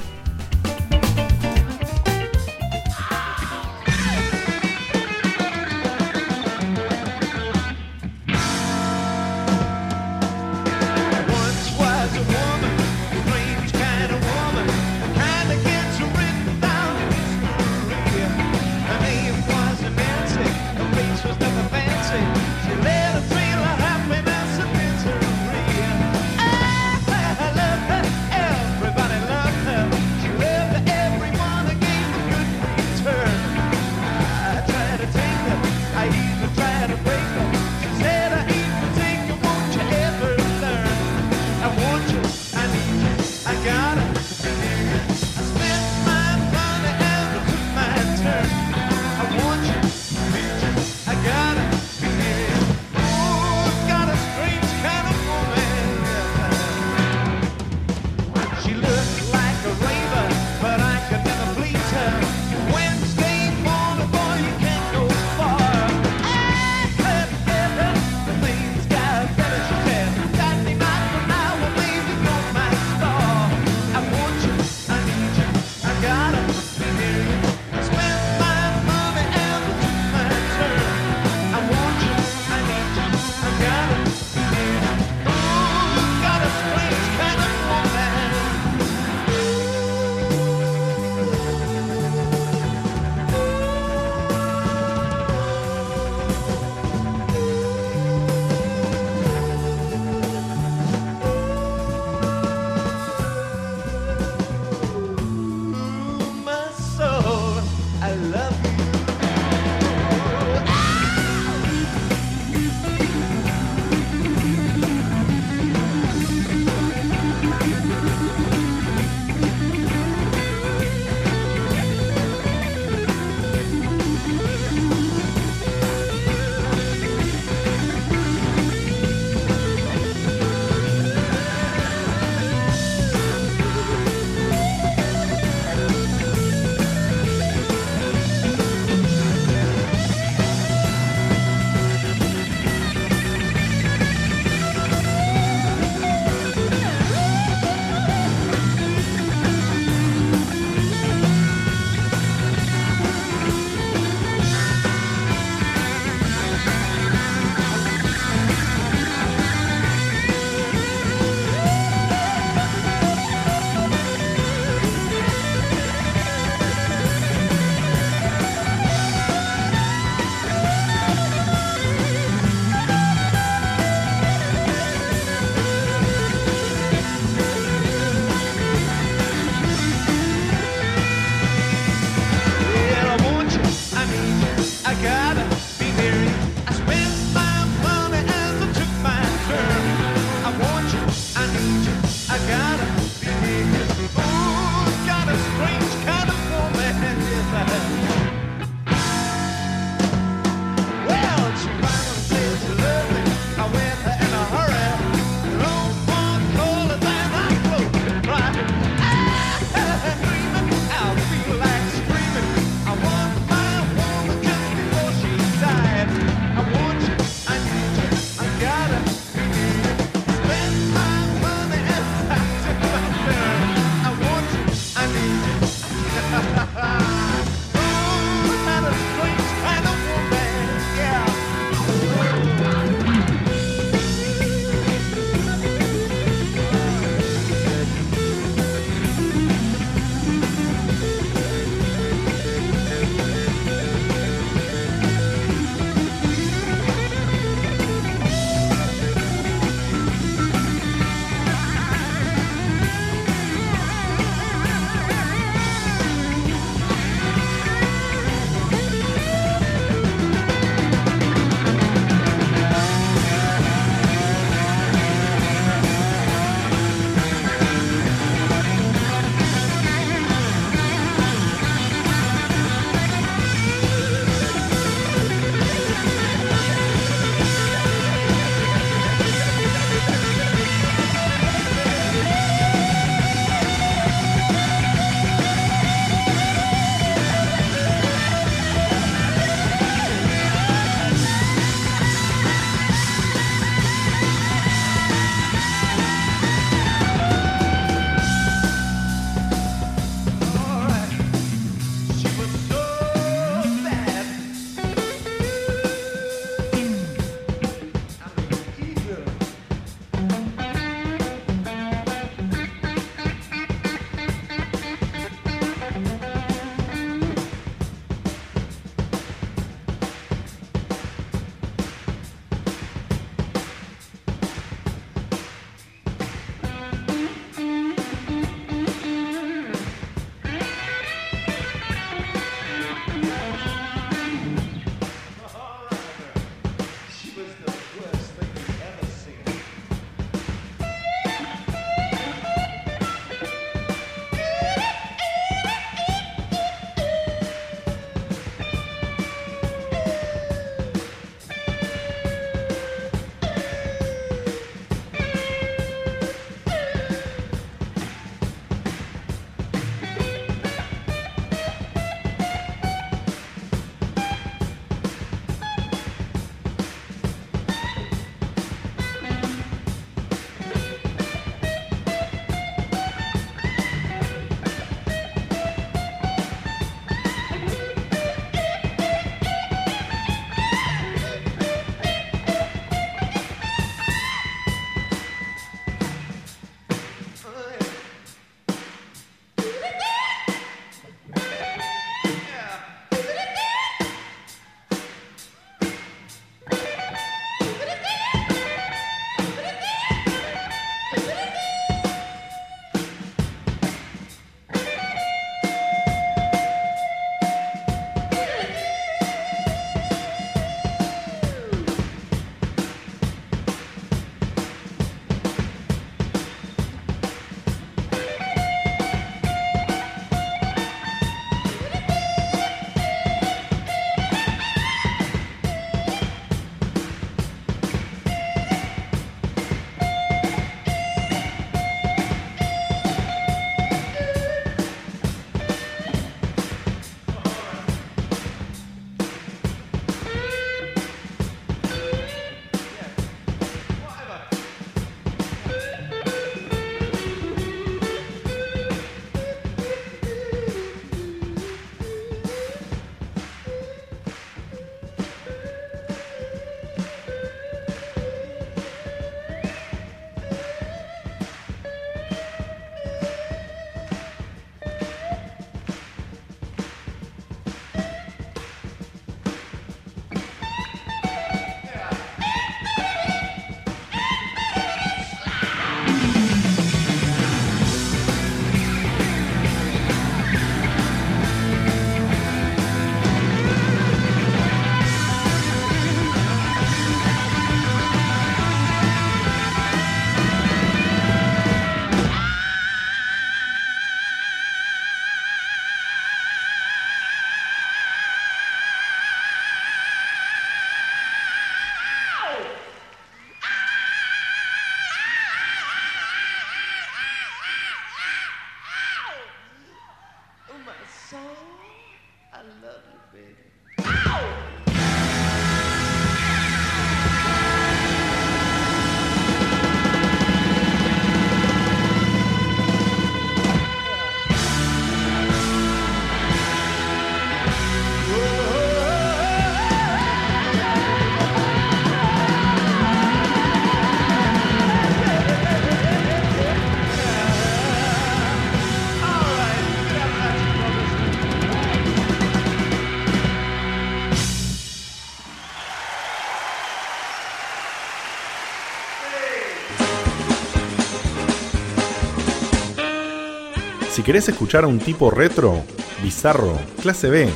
[554.20, 555.82] Si querés escuchar a un tipo retro,
[556.22, 557.48] bizarro, clase B,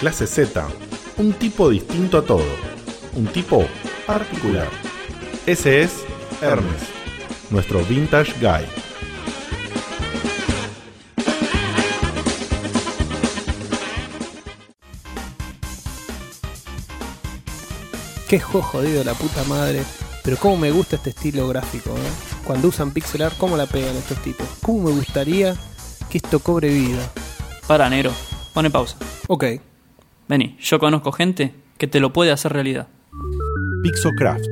[0.00, 0.66] clase Z,
[1.16, 2.42] un tipo distinto a todo,
[3.14, 3.64] un tipo
[4.04, 4.68] particular.
[5.46, 5.92] Ese es
[6.42, 6.82] Hermes,
[7.50, 8.66] nuestro vintage guy.
[18.28, 19.84] Qué jodido la puta madre.
[20.24, 22.42] Pero cómo me gusta este estilo gráfico, ¿eh?
[22.44, 24.48] Cuando usan pixel art, cómo la pegan estos tipos.
[24.60, 25.56] Cómo me gustaría
[26.08, 27.10] que esto cobre vida.
[27.66, 28.12] Para, negro.
[28.54, 28.96] Pone pausa.
[29.28, 29.44] Ok.
[30.28, 32.88] Vení, yo conozco gente que te lo puede hacer realidad.
[33.82, 34.44] Pixocraft.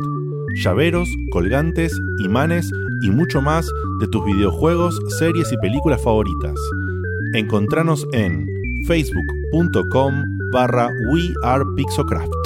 [0.63, 1.93] Llaveros, colgantes,
[2.25, 2.71] imanes
[3.03, 3.69] y mucho más
[4.01, 6.55] de tus videojuegos, series y películas favoritas.
[7.35, 8.47] Encontranos en
[8.87, 10.23] facebook.com
[10.53, 12.46] barra wearepixocraft.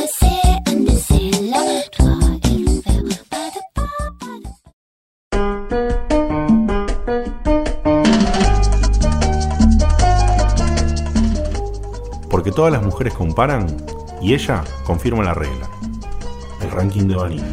[12.41, 13.67] Porque todas las mujeres comparan
[14.19, 15.69] y ella confirma la regla.
[16.59, 17.45] El ranking de Vanilla.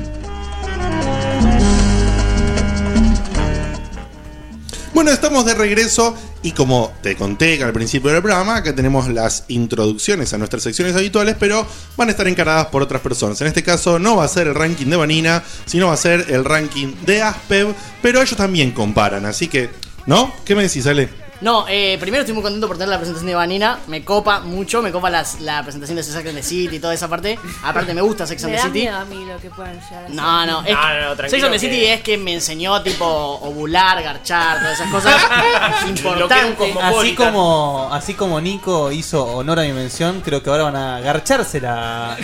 [4.95, 9.45] Bueno, estamos de regreso y como te conté al principio del programa, acá tenemos las
[9.49, 11.67] introducciones a nuestras secciones habituales, pero
[11.99, 13.39] van a estar encaradas por otras personas.
[13.43, 16.25] En este caso no va a ser el ranking de Vanina, sino va a ser
[16.31, 19.69] el ranking de Aspev, pero ellos también comparan, así que,
[20.07, 20.33] ¿no?
[20.47, 21.28] ¿Qué me decís, Ale?
[21.41, 23.79] No, eh, primero estoy muy contento por tener la presentación de Vanina.
[23.87, 26.95] Me copa mucho, me copa las- la presentación de Sex and the City y toda
[26.95, 27.39] esa parte.
[27.63, 28.81] Aparte, me gusta Sex and the City.
[28.81, 31.17] miedo a mí lo que puedan llegar a No, no, es No, que no, no,
[31.17, 34.91] tranquilo Sex and the que- City es que me enseñó tipo ovular, garchar, todas esas
[34.91, 35.15] cosas
[35.89, 36.77] importantes.
[36.83, 41.01] Así como, así como Nico hizo honor a mi mención, creo que ahora van a
[41.01, 42.17] garcharse la,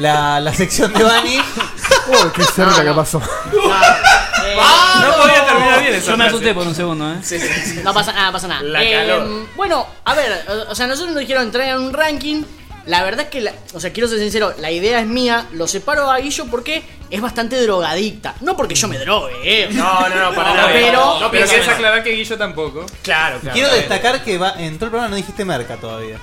[0.00, 1.36] la, la sección de Bani.
[1.38, 3.20] Uy, qué cerca que pasó.
[5.00, 7.16] No podía terminar bien esa Yo me asusté por un segundo, ¿eh?
[7.22, 7.80] Sí, sí, sí.
[7.84, 8.62] No pasa nada, pasa nada.
[8.62, 9.46] La Eh, calor.
[9.56, 12.42] Bueno, a ver, o- o sea, nosotros nos dijeron entrar en un ranking.
[12.86, 15.46] La verdad es que, la- o sea, quiero ser sincero, la idea es mía.
[15.52, 18.34] Lo separo a Guillo porque es bastante drogadicta.
[18.40, 19.68] No porque yo me drogue, ¿eh?
[19.70, 20.68] No, no, no, para nada.
[20.72, 22.86] Pero, No, pero querés aclarar que Guillo tampoco.
[23.02, 26.18] Claro, Quiero destacar que va, entró el programa no dijiste merca todavía.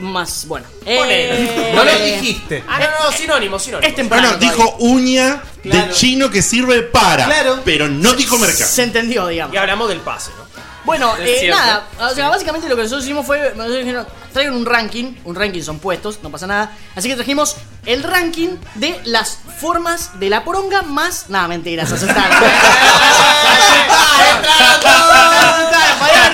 [0.00, 0.66] Más, bueno.
[0.84, 1.72] Ponele.
[1.74, 2.64] no lo Eh, dijiste.
[2.68, 3.88] Ah, no, no, sinónimo, sinónimo.
[3.88, 4.28] Es temprano.
[4.36, 5.86] Bueno, dijo uña Claro.
[5.88, 7.60] de chino que sirve para, Claro.
[7.64, 8.64] pero no dijo merca.
[8.64, 9.54] Se entendió, digamos.
[9.54, 10.48] Y hablamos del pase, ¿no?
[10.82, 14.64] Bueno, eh, nada, o sea, básicamente lo que nosotros hicimos fue, nosotros dijeron, traigan un
[14.64, 19.40] ranking, un ranking son puestos, no pasa nada, así que trajimos el ranking de las
[19.60, 21.92] formas de la poronga más, nada, mentiras.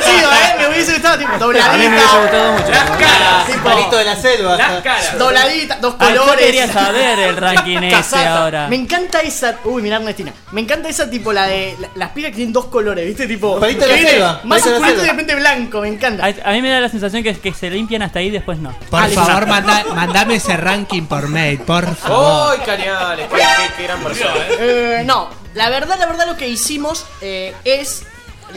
[0.07, 1.73] Sido, eh, me hubiese gustado, tipo, dobladita.
[1.73, 2.71] A mí me hubiese gustado mucho.
[2.71, 4.57] Las caras, tipo, Palito de la selva.
[4.57, 5.19] Las caras.
[5.19, 6.45] Dobladita, dos Ah, yo colores.
[6.47, 8.69] quería saber el ranking ese ahora.
[8.69, 9.57] Me encanta esa.
[9.65, 10.33] Uy, mirá Ernestina.
[10.53, 11.77] Me encanta esa tipo, la de.
[11.81, 13.27] la- las pibas que tienen dos colores, ¿viste?
[13.27, 13.59] Tipo.
[13.61, 15.13] Palito de que la viene selva, Más palito de la oscurito y de selva.
[15.13, 16.25] repente blanco, me encanta.
[16.27, 18.59] A, a mí me da la sensación que, que se limpian hasta ahí y después
[18.59, 18.73] no.
[18.91, 22.57] Por favor, manda- mandame ese ranking por mail, por favor.
[22.59, 23.27] ¡Ay, Cañales!
[23.29, 24.33] ¡Qué, qué- qué gran persona!
[24.59, 28.05] Eh, no, la verdad, la verdad lo que hicimos eh, es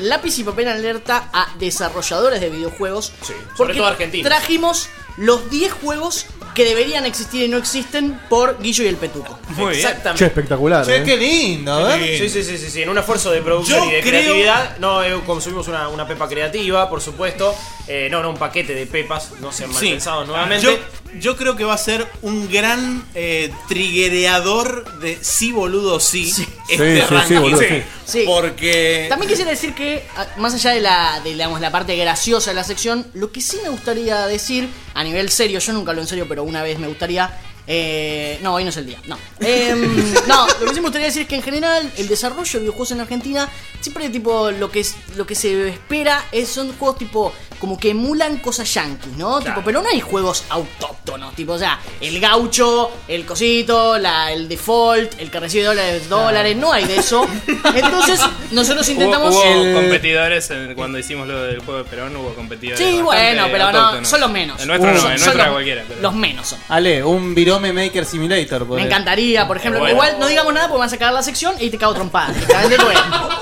[0.01, 3.11] lápiz y papel en alerta a desarrolladores de videojuegos.
[3.21, 4.27] sobre porque todo argentinos.
[4.27, 9.37] Trajimos los 10 juegos que deberían existir y no existen por Guillo y el Petuco.
[9.49, 9.85] Muy bien.
[9.85, 10.19] Exactamente.
[10.19, 10.85] Che, espectacular.
[10.85, 11.03] Che, eh.
[11.03, 12.17] qué lindo, a ver.
[12.17, 14.77] Sí, sí, sí, sí, sí, en un esfuerzo de producción Yo y de creo- creatividad.
[14.79, 17.55] No, eh, consumimos una, una pepa creativa, por supuesto.
[17.87, 19.89] Eh, no, no, un paquete de pepas, no sean mal Sí.
[19.91, 20.65] pensados nuevamente.
[20.65, 20.77] Yo,
[21.19, 26.29] yo creo que va a ser un gran eh, triggereador de sí, boludo, sí.
[26.69, 27.83] este Sí, sí, sí, boludo, sí.
[28.05, 28.23] Sí.
[28.25, 29.05] Porque.
[29.09, 32.55] También quisiera decir que, a- más allá de la, de, digamos, la parte graciosa de
[32.55, 36.07] la sección, lo que sí me gustaría decir, a nivel serio, yo nunca lo en
[36.07, 37.31] serio, pero una vez me gustaría.
[37.71, 38.99] Eh, no, hoy no es el día.
[39.05, 39.15] No.
[39.39, 42.59] Em, no, lo que sí me gustaría decir es que en general el desarrollo de
[42.59, 43.47] videojuegos en Argentina
[43.79, 47.89] siempre tipo lo que es, lo que se espera es son juegos tipo como que
[47.91, 49.39] emulan cosas yankees, ¿no?
[49.41, 54.47] Tipo, pero no hay juegos autóctonos, tipo, o sea, el gaucho, el cosito, la, el
[54.47, 57.27] default, el que recibe dólares, dólares, no hay de eso.
[57.75, 58.21] Entonces,
[58.51, 62.33] nosotros intentamos Hubo, hubo el- competidores en- cuando hicimos lo del juego de Perón, hubo
[62.33, 62.79] competidores.
[62.79, 64.61] Sí, bueno, pero no, son los menos.
[64.61, 65.83] El nuestro no, Son- el son nuestro era los- cualquiera.
[65.87, 66.59] pero- Los menos son.
[66.69, 68.65] Ale, un Maker Simulator.
[68.69, 69.93] Me encantaría, por ejemplo, Bueno.
[69.93, 72.33] igual no digamos nada porque van a sacar la sección y te cago trompada.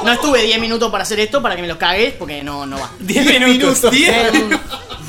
[0.03, 2.77] no estuve 10 minutos para hacer esto para que me los cagues porque no, no
[2.79, 2.89] va.
[2.99, 3.91] 10 minutos.
[3.91, 4.09] 10.
[4.33, 4.59] Eh,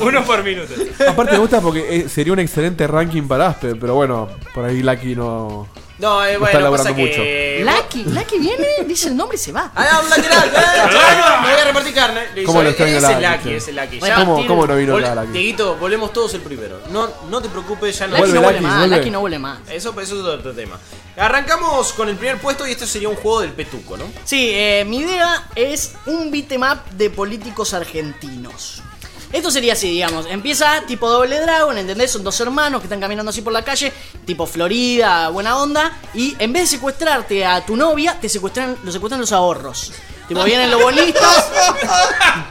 [0.01, 0.73] Uno por minuto.
[1.09, 4.81] Aparte me gusta porque eh, sería un excelente ranking para Aspe, pero bueno, por ahí
[4.83, 5.67] Lucky no.
[5.99, 7.23] No, eh, no bueno, está pasa laburando mucho.
[7.23, 7.65] que.
[7.67, 9.73] Lucky, Lucky viene, dice el nombre y se va.
[9.75, 12.21] Ah, Lucky, Lucky, eh, me voy a repartir carne.
[12.35, 13.99] Le ¿Cómo lo extraño ese es Lucky, Lucky, es Lucky.
[13.99, 15.33] Bueno, ¿Cómo- cómo no vino Lucky?
[15.33, 16.81] Dieguito, volvemos todos el primero.
[16.91, 18.17] No, no te preocupes, ya no.
[18.17, 18.89] Lucky Vuelve, no vuelve Lucky, más.
[18.91, 19.59] Lucky no vuelve más.
[19.69, 20.79] Eso, eso es otro tema.
[21.17, 24.05] Arrancamos con el primer puesto y esto sería un juego del petuco, ¿no?
[24.25, 28.83] Sí, eh, mi idea es un beatmap de políticos argentinos.
[29.33, 30.27] Esto sería así, digamos.
[30.27, 32.11] Empieza tipo doble dragon, ¿entendés?
[32.11, 33.93] Son dos hermanos que están caminando así por la calle,
[34.25, 35.99] tipo Florida, buena onda.
[36.15, 39.93] Y en vez de secuestrarte a tu novia, te secuestran, lo secuestran los ahorros.
[40.29, 41.49] Tipo, vienen los bolistas,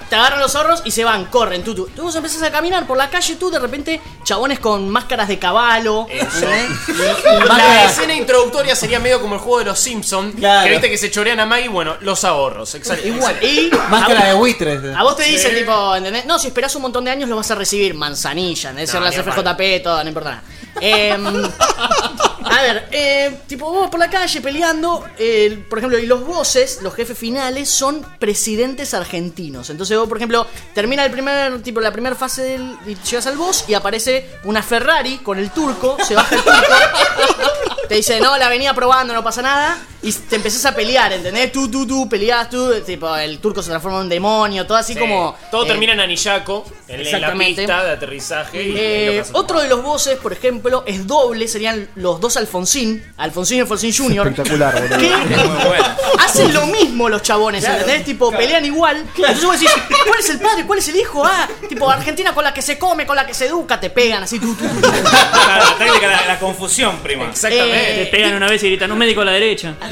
[0.09, 1.63] te agarran los ahorros y se van, corren.
[1.63, 4.89] Tú, tú, tú vos empezás a caminar por la calle, tú de repente, chabones con
[4.89, 6.07] máscaras de caballo.
[6.09, 6.69] ¿entendés?
[7.47, 10.35] La escena introductoria sería medio como el juego de los Simpsons.
[10.35, 10.63] Claro.
[10.65, 12.73] Que viste que se chorean a Maggie, bueno, los ahorros.
[12.75, 13.07] Exacto.
[13.07, 13.37] Igual.
[13.43, 14.81] Y Máscara de buitres.
[14.95, 15.31] A vos te Sí.
[15.33, 16.25] dicen, tipo, ¿entendés?
[16.25, 17.93] No, si esperás un montón de años lo vas a recibir.
[17.93, 18.93] Manzanilla, ¿entendés?
[18.93, 20.43] No, Ser la CFJP, todo, no importa nada.
[20.81, 25.03] Em, a ver, eh, tipo, vos por la calle peleando,
[25.69, 29.69] por ejemplo, y los bosses, los jefes finales, son presidentes argentinos.
[29.69, 33.37] Entonces vos, por ejemplo, termina el primer, tipo, la primera fase del, y llegas al
[33.37, 36.61] boss y aparece una Ferrari con el turco, se baja el turco,
[37.87, 41.51] te dice, no, la venía probando, no pasa nada, y te empezás a pelear, ¿entendés?
[41.51, 44.93] Tú, tú, tú, peleás tú, tipo, el turco se transforma en un demonio, todo así
[44.93, 44.99] Sí.
[44.99, 45.35] como...
[45.51, 48.63] Todo eh, termina en Anillaco, en, en la pista de aterrizaje.
[48.63, 53.57] y- Eh, otro de los bosses, por ejemplo, es doble, serían los dos Alfonsín, Alfonsín
[53.57, 54.27] y Alfonsín Jr.
[54.27, 55.73] Espectacular, boludo.
[56.19, 57.79] Hacen lo mismo los chabones, Claro.
[57.81, 58.05] ¿entendés?
[58.05, 58.97] Tipo, pelean igual.
[59.15, 59.71] Entonces vos decís,
[60.07, 60.65] ¿cuál es el padre?
[60.65, 61.23] ¿Cuál es el hijo?
[61.25, 64.23] Ah, tipo, Argentina con la que se come, con la que se educa, te pegan
[64.23, 64.39] así.
[64.39, 67.25] Tú, tú, tú, la la, la confusión, prima.
[67.29, 67.76] Exactamente.
[67.76, 69.75] Eh, Te pegan una vez y gritan un médico a la derecha.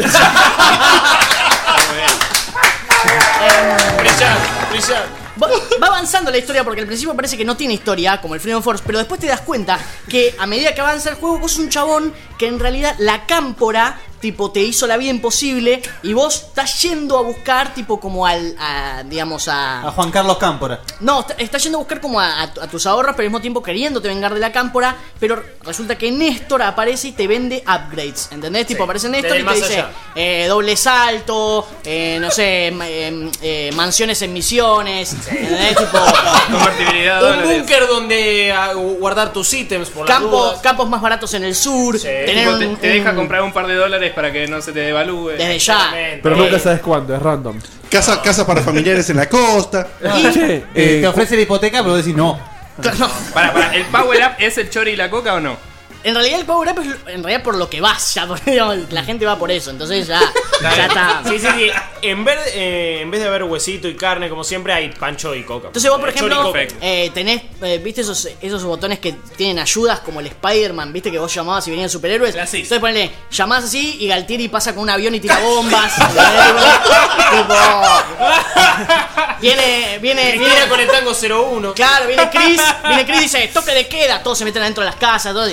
[5.41, 8.63] Va avanzando la historia porque al principio parece que no tiene historia, como el Freedom
[8.63, 9.79] Force, pero después te das cuenta
[10.09, 13.25] que a medida que avanza el juego, vos sos un chabón que en realidad la
[13.25, 18.25] cámpora, tipo, te hizo la vida imposible y vos estás yendo a buscar, tipo, como
[18.25, 20.79] al, a, digamos, A Juan Carlos Cámpora.
[21.01, 23.29] No, est- estás yendo a buscar como a, a tu- a tus ahorros, pero al
[23.31, 24.95] mismo tiempo queriéndote vengar de la cámpora.
[25.19, 28.29] Pero resulta que Néstor aparece y te vende upgrades.
[28.31, 28.67] ¿Entendés?
[28.67, 29.85] Tipo, aparece Néstor desde y te dice
[30.15, 35.13] eh, doble salto, eh, no sé, em- eh, mansiones en misiones.
[35.29, 35.75] ¿Entendés?
[35.77, 35.97] Tipo,
[36.51, 40.59] Convertibilidad, Un búnker donde ah, guardar tus ítems por las campo- dudas.
[40.61, 41.99] campos más baratos en el sur.
[41.99, 44.79] Tener Tipo, te, deja un- comprar un par de dólares para que no se te
[44.79, 45.29] devalúe.
[45.31, 45.91] Desde ya.
[46.21, 47.59] Pero Eh, nunca sabes cuándo, es random.
[47.89, 49.87] Casa, casa para familiares en la costa.
[50.33, 52.39] Che, Eh, eh, te ofrece la hipoteca, pero vos decís no.
[53.33, 55.55] Para, para, ¿el power up es el chori y la coca o no?
[56.05, 59.03] En realidad el power up es en realidad por lo que vas, ya, digamos, la
[59.03, 60.21] gente va por eso, entonces ya,
[60.61, 61.21] ya está.
[61.27, 61.71] Sí, sí, sí.
[62.03, 65.43] En vez, eh, en vez de haber huesito y carne, como siempre, hay pancho y
[65.43, 65.67] coca.
[65.67, 70.01] Entonces vos, por Eh, ejemplo, eh, tenés, eh, viste esos, esos botones que tienen ayudas
[70.01, 72.35] como el Spider-Man, viste que vos llamabas y venían superhéroes.
[72.35, 75.91] Entonces ponele, llamás así y Galtieri pasa con un avión y tira bombas.
[77.35, 77.55] Tipo,
[79.41, 81.73] viene, viene, viene con el tango 01.
[81.73, 84.89] Claro, viene Chris, viene Chris y dice, toque de queda, todos se meten adentro de
[84.91, 85.49] las casas, todo.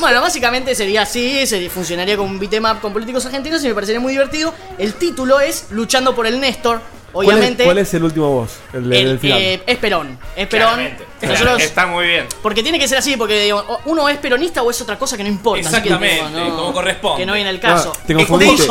[0.00, 4.00] Bueno, básicamente sería así, se funcionaría como un beatmap con políticos argentinos y me parecería
[4.00, 4.54] muy divertido.
[4.78, 6.80] El título es Luchando por el Néstor,
[7.12, 7.64] ¿cuál es- obviamente.
[7.64, 8.52] ¿Cuál es, el último boss?
[8.72, 9.38] El, el, del final.
[9.40, 10.68] eh, es Perón, es Perón.
[10.74, 11.04] Claramente.
[11.26, 12.26] Nosotros- Está muy bien.
[12.42, 13.52] Porque tiene que ser así, porque
[13.84, 15.68] uno es peronista o es otra cosa que no importa.
[15.68, 17.18] así que, Exactamente, digo, no- como corresponde.
[17.18, 17.92] Que no viene el caso.
[17.96, 18.66] Ah, te confundiste.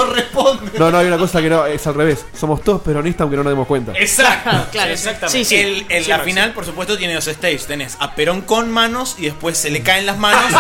[0.78, 2.26] No, no, hay una cosa que no, es al revés.
[2.38, 3.92] Somos todos peronistas aunque no nos demos cuenta.
[3.96, 5.38] Exacto, Claro, exactamente.
[5.38, 5.56] sí, sí.
[5.56, 6.32] El- el- Sí, la Maxi.
[6.32, 7.66] final, por supuesto, tiene dos stages.
[7.68, 10.54] Tenés a Perón con manos y después se le caen las manos y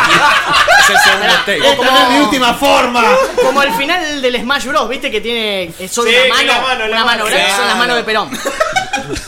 [0.83, 1.61] es el segundo stage.
[1.61, 3.03] O como- mi última forma.
[3.43, 6.61] Como el final del Smash Bros, viste que tiene eh, solo Sí, una mano, la
[6.61, 7.25] mano, la una mano mano.
[7.25, 8.29] grande, son las manos de Perón.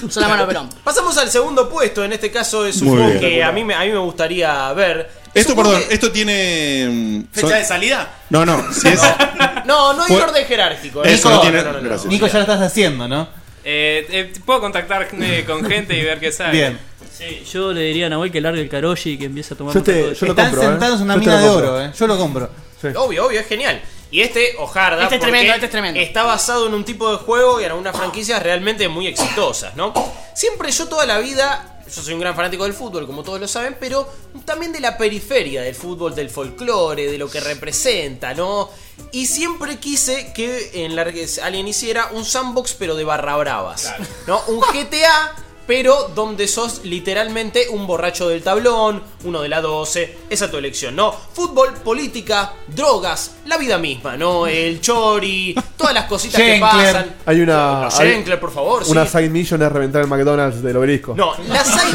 [0.10, 0.70] son las manos de Perón.
[0.84, 2.04] Pasamos al segundo puesto.
[2.04, 3.20] En este caso es un Muy juego bien.
[3.22, 5.10] que a mí, me, a mí me gustaría ver.
[5.34, 6.88] Esto, perdón, esto tiene.
[6.90, 8.12] mm, ¿Fecha son- de salida?
[8.30, 9.00] No, no, si es.
[9.00, 11.04] que- No, no hay Fue- orden jerárquico.
[11.04, 11.90] Eso Nico, no tiene- no, no, no.
[11.90, 12.06] gracias.
[12.12, 13.28] Nico, ya lo estás haciendo, ¿no?
[13.64, 16.52] Eh, eh, Puedo contactar eh, con gente y ver qué sale.
[16.52, 16.80] Bien.
[17.18, 19.74] Sí, yo le diría a Nahuel que largue el Karoshi y que empiece a tomar
[19.76, 20.66] Yo te- yo lo Están compro, ¿eh?
[20.66, 21.70] sentados en una Yo te mina de compro.
[21.76, 21.92] oro, ¿eh?
[21.98, 22.50] Yo lo compro.
[22.96, 23.80] Obvio, obvio, es genial.
[24.10, 26.00] Y este, Ojarda, Este es porque tremendo, este es tremendo.
[26.00, 29.94] está basado en un tipo de juego y en unas franquicias realmente muy exitosas, ¿no?
[30.36, 33.48] Siempre yo toda la vida, yo soy un gran fanático del fútbol, como todos lo
[33.48, 34.08] saben, pero
[34.46, 38.70] también de la periferia del fútbol, del folclore, de lo que representa, ¿no?
[39.12, 41.12] Y siempre quise que en la,
[41.44, 43.94] alguien hiciera un sandbox, pero de barra bravas,
[44.28, 44.42] ¿no?
[44.48, 45.36] Un GTA
[45.68, 50.58] pero donde sos literalmente un borracho del tablón, uno de la 12, esa es tu
[50.58, 51.12] elección, ¿no?
[51.34, 54.48] Fútbol, política, drogas, la vida misma, ¿no?
[54.48, 57.16] El chori, todas las cositas que pasan.
[57.26, 57.86] Hay una.
[57.86, 59.12] Hay- Schenkler, por favor, Una sí.
[59.12, 61.14] side mission es reventar el McDonald's del obelisco.
[61.16, 61.94] No, las side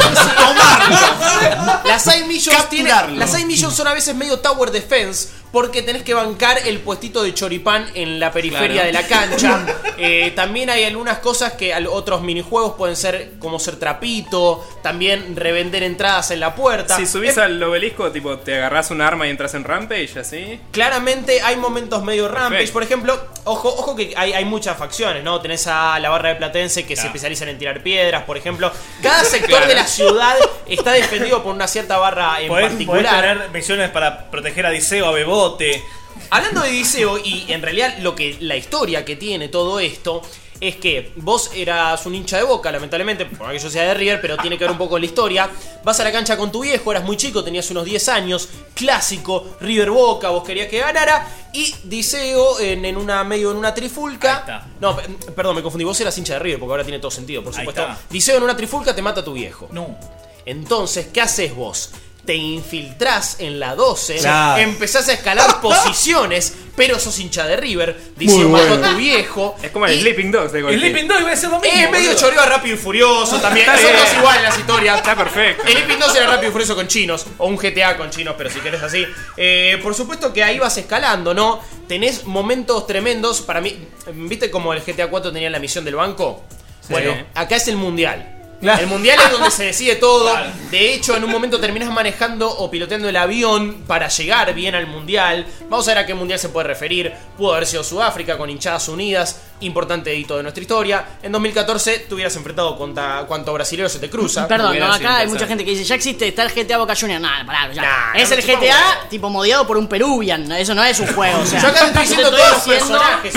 [1.84, 6.02] Las side missions tiene- las side missions son a veces medio tower defense porque tenés
[6.02, 8.86] que bancar el puestito de choripán en la periferia Claro.
[8.86, 9.66] de la cancha.
[9.98, 15.34] Eh, también hay algunas cosas que al- otros minijuegos pueden ser como ser trapito, también
[15.34, 16.94] revender entradas en la puerta.
[16.98, 20.60] Si subís Eh, al obelisco, tipo, te agarrás un arma y entras en Rampage, así.
[20.72, 22.68] Claramente hay momentos medio rampage.
[22.72, 25.40] Por ejemplo, ojo, ojo que hay, hay muchas facciones, ¿no?
[25.40, 28.70] Tenés a la barra de Platense que se especializan en tirar piedras, por ejemplo.
[29.02, 29.66] Cada sector Claro.
[29.68, 30.36] de la ciudad
[30.66, 33.20] está defendido por una cierta barra en Podés, podés particular.
[33.38, 35.82] tener misiones para proteger a Diceo, a Bebote.
[36.30, 40.22] Hablando de Diceo, y en realidad lo que la historia que tiene todo esto
[40.60, 44.20] es que vos eras un hincha de boca, lamentablemente, por que yo sea de River,
[44.20, 45.50] pero tiene que ver un poco con la historia.
[45.84, 49.56] Vas a la cancha con tu viejo, eras muy chico, tenías unos 10 años, clásico,
[49.60, 54.44] River Boca, vos querías que ganara, y Diceo en, en una medio en una trifulca.
[54.80, 55.02] No, pe-
[55.32, 57.82] perdón, me confundí, vos eras hincha de River, porque ahora tiene todo sentido, por supuesto.
[58.10, 59.68] Diceo en una trifulca te mata a tu viejo.
[59.72, 59.96] No.
[60.44, 61.90] Entonces, ¿qué haces vos?
[62.26, 64.60] Te infiltrás en la 12, Claro.
[64.60, 68.90] empezás a escalar posiciones, pero sos hincha de River, mató bueno.
[68.90, 69.56] tu viejo.
[69.62, 70.78] Es como el Sleeping Dogs de Golfi.
[70.78, 71.78] Sleeping Dog iba a ser lo mismo.
[71.78, 73.66] Es medio choreo a Rápido y Furioso también.
[73.80, 74.96] Son dos iguales las historias.
[74.98, 75.62] Está perfecto.
[75.66, 78.50] El Sleeping Dogs era Rápido y Furioso con chinos, o un GTA con chinos, pero
[78.50, 79.06] si querés así.
[79.36, 81.60] Eh, por supuesto que ahí vas escalando, ¿no?
[81.86, 83.40] Tenés momentos tremendos.
[83.40, 83.78] Para mí,
[84.12, 86.42] ¿viste como el GTA 4 tenía la misión del banco?
[86.88, 88.35] Bueno, acá es el mundial.
[88.62, 90.30] El mundial es donde se decide todo.
[90.70, 94.86] De hecho, en un momento terminas manejando o piloteando el avión para llegar bien al
[94.86, 95.46] mundial.
[95.68, 97.12] Vamos a ver a qué mundial se puede referir.
[97.36, 99.42] Pudo haber sido Sudáfrica con hinchadas unidas.
[99.60, 101.04] Importante hito de nuestra historia.
[101.22, 104.46] En 2014 te hubieras enfrentado contra cuanto brasilero se te cruza.
[104.48, 107.22] Perdón, no, acá hay mucha gente que dice, ya existe, está el GTA Boca Juniors.
[107.22, 107.82] Nada, pará, ya.
[107.82, 110.50] Nah, es no el GTA tipo modiado por un Peruvian.
[110.52, 111.40] Eso no es un juego.
[111.40, 113.34] O sea, Yo acá te estoy diciendo te todos los personajes.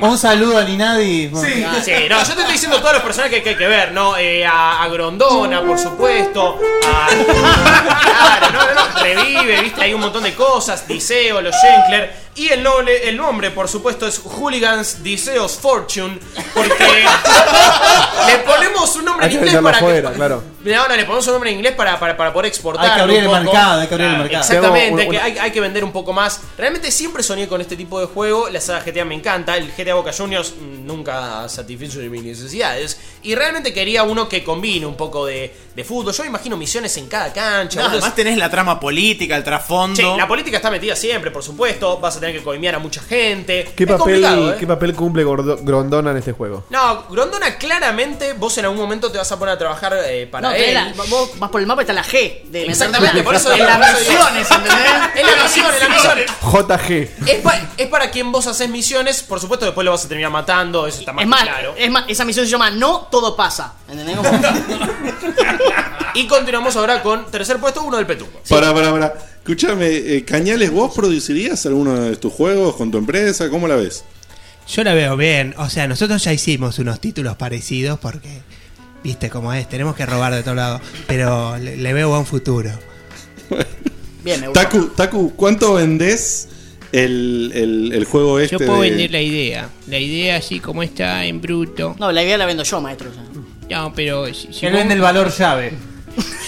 [0.00, 1.30] Un saludo a Ninadi.
[1.34, 4.16] Sí, sí, no, yo te estoy diciendo todos los personajes que hay que ver, ¿no?
[4.16, 6.58] Eh, a, a Grondona, por supuesto.
[6.86, 7.08] A,
[8.02, 10.86] claro, no, no, no, revive, viste, hay un montón de cosas.
[10.86, 12.23] Diceo, los Schenkler.
[12.36, 16.18] Y el nombre, el nombre, por supuesto, es Hooligans Diceos Fortune.
[16.52, 16.74] Porque
[18.26, 20.16] le ponemos un nombre Hay en inglés para afuera, que.
[20.16, 20.42] claro.
[20.64, 22.84] No, le ponemos un nombre en inglés para, para, para poder exportar.
[22.86, 24.40] Hay que abrir el mercado, hay que abrir el mercado.
[24.42, 26.40] Exactamente, hay, que, una- hay, hay que vender un poco más.
[26.56, 28.48] Realmente siempre soñé con este tipo de juego.
[28.48, 29.56] La saga GTA me encanta.
[29.56, 32.98] El GTA Boca Juniors nunca satisfizo mis necesidades.
[33.22, 36.12] Y realmente quería uno que combine un poco de, de fútbol.
[36.14, 37.80] Yo me imagino misiones en cada cancha.
[37.80, 39.96] No, además tenés la trama política, el trasfondo.
[39.96, 41.98] Sí, la política está metida siempre, por supuesto.
[41.98, 43.70] Vas a tener que coimear a mucha gente.
[43.76, 44.56] ¿Qué es papel, ¿eh?
[44.58, 46.64] ¿Qué papel cumple Gordo- Grondona en este juego?
[46.70, 50.48] No, Grondona claramente vos en algún momento te vas a poner a trabajar eh, para
[50.48, 50.74] No, él.
[50.74, 52.44] la- vos vas por el mapa y está la G.
[52.44, 54.12] De Exactamente, por eso en las por eso digo.
[54.24, 54.92] misiones, ¿entendés?
[55.14, 56.18] Es la misión, es la misión.
[56.42, 57.28] JG.
[57.30, 60.30] Es, pa- es para quien vos haces misiones, por supuesto después lo vas a terminar
[60.30, 61.74] matando, eso está más Es que más, claro.
[61.76, 63.74] es más, esa misión se llama No todo pasa.
[63.88, 64.16] ¿Entendés?
[64.16, 64.30] Como-
[66.14, 68.38] Y continuamos ahora con tercer puesto, uno del Petuco.
[68.48, 69.14] Para, para, para.
[69.48, 73.50] Escúchame, eh, Cañales, ¿vos producirías alguno de tus juegos con tu empresa?
[73.50, 74.02] ¿Cómo la ves?
[74.66, 75.52] Yo la veo bien.
[75.58, 78.40] O sea, nosotros ya hicimos unos títulos parecidos porque,
[79.02, 80.80] viste cómo es, tenemos que robar de todos lados.
[81.06, 82.70] Pero le, le veo buen futuro.
[84.24, 84.62] Bien, me gusta.
[84.62, 86.48] Taku, Taku, ¿cuánto vendés
[86.92, 88.56] el, el, el juego este?
[88.56, 89.68] Yo puedo de- vender la idea.
[89.88, 91.94] La idea así como está en bruto.
[91.98, 93.10] No, la idea la vendo yo, maestro.
[93.68, 95.74] No, pero si, si Él vos- vende el valor llave.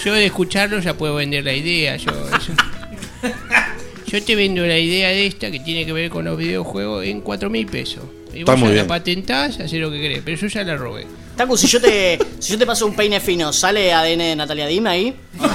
[0.03, 1.95] Yo de escucharlo ya puedo vender la idea.
[1.97, 2.53] Yo, yo,
[4.07, 7.21] yo te vendo la idea de esta que tiene que ver con los videojuegos en
[7.21, 8.03] 4 mil pesos.
[8.33, 8.87] Y Está vos muy ya bien.
[8.87, 10.21] la patentás, haces lo que querés.
[10.23, 11.07] Pero yo ya la robé.
[11.35, 14.67] Taku, si yo te, si yo te paso un peine fino, ¿sale ADN de Natalia
[14.67, 15.15] Dime ahí?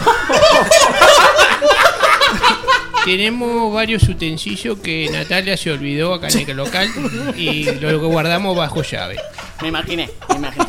[3.04, 6.88] Tenemos varios utensilios que Natalia se olvidó acá en el local
[7.36, 9.16] y lo guardamos bajo llave.
[9.60, 10.66] Me imaginé, me imaginé.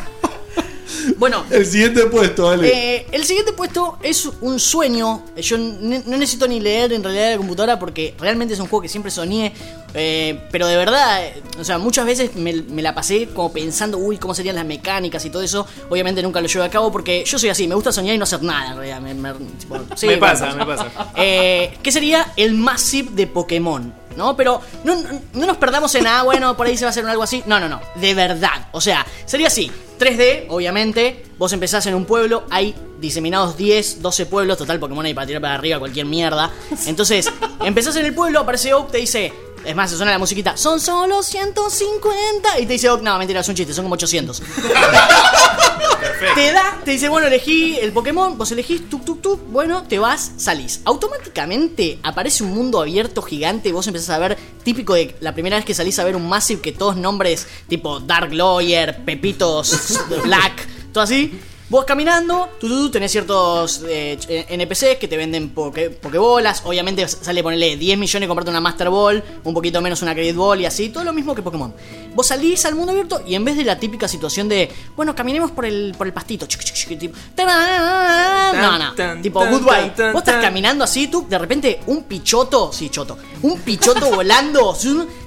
[1.18, 2.68] Bueno, El siguiente puesto, dale.
[2.96, 5.24] Eh, el siguiente puesto es un sueño.
[5.36, 8.88] Yo no necesito ni leer en realidad la computadora porque realmente es un juego que
[8.88, 9.52] siempre soñé.
[9.94, 13.98] eh, pero de verdad, eh, o sea, muchas veces me, me la pasé como pensando,
[13.98, 15.66] uy, cómo serían las mecánicas y todo eso.
[15.88, 18.24] Obviamente nunca lo llevo a cabo porque yo soy así, me gusta soñar y no
[18.24, 19.00] hacer nada en realidad.
[19.00, 20.88] Me, me- tipo, sí, Me bueno, pasa, me pasa.
[21.16, 23.92] Eh, ¿Qué sería el Massive de Pokémon?
[24.16, 24.36] ¿No?
[24.36, 27.04] Pero no, no- no nos perdamos en, ah, bueno, por ahí se va a hacer
[27.06, 27.42] algo así.
[27.46, 27.80] No, no, no.
[27.96, 28.68] De verdad.
[28.72, 29.70] O sea, sería así.
[29.98, 31.24] 3D, obviamente.
[31.38, 34.58] Vos empezás en un pueblo, hay diseminados 10, 12 pueblos.
[34.58, 36.50] Total, Pokémon hay para tirar para arriba cualquier mierda.
[36.86, 37.30] Entonces,
[37.64, 39.32] empezás en el pueblo, aparece Oak, te dice.
[39.64, 40.56] Es más, se suena la musiquita.
[40.56, 42.60] Son solo 150.
[42.60, 44.42] Y te dice Oak, no, mentira, es un chiste, son como 800.
[46.34, 49.98] Te da, te dice, bueno, elegí el Pokémon, vos elegís, tuk, tuk, tuk, bueno, te
[49.98, 50.80] vas, salís.
[50.84, 55.64] Automáticamente aparece un mundo abierto gigante, vos empezás a ver, típico de la primera vez
[55.64, 61.04] que salís a ver un Massive, que todos nombres tipo Dark Lawyer, Pepitos, Black, todo
[61.04, 61.38] así.
[61.70, 64.18] Vos caminando, tú, tú, tú, tenés ciertos eh,
[64.50, 66.62] NPCs que te venden poke, pokebolas.
[66.66, 70.36] Obviamente sale ponerle 10 millones y comprarte una Master Ball, un poquito menos una Credit
[70.36, 71.74] Ball y así, todo lo mismo que Pokémon.
[72.14, 75.52] Vos salís al mundo abierto y en vez de la típica situación de, bueno, caminemos
[75.52, 77.16] por el, por el pastito, tipo,
[78.52, 80.12] no, no, tipo goodbye.
[80.12, 84.74] Vos estás caminando así, tú, de repente un pichoto, sí, choto, un pichoto volando,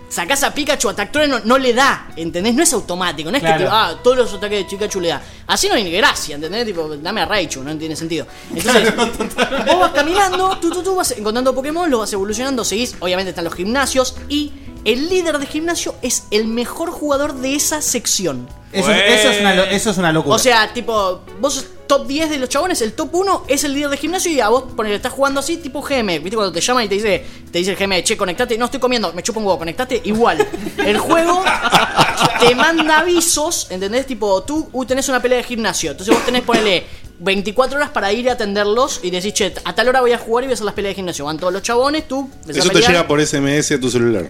[0.09, 2.53] sacás a Pikachu, a Tactore no, le da, ¿entendés?
[2.55, 3.65] No es automático, no es Claro.
[3.65, 5.21] que ah, todos los ataques de Pikachu le da.
[5.47, 6.65] Así no hay ni gracia, ¿entendés?
[6.65, 8.25] Tipo, dame a Raichu, no tiene sentido.
[8.53, 13.29] Entonces, vos vas caminando, tú, tú, tú vas encontrando Pokémon, lo vas evolucionando, seguís, obviamente
[13.29, 14.51] están los gimnasios y
[14.85, 18.47] el líder de gimnasio es el mejor jugador de esa sección.
[18.79, 20.35] Eso, eso es una, lo- eso es una locura.
[20.35, 23.73] O sea, tipo, vos sos top 10 de los chabones, el top 1 es el
[23.73, 26.19] líder de gimnasio y a vos ponele, estás jugando así, tipo GM.
[26.19, 28.57] ¿Viste cuando te llaman y te dice, te dice el GM, che, conectate?
[28.57, 30.01] No estoy comiendo, me chupo un huevo, conectate.
[30.03, 30.45] Igual.
[30.85, 31.43] El juego
[32.39, 34.05] te manda avisos, ¿entendés?
[34.05, 35.91] Tipo, tú uh, tenés una pelea de gimnasio.
[35.91, 36.83] Entonces vos tenés, ponele.
[37.19, 40.43] 24 horas para ir a atenderlos y decís, che, a tal hora voy a jugar
[40.43, 41.25] y voy a hacer las peleas de gimnasio.
[41.25, 42.29] Van todos los chabones, tú.
[42.41, 42.91] empezás Eso te pelear.
[42.91, 44.29] llega por SMS a tu celular.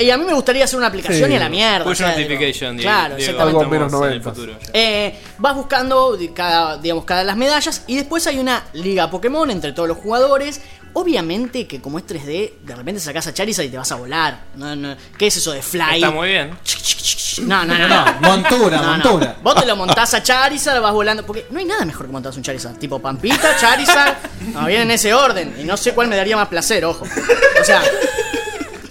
[0.00, 1.32] Y a mí me gustaría hacer una aplicación Sí.
[1.32, 1.84] y a la mierda.
[1.84, 2.90] Push o sea, digo, notification, Diego.
[2.90, 3.58] Claro, exactamente.
[3.58, 4.30] Algo menos Estamos en el 90.
[4.34, 4.70] futuro, ya.
[4.74, 9.50] Eh, vas buscando cada, digamos, cada de las medallas y después hay una liga Pokémon
[9.50, 10.60] entre todos los jugadores.
[10.94, 14.40] Obviamente que como es 3D, de repente sacás a Charizard y te vas a volar.
[14.56, 15.96] No, no, ¿Qué es eso de fly?
[15.96, 16.50] Está muy bien.
[17.42, 18.04] No, no, no, no.
[18.20, 18.90] Montura, No, no.
[19.04, 19.36] montura.
[19.42, 21.24] Vos te lo montás a Charizard, vas volando.
[21.24, 22.78] Porque no hay nada mejor que montarse un Charizard.
[22.78, 24.16] Tipo Pampita, Charizard.
[24.52, 25.54] No, viene en ese orden.
[25.60, 27.04] Y no sé cuál me daría más placer, ojo.
[27.04, 27.82] O sea.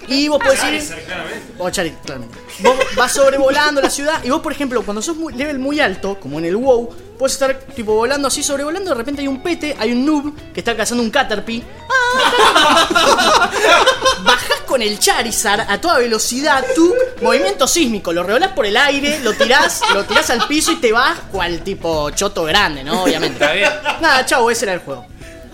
[0.08, 0.82] Y vos podés ir.
[1.58, 2.38] O Charizard, claramente.
[2.60, 4.22] Vos vas sobrevolando la ciudad.
[4.24, 7.34] Y vos, por ejemplo, cuando sos muy, level muy alto, como en el WoW, puedes
[7.34, 8.90] estar tipo volando así, sobrevolando.
[8.90, 11.62] De repente hay un pete, hay un noob que está cazando un Caterpie.
[14.22, 19.20] Bajás con el Charizard a toda velocidad, tú, movimiento sísmico, lo revolás por el aire,
[19.20, 23.02] lo tirás, lo tirás al piso y te vas cual tipo choto grande, ¿no?
[23.02, 23.42] Obviamente.
[23.42, 23.72] Está bien.
[24.00, 25.06] Nada, chau, ese era el juego.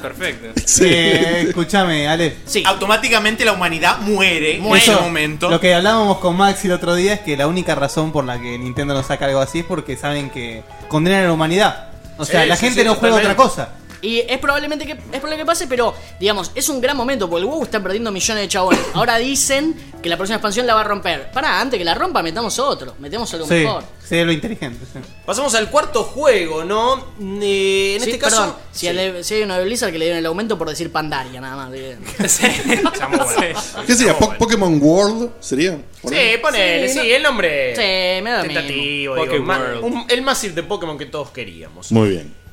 [0.08, 0.60] Perfecto.
[0.84, 2.36] Eh, escúchame, Ale.
[2.66, 5.48] Automáticamente la humanidad muere en ese momento.
[5.48, 8.38] Lo que hablábamos con Max el otro día es que la única razón por la
[8.38, 11.88] que Nintendo no saca algo así es porque saben que condenan a la humanidad.
[12.18, 13.42] O sea, Sí, la sí, gente sí, no juega totalmente.
[13.42, 13.68] otra cosa.
[14.04, 17.44] Y es probablemente que es probable que pase, pero digamos, es un gran momento porque
[17.44, 18.80] el WoW está perdiendo millones de chabones.
[18.94, 21.30] Ahora dicen que la próxima expansión la va a romper.
[21.32, 23.82] Pará, antes que la rompa, metamos otro, metemos algo Sí, mejor.
[24.06, 24.84] sí, es lo inteligente.
[24.92, 24.98] sí.
[25.24, 27.14] Pasamos al cuarto juego, ¿no?
[27.42, 28.36] Eh, en Sí, este caso.
[28.36, 28.88] perdón, si,
[29.24, 31.70] si hay uno de Blizzard que le dieron el aumento por decir Pandaria, nada más.
[33.86, 34.18] ¿Qué sería?
[34.18, 35.30] Po- ¿Pokémon World?
[35.40, 35.78] ¿Sería?
[36.06, 37.74] Sí, ponele, sí, Sí, no- el nombre.
[37.74, 39.32] Sí, me da tentativo, mismo.
[39.32, 39.82] digo, Pokéworld.
[39.84, 41.90] un- el Massive de Pokémon que todos queríamos.
[41.92, 42.43] Muy bien.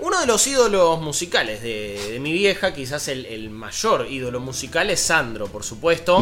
[0.00, 4.90] Uno de los ídolos musicales de, de mi vieja, quizás el, el mayor ídolo musical
[4.90, 6.18] es Sandro, por supuesto.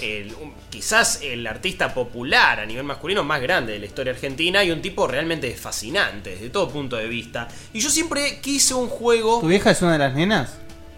[0.00, 4.62] El- un- quizás el artista popular a nivel masculino más grande de la historia argentina
[4.62, 7.48] y un tipo realmente fascinante desde todo punto de vista.
[7.72, 9.40] Y yo siempre quise un juego...
[9.40, 10.50] ¿Tu vieja es una de las nenas?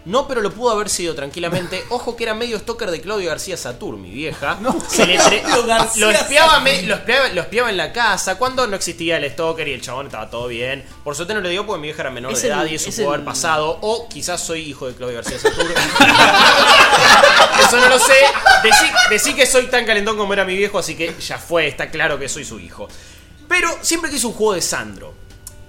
[0.07, 1.85] No, pero lo pudo haber sido tranquilamente.
[1.91, 4.59] Ojo que era medio stalker de Claudio García Satur, mi vieja.
[4.89, 5.43] Se le tre-
[5.97, 6.63] lo, espiaba, Satur.
[6.65, 9.83] me- lo, espiaba, lo espiaba en la casa cuando no existía el stalker y el
[9.83, 10.85] chabón estaba todo bien.
[11.05, 12.75] Por suerte no le dio porque mi vieja era menor Es de el- edad y
[12.77, 13.79] eso es pudo el- haber pasado.
[13.83, 15.67] O quizás soy hijo de Claudio García Satur.
[17.61, 18.15] eso no lo sé.
[18.63, 21.91] Decí, decí que soy tan calentón como era mi viejo, así que ya fue, está
[21.91, 22.89] claro que soy su hijo.
[23.49, 25.15] Pero siempre quise un juego de Sandro.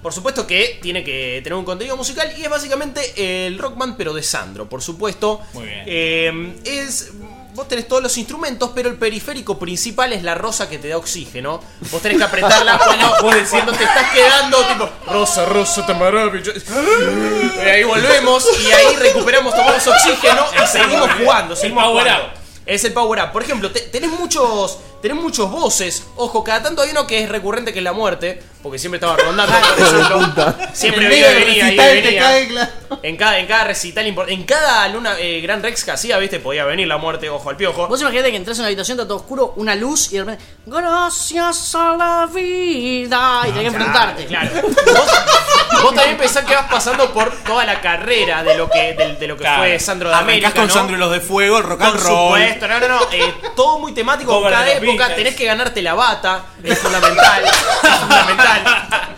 [0.02, 4.12] Por supuesto que tiene que tener un contenido musical y es básicamente el Rockman, pero
[4.12, 5.40] de Sandro, por supuesto.
[5.52, 5.82] Muy bien.
[5.86, 7.10] Eh, es.
[7.54, 10.96] Vos tenés todos los instrumentos, pero el periférico principal es la rosa que te da
[10.96, 11.60] oxígeno.
[11.90, 13.12] Vos tenés que apretarla cuando,
[13.50, 16.58] cuando te estás quedando, tipo, rosa, rosa, te maravilloso.
[17.64, 21.54] Y ahí volvemos y ahí recuperamos, tomamos oxígeno y seguimos jugando.
[21.54, 22.30] Seguimos power jugando.
[22.64, 23.32] Es el power up.
[23.32, 24.78] Por ejemplo, te- tenés muchos.
[25.02, 26.04] Tenés muchos voces.
[26.16, 28.40] Ojo, cada tanto hay uno que es recurrente que es la muerte.
[28.62, 29.52] Porque siempre estaba rondando,
[30.34, 30.56] por.
[30.72, 32.22] Siempre del venía, y venía.
[32.22, 32.70] cae, claro.
[33.02, 34.34] En cada, en cada recital importante.
[34.40, 37.56] En cada luna eh, Gran Rex que hacía, viste, podía venir la muerte, ojo al
[37.56, 37.88] piojo.
[37.88, 40.44] Vos imaginate que entras en una habitación, está todo oscuro, una luz y de repente.
[40.66, 43.40] Gracias a la vida.
[43.46, 44.26] Y tenés que enfrentarte.
[44.26, 44.50] Claro.
[44.62, 49.16] Vos, vos también pensás que vas pasando por toda la carrera de lo que, de,
[49.16, 49.62] de lo que Claro.
[49.62, 50.52] fue Sandro de Arrancás América.
[50.52, 50.72] con ¿no?
[50.74, 52.38] Sandro y los de Fuego, el rock Por and roll.
[52.38, 53.00] supuesto, no, no, no.
[53.12, 54.30] eh, todo muy temático.
[54.32, 55.16] Cover cada época Beatles.
[55.16, 56.44] tenés que ganarte la bata.
[56.62, 57.42] Es fundamental.
[57.44, 58.51] es fundamental.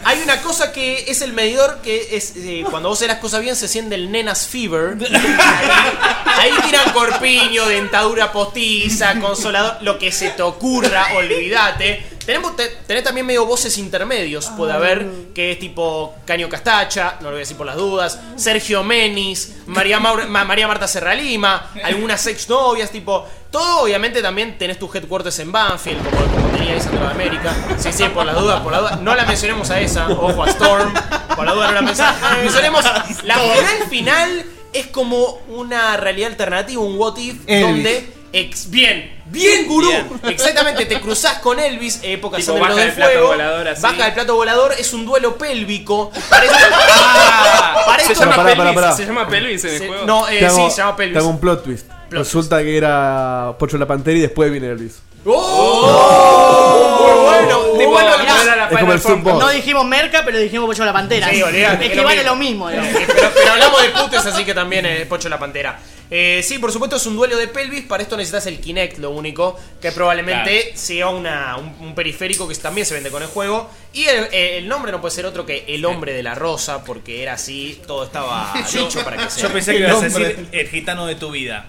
[0.06, 3.40] Hay una cosa que es el medidor que es eh, cuando vos haces las cosas
[3.40, 4.96] bien se siente el nenas fever.
[5.00, 12.06] Ahí, ahí tiran corpiño, dentadura postiza, consolador, lo que se te ocurra, olvídate.
[12.26, 17.24] Tenemos, te- tenés también medio voces intermedios, puede haber, que es tipo Caño Castacha, no
[17.24, 21.70] lo voy a decir por las dudas, Sergio Menis, María, Maur- Ma- María Marta Serralima,
[21.82, 23.26] algunas ex novias, tipo.
[23.54, 27.54] Todo, obviamente, también tenés tus headquarters en Banfield, como, como tenía Sandro de América.
[27.78, 29.00] Sí, sí, por las dudas, por las dudas.
[29.00, 30.92] No la mencionemos a esa, ojo a Storm.
[31.36, 32.20] Por la duda no la mencionemos.
[32.42, 32.84] mencionemos.
[33.22, 37.62] La final final es como una realidad alternativa, un what if, Elvis.
[37.66, 38.14] donde.
[38.36, 39.92] Ex, bien, bien, gurú.
[40.28, 43.26] Exactamente, te cruzás con Elvis, época Tipo, baja de del plato fuego.
[43.28, 43.82] volador así.
[43.82, 46.10] Baja del plato volador, es un duelo pélvico.
[46.28, 50.06] Para esto, Ah, para Se llama pelvis, se llama pelvis en el Se- juego.
[50.06, 51.12] no, eh, hago- sí, se llama pelvis.
[51.12, 51.86] Te hago un plot twist.
[52.18, 55.00] Resulta que era Pocho la Pantera y después viene Elvis.
[55.26, 57.00] ¡Oh!
[57.00, 58.18] Muy bueno, Tipo, muy bueno.
[58.18, 59.38] mirá, Es como el Subboss.
[59.40, 61.28] No dijimos merca, pero dijimos Pocho la Pantera.
[61.30, 62.30] Sí, olvidate, es que lo vale mismo.
[62.30, 62.68] lo mismo.
[62.70, 62.90] digamos.
[63.14, 65.78] Pero, pero hablamos de putes, así que también es Pocho la Pantera.
[66.10, 67.82] Eh, sí, por supuesto es un duelo de pelvis.
[67.84, 69.58] Para esto necesitas el Kinect, lo único.
[69.80, 73.70] Que probablemente sea una, un, un periférico que también se vende con el juego.
[73.92, 76.84] Y el, eh, el nombre no puede ser otro que El Hombre de la Rosa,
[76.84, 79.44] porque era así, todo estaba dicho para que sea.
[79.44, 81.66] Yo pensé que ibas a decir el gitano de tu vida.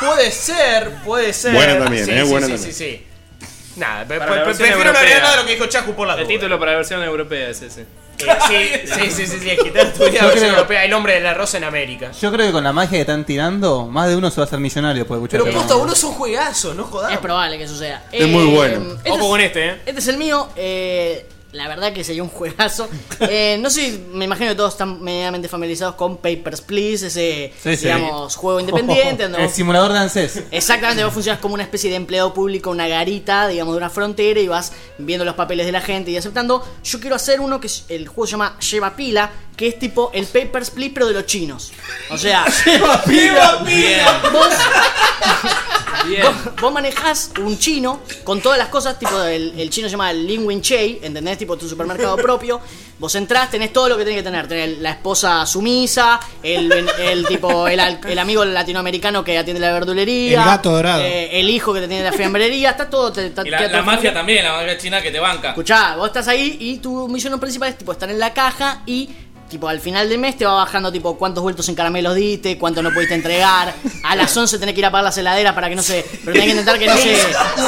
[0.00, 1.54] Puede ser, puede ser.
[1.54, 2.72] Buena también, Sí, eh, sí, buena sí, también.
[2.74, 3.04] sí, sí.
[3.76, 6.28] Nada, prefiero no agregar nada de lo que dijo Chacu por la El duda.
[6.28, 7.86] título para la versión europea es ese.
[8.50, 11.34] Eh, sí, sí, sí, sí, tu vida, Yo versión creo- europea, El Hombre de la
[11.34, 12.10] Rosa en América.
[12.12, 14.46] Yo creo que con la magia que están tirando, más de uno se va a
[14.46, 17.12] hacer millonario después de escuchar Pero este uno es un juegazo, no jodas.
[17.12, 18.04] Es probable que suceda.
[18.10, 18.92] Es muy bueno.
[18.96, 19.76] este Ojo es- con este, eh.
[19.86, 20.48] Este es el mío.
[20.56, 22.88] eh, la verdad que sería un juegazo.
[23.20, 27.76] Eh, no sé, me imagino que todos están medianamente familiarizados con Papers, Please, ese, Sí,
[27.76, 27.84] sí.
[27.86, 29.24] digamos, juego independiente.
[29.24, 30.44] El simulador de ANSES.
[30.52, 34.38] Exactamente, vos funcionas como una especie de empleado público, una garita, digamos, de una frontera
[34.40, 36.64] y vas viendo los papeles de la gente y aceptando.
[36.84, 40.24] Yo quiero hacer uno que el juego se llama Lleva Pila, que es tipo el
[40.26, 41.72] Papers, Please, pero de los chinos.
[42.10, 42.46] O sea,
[43.06, 43.56] pila.
[43.66, 44.00] Bien.
[44.32, 44.48] Vos,
[46.22, 50.12] vos, vos manejás un chino con todas las cosas, tipo el, el chino se llama
[50.12, 51.38] Lin Win Chei, ¿entendés?
[51.38, 52.60] Tipo tu supermercado propio.
[52.98, 54.48] Vos entrás, tenés todo lo que tenés que tener.
[54.48, 57.78] Tenés la esposa sumisa, el, el tipo, el,
[58.18, 60.40] amigo latinoamericano que atiende la verdulería.
[60.40, 61.02] El gato dorado.
[61.02, 62.70] eh, el hijo que te atiende la fiambrería.
[62.70, 63.12] Está todo.
[63.12, 65.50] te- Y la, la mafia también, la mafia china que te banca.
[65.50, 69.08] Escuchá, vos estás ahí y tu misión principal es tipo estar en la caja y
[69.48, 72.82] tipo al final del mes te va bajando tipo cuántos vueltos en caramelos diste, cuánto
[72.82, 73.74] no pudiste entregar.
[74.04, 76.04] A las 11 tenés que ir a pagar las heladeras para que no se.
[76.24, 77.16] Pero tenés que intentar que no se.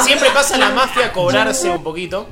[0.03, 2.27] Siempre pasa la mafia a cobrarse un poquito.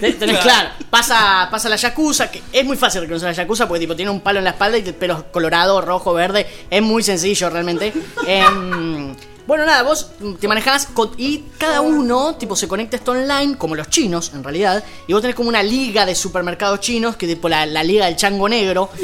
[0.00, 3.80] Te- Tenés claro, pasa, pasa la Yakuza, que es muy fácil reconocer la Yakuza porque
[3.80, 6.46] tipo tiene un palo en la espalda y el pelo colorado, rojo, verde.
[6.70, 7.92] Es muy sencillo realmente.
[8.26, 9.14] Em,
[9.48, 13.74] bueno, nada, vos te manejás con- y cada uno tipo se conecta esto online, como
[13.74, 14.84] los chinos en realidad.
[15.06, 18.16] Y vos tenés como una liga de supermercados chinos, que tipo la, la liga del
[18.16, 18.90] chango negro.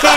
[0.00, 0.08] que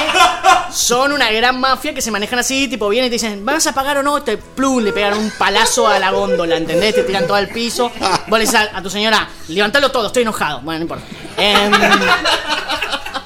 [0.74, 3.74] son una gran mafia que se manejan así, tipo vienen y te dicen, ¿vas a
[3.74, 4.22] pagar o no?
[4.24, 6.96] Te plum, le pegan un palazo a la góndola, ¿entendés?
[6.96, 7.92] Te tiran todo al piso.
[8.28, 10.60] Vos le dices a, a tu señora, levantalo todo, estoy enojado.
[10.62, 11.06] Bueno, no importa.
[11.38, 11.72] Em,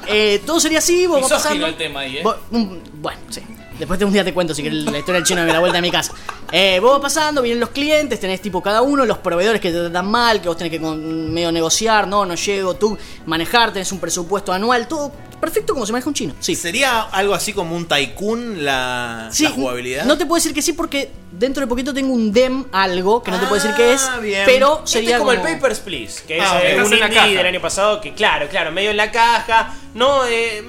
[0.08, 1.66] eh, todo sería así, vos vas pasando.
[1.66, 2.22] el tema ahí, eh.
[2.24, 3.42] Vos- mm, bueno, sí.
[3.80, 5.80] Después de un día te cuento si querés la historia del chino de la vuelta
[5.80, 6.14] a mi casa.
[6.52, 9.80] Eh, vos vas pasando, vienen los clientes, tenés tipo cada uno, los proveedores que te
[9.80, 13.92] tratan mal, que vos tenés que con- medio negociar, no, no llego, tú manejar, tenés
[13.92, 16.34] un presupuesto anual, todo perfecto como se maneja un chino.
[16.40, 16.56] Sí.
[16.56, 20.06] ¿Sería algo así como un tycoon la, Sí, la jugabilidad?
[20.06, 23.32] No te puedo decir que sí porque dentro de poquito tengo un dem algo que
[23.32, 24.44] no te puedo decir qué es, bien.
[24.46, 27.00] pero Este sería es como, el Papers, Please, que Ah, es eh, un Estás en
[27.00, 27.28] la indie caja.
[27.34, 30.64] del año pasado, que claro, claro, medio en la caja, no, eh,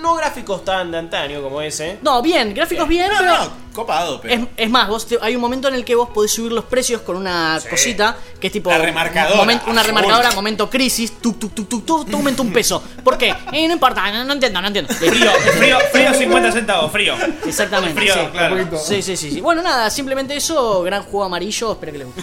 [0.00, 1.98] no gráficos tan de antaño como ese.
[2.02, 3.34] No, bien, gráficos bien, pero.
[3.72, 4.34] Copado, pero.
[4.34, 6.64] Es, es más, vos te- hay un momento en el que vos podés subir los
[6.64, 8.68] precios con una cosita que es tipo.
[8.70, 12.52] La remarcadora, momen- una remarcadora, momento crisis, tuk, tuk, tuk, tuk, tuk, todo aumenta un
[12.52, 12.82] peso.
[13.04, 13.32] ¿Por qué?
[13.52, 14.92] Eh, no importa, no, no entiendo, no entiendo.
[14.92, 17.14] Frío, frío, frío 50 centavos, frío.
[17.46, 17.94] Exactamente.
[18.00, 18.20] Frío, sí.
[18.32, 18.78] claro.
[18.78, 19.40] sí, sí, sí, sí.
[19.40, 22.22] Bueno, nada, simplemente eso, gran juego amarillo, espero que les guste.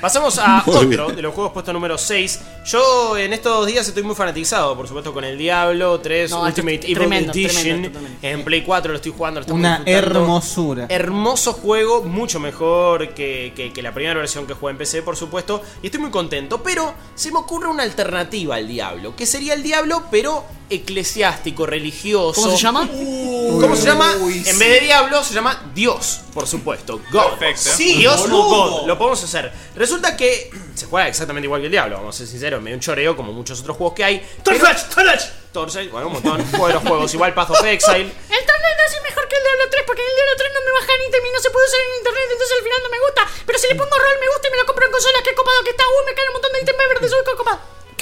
[0.00, 1.16] Pasamos a Muy otro bien.
[1.16, 2.40] de los juegos puesto número 6.
[2.66, 6.60] Yo en estos días estoy muy fanatizado, por supuesto, con el Diablo 3 No, esto
[6.60, 7.62] Ultimate Evil tremendo, Edition.
[7.62, 8.00] tremendo.
[8.20, 10.86] En Play 4 lo estoy jugando, lo Una hermosura.
[10.90, 15.16] Hermoso juego, mucho mejor que, que- que la primera versión que jugué en PC, por
[15.16, 15.62] supuesto.
[15.82, 16.62] Y estoy muy contento.
[16.62, 19.16] Pero se me ocurre una alternativa al Diablo.
[19.16, 22.40] Que sería el Diablo, pero eclesiástico, religioso.
[22.40, 22.88] ¿Cómo se llama?
[22.88, 24.14] ¿Cómo se llama?
[24.14, 27.00] En vez de Diablo, se llama Dios, por supuesto.
[27.10, 27.38] God.
[27.38, 27.76] Perfecto.
[27.76, 28.42] Sí, Dios o.
[28.44, 28.86] God.
[28.86, 29.52] Lo podemos hacer.
[29.76, 32.62] Resulta que se juega exactamente igual que el Diablo, vamos a ser sinceros.
[32.62, 34.26] Medio un choreo, como muchos otros juegos que hay.
[34.42, 35.20] Torchlight, Torchlight.
[35.52, 36.38] Torchlight, bueno, un montón.
[36.38, 37.14] De los juegos.
[37.14, 38.10] Igual Path of Exile.
[38.10, 40.92] El Tornado es mejor que el Diablo 3 porque el Diablo 3 no me baja
[40.98, 43.22] ni y no se puede usar en internet, entonces al final no me gusta.
[43.46, 45.62] Pero si le pongo rol me gusta y me lo compro en consola, qué copado
[45.62, 45.84] que está.
[45.86, 47.60] Uy, me caen un montón de ítems verdes, uy, qué copado.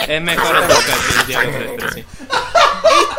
[0.08, 2.04] Es mejor el Torchlight que el Diablo 3, pero sí.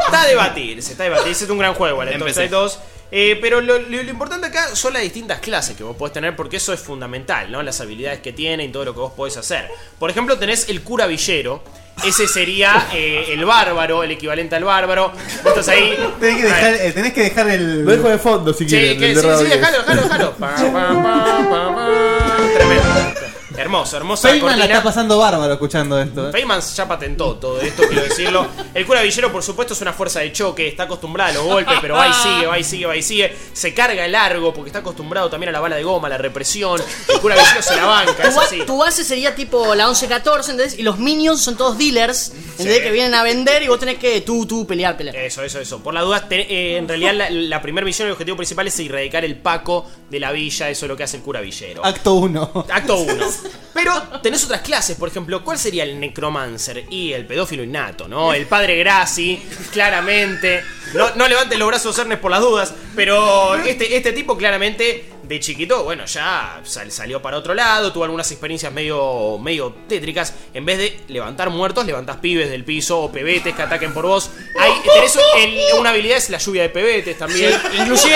[0.05, 1.43] Está a debatirse, está a debatirse.
[1.45, 2.47] Es un gran juego, el Empecé.
[2.47, 2.79] Torchlight 2.
[3.15, 6.35] Eh, pero lo, lo- lo importante acá son las distintas clases que vos podés tener,
[6.35, 7.61] porque eso es fundamental, ¿no?
[7.61, 9.69] Las habilidades que tiene y todo lo que vos podés hacer.
[9.99, 11.63] Por ejemplo, tenés el cura villero.
[12.03, 15.11] Ese sería eh, el bárbaro, el equivalente al bárbaro.
[15.43, 15.95] Vos estás ahí.
[16.19, 17.85] Tenés que dejar, eh, tenés que dejar el.
[17.85, 19.59] Lo dejo de fondo si Sí, de sí, sí, Rodríguez.
[19.61, 20.31] déjalo, déjalo, déjalo.
[20.33, 22.37] Pa, pa, pa, pa, pa.
[22.55, 23.22] Tremendo.
[23.57, 24.75] Hermoso, hermosa Feynman la cortina.
[24.77, 26.29] está pasando bárbaro escuchando esto.
[26.29, 26.31] eh.
[26.31, 28.47] Feynman ya patentó todo esto, quiero decirlo.
[28.73, 31.77] El cura villero, por supuesto, es una fuerza de choque, está acostumbrado a los golpes,
[31.81, 33.35] pero va y sigue, va y sigue, va y sigue.
[33.53, 36.81] Se carga largo porque está acostumbrado también a la bala de goma, a la represión.
[37.13, 38.61] El cura villero se la banca, Tu, es así.
[38.65, 40.79] tu base sería tipo la 11-14, ¿entendés?
[40.79, 42.81] Y los minions son todos dealers, ¿entendés?
[42.81, 45.15] Que vienen a vender y vos tenés que tú, tú, pelear, pelear.
[45.15, 45.79] Eso, eso, eso.
[45.83, 48.79] Por la duda, te- eh, en realidad la, la primera misión, el objetivo principal es
[48.79, 51.85] erradicar el paco de la villa, eso es lo que hace el cura villero.
[51.85, 52.65] Acto 1.
[52.69, 53.25] Acto 1.
[53.73, 56.85] Pero tenés otras clases, por ejemplo, ¿cuál sería el necromancer?
[56.89, 58.33] Y el pedófilo innato, ¿no?
[58.33, 59.41] El padre Graci,
[59.71, 60.63] claramente.
[60.93, 62.73] No, no los brazos, Ernest, por las dudas.
[62.95, 68.03] Pero este, este tipo, claramente, de chiquito, bueno, ya sal- salió para otro lado, tuvo
[68.03, 70.33] algunas experiencias medio, medio tétricas.
[70.53, 74.29] En vez de levantar muertos, levantás pibes del piso o pebetes que ataquen por vos.
[74.59, 77.51] Hay, tenés el- una habilidad, es la lluvia de pebetes también.
[77.53, 78.15] Sí, inclusive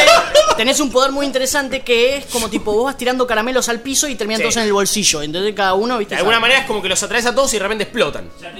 [0.57, 4.07] tenés un poder muy interesante que es como tipo vos vas tirando caramelos al piso
[4.07, 4.43] y terminan Sí.
[4.43, 5.21] todos en el bolsillo.
[5.21, 6.15] Entonces cada uno, viste.
[6.15, 6.41] De alguna sabe.
[6.41, 8.29] manera es como que los atraviesa a todos y de repente explotan.
[8.41, 8.51] Ya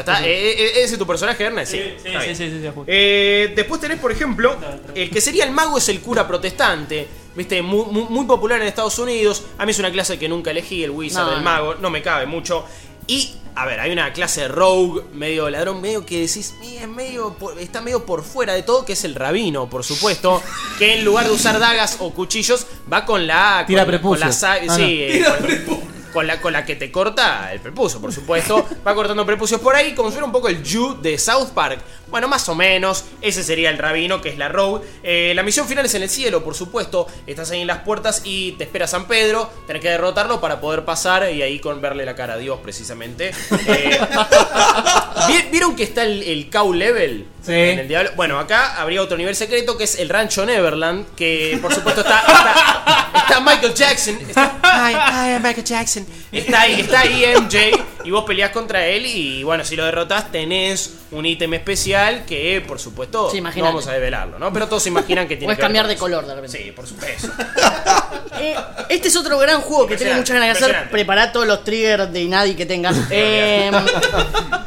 [0.00, 0.24] está.
[0.26, 1.72] Eh, eh, ¿Ese es tu personaje, Ernest?
[1.72, 2.36] Sí, Sí, está sí, bien.
[2.36, 2.80] sí, sí, sí, sí.
[2.86, 4.56] Eh, después tenés, por ejemplo,
[4.94, 7.06] el que sería el mago es el cura protestante.
[7.34, 9.42] Viste, muy, muy- muy popular en Estados Unidos.
[9.58, 11.44] A mí es una clase que nunca elegí, el wizard, No, el no.
[11.44, 11.74] mago.
[11.76, 12.64] No me cabe mucho.
[13.06, 17.34] Y, a ver, hay una clase rogue, medio ladrón, medio que decís, "Eh, es medio
[17.34, 20.42] por- está medio por fuera de todo, que es el rabino, por supuesto.
[20.78, 23.64] que en lugar de usar dagas o cuchillos, va con la.
[23.66, 24.32] Tira con, con la prepucio.
[24.32, 24.76] sa- Ah, sí, no.
[24.78, 28.66] eh, Tira con- con la, con la que te corta el prepucio, por supuesto.
[28.86, 31.80] Va cortando prepucios por ahí, como si fuera un poco el Jew de South Park.
[32.12, 33.06] Bueno, más o menos.
[33.20, 34.86] Ese sería el rabino, que es la Rogue.
[35.02, 37.08] Eh, la misión final es en el cielo, por supuesto.
[37.26, 39.50] Estás ahí en las puertas y te espera San Pedro.
[39.66, 43.32] Tenés que derrotarlo para poder pasar y ahí con verle la cara a Dios, precisamente.
[43.66, 43.98] Eh,
[45.28, 47.26] ¿vi- ¿Vieron que está el, el cow level?
[47.44, 47.52] Sí.
[47.52, 48.10] En el diablo?
[48.14, 51.14] Bueno, acá habría otro nivel secreto que es el rancho Neverland.
[51.16, 54.18] Que por supuesto está, está, está Michael Jackson.
[54.28, 56.06] Está, hi, hi, I'm Michael Jackson.
[56.30, 57.58] Está ahí, está ahí MJ
[58.04, 62.62] y vos peleás contra él y bueno, si lo derrotás tenés un ítem especial que
[62.66, 63.68] por supuesto Sí, no imagínate.
[63.72, 64.52] vamos a develarlo, ¿no?
[64.52, 66.58] Pero todos se imaginan que tiene Puedes que cambiar de color de repente.
[66.62, 67.28] Sí, por supuesto.
[68.40, 68.56] Eh,
[68.88, 70.90] este es otro gran juego que tengo muchas ganas de hacer.
[70.90, 72.96] Prepará todos los triggers de Inadi que tengas.
[73.10, 73.70] Eh,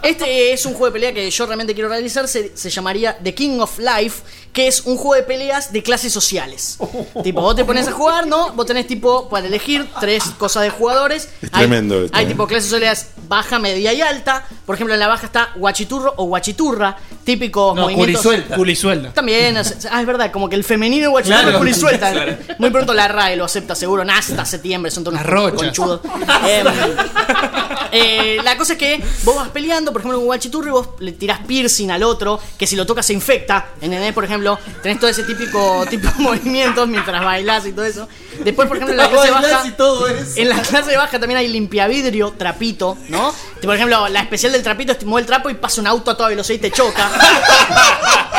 [0.03, 2.27] este es un juego de pelea que yo realmente quiero realizar.
[2.27, 4.21] Se, se llamaría The King of Life,
[4.53, 6.77] que es un juego de peleas de clases sociales.
[7.23, 8.53] tipo, vos te pones a jugar, ¿no?
[8.53, 11.29] Vos tenés tipo para elegir tres cosas de jugadores.
[11.41, 12.27] Es Hay- tremendo esto, Hay ¿eh?
[12.29, 14.47] tipo clases sociales baja, media y alta.
[14.65, 18.21] Por ejemplo, en la baja está guachiturro o guachiturra, típicos No, movimientos.
[18.21, 18.55] curisuelta.
[18.55, 19.13] Curisuelda.
[19.13, 21.51] También, es- ah, es verdad, como que el femenino guachiturro Claro.
[21.53, 22.11] es curisuelta.
[22.15, 22.35] Claro.
[22.59, 25.61] Muy pronto la RAE lo acepta seguro, nada, hasta septiembre, son todos unos rochas.
[25.61, 26.01] conchudos.
[26.47, 26.67] Em,
[27.95, 31.11] eh, la cosa es que vos vas peleando, por ejemplo, con guachiturro y vos le
[31.13, 33.67] tirás piercing al otro, que si lo tocas se infecta.
[33.81, 34.13] ¿Entendés?
[34.13, 38.07] Por ejemplo, tenés todo ese típico tipo de movimientos mientras bailás y todo eso.
[38.43, 39.67] Después, por ejemplo, en la clase baja.
[39.67, 40.31] y todo eso.
[40.35, 43.33] En la clase baja también hay limpiavidrio, trapito, ¿no?
[43.63, 46.17] Por ejemplo, la especial del trapito es mueve el trapo y pasa un auto a
[46.17, 47.09] toda velocidad y te choca.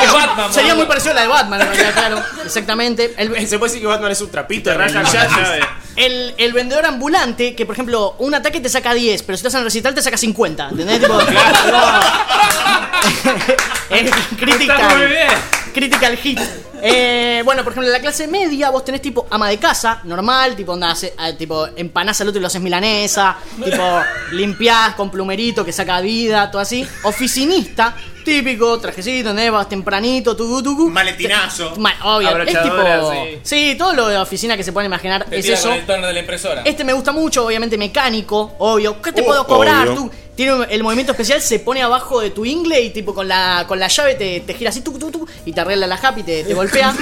[0.01, 2.23] Es Batman, Sería muy parecido a la de Batman, en realidad, claro.
[2.45, 3.15] Exactamente.
[3.17, 5.59] El- Se puede decir que Batman es un trapito Llave.
[5.95, 9.59] el, el vendedor ambulante, que por ejemplo, un ataque te saca 10, pero si estás
[9.59, 10.69] en recital te saca 50.
[10.69, 10.99] ¿Entendés?
[10.99, 11.19] Tipo,
[13.89, 14.81] es critical.
[14.81, 15.27] Está muy bien.
[15.73, 16.39] Critical hit.
[16.81, 20.55] Eh, bueno, por ejemplo, en la clase media vos tenés tipo ama de casa, normal,
[20.55, 23.83] tipo onda, hace- ah, tipo empanás al otro y lo haces milanesa, tipo
[24.31, 26.87] limpiás con plumerito que saca vida, todo así.
[27.03, 29.51] Oficinista, típico, trajecito, ¿entendés?
[29.51, 30.89] Vas tempranito, tucu, tucu.
[30.89, 31.75] Maletinazo.
[31.77, 33.11] Ma- obvio, es Abrochadora, tipo.
[33.11, 33.39] sí.
[33.43, 35.69] Sí, todo lo de oficina que se pueden imaginar Te es tira eso.
[35.69, 36.61] con el tono de la impresora.
[36.63, 39.01] Este me gusta mucho, obviamente mecánico, obvio.
[39.01, 39.87] ¿Qué te Uh, puedo cobrar?
[39.89, 39.95] obvio.
[40.03, 43.27] Tú tiene un- el movimiento especial, se pone abajo de tu ingle y tipo con
[43.27, 45.95] la, con la llave te, te gira así tuc, tuc, tuc, y te arregla la
[45.95, 46.93] happy, te, te golpea.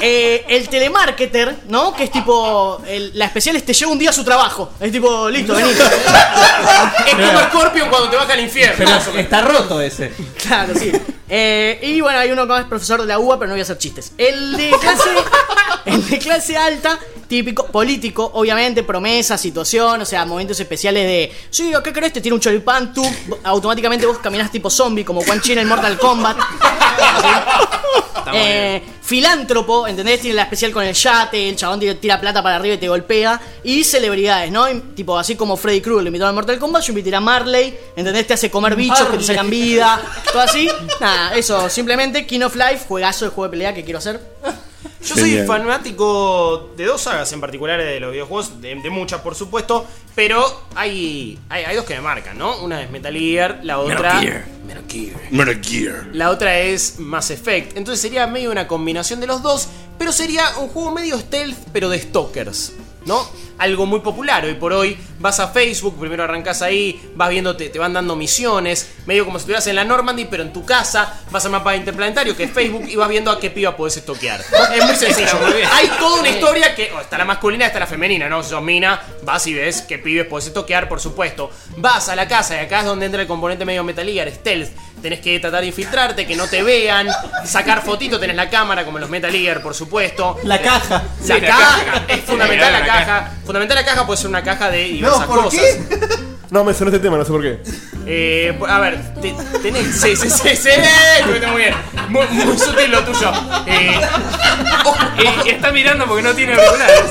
[0.00, 1.94] Eh, el telemarketer, ¿no?
[1.94, 2.80] Que es tipo.
[2.86, 4.70] el- la especial es te lleva un día a su trabajo.
[4.80, 5.70] Es tipo, listo, vení.
[7.06, 8.76] Es como Scorpion cuando te baja al infierno.
[8.78, 10.12] Pero está roto ese.
[10.46, 10.92] Claro, sí.
[11.28, 13.62] Eh, y bueno, hay uno que es profesor de la UBA, pero no voy a
[13.62, 14.12] hacer chistes.
[14.16, 15.10] El de clase,
[15.84, 21.72] el de clase alta, típico, político, obviamente, promesa, situación, o sea, momentos especiales de, sí,
[21.84, 22.12] ¿qué crees?
[22.12, 23.04] Te tira un choripán, tú
[23.44, 26.38] automáticamente vos caminás tipo zombie, como Quan Chi en el Mortal Kombat.
[28.30, 30.20] Eh, filántropo, ¿entendés?
[30.20, 33.40] Tiene la especial con el yate, el chabón tira, plata para arriba y te golpea.
[33.64, 34.68] Y celebridades, ¿no?
[34.68, 37.74] Y, tipo, así como Freddy Krueger lo invitó al Mortal Kombat, yo invité a Marley,
[37.96, 38.26] ¿entendés?
[38.26, 39.26] Te hace comer bichos que te Marley.
[39.26, 40.68] sacan vida, todo así.
[41.00, 44.20] Nada, eso, simplemente King of Life, juegazo de juego de pelea que quiero hacer.
[45.04, 49.34] Yo soy fanático de dos sagas en particular de los videojuegos, de, de muchas por
[49.34, 50.44] supuesto, pero
[50.74, 52.62] hay, hay, hay dos que me marcan, ¿no?
[52.62, 54.20] Una es Metal Gear, la otra...
[55.30, 56.08] Metal Gear.
[56.12, 57.76] La otra es Mass Effect.
[57.76, 59.68] Entonces sería medio una combinación de los dos,
[59.98, 62.72] pero sería un juego medio stealth, pero de stalkers,
[63.08, 63.28] ¿no?
[63.58, 64.96] Algo muy popular hoy por hoy.
[65.18, 69.38] Vas a Facebook, primero arrancas ahí, vas viendo, te, te van dando misiones, medio como
[69.38, 72.52] si estuvieras en la Normandy, pero en tu casa, vas al mapa interplanetario que es
[72.52, 74.40] Facebook y vas viendo a qué piba podés estoquear.
[74.72, 75.40] Es muy sencillo.
[75.40, 75.62] Muy.
[75.72, 78.44] Hay toda una historia que oh, está la masculina, está la femenina, ¿no?
[78.44, 81.50] Si sos mina, vas y ves qué pibes podés estoquear, por supuesto.
[81.78, 84.70] Vas a la casa y acá es donde entra el componente medio Metal Gear, stealth.
[85.02, 87.06] Tenés que tratar de infiltrarte, que no te vean,
[87.44, 90.36] sacar fotito, tenés la cámara como en los Metal Gear, por supuesto.
[90.44, 91.02] La caja.
[91.26, 92.04] La Sí, la caja, caja.
[92.08, 93.04] es fundamental la La caja.
[93.06, 93.32] caja.
[93.44, 95.60] Fundamental la caja puede ser una caja de diversas ¿por cosas.
[96.50, 97.60] No, me sonó este tema, no sé por qué.
[98.06, 100.00] Eh, a ver, te- tenés.
[100.00, 100.70] Sí, sí, sí, sí.
[101.46, 101.74] Muy bien.
[102.08, 103.30] Muy, muy sutil lo tuyo.
[103.66, 104.00] Eh,
[105.46, 107.02] está mirando porque no tiene auriculares.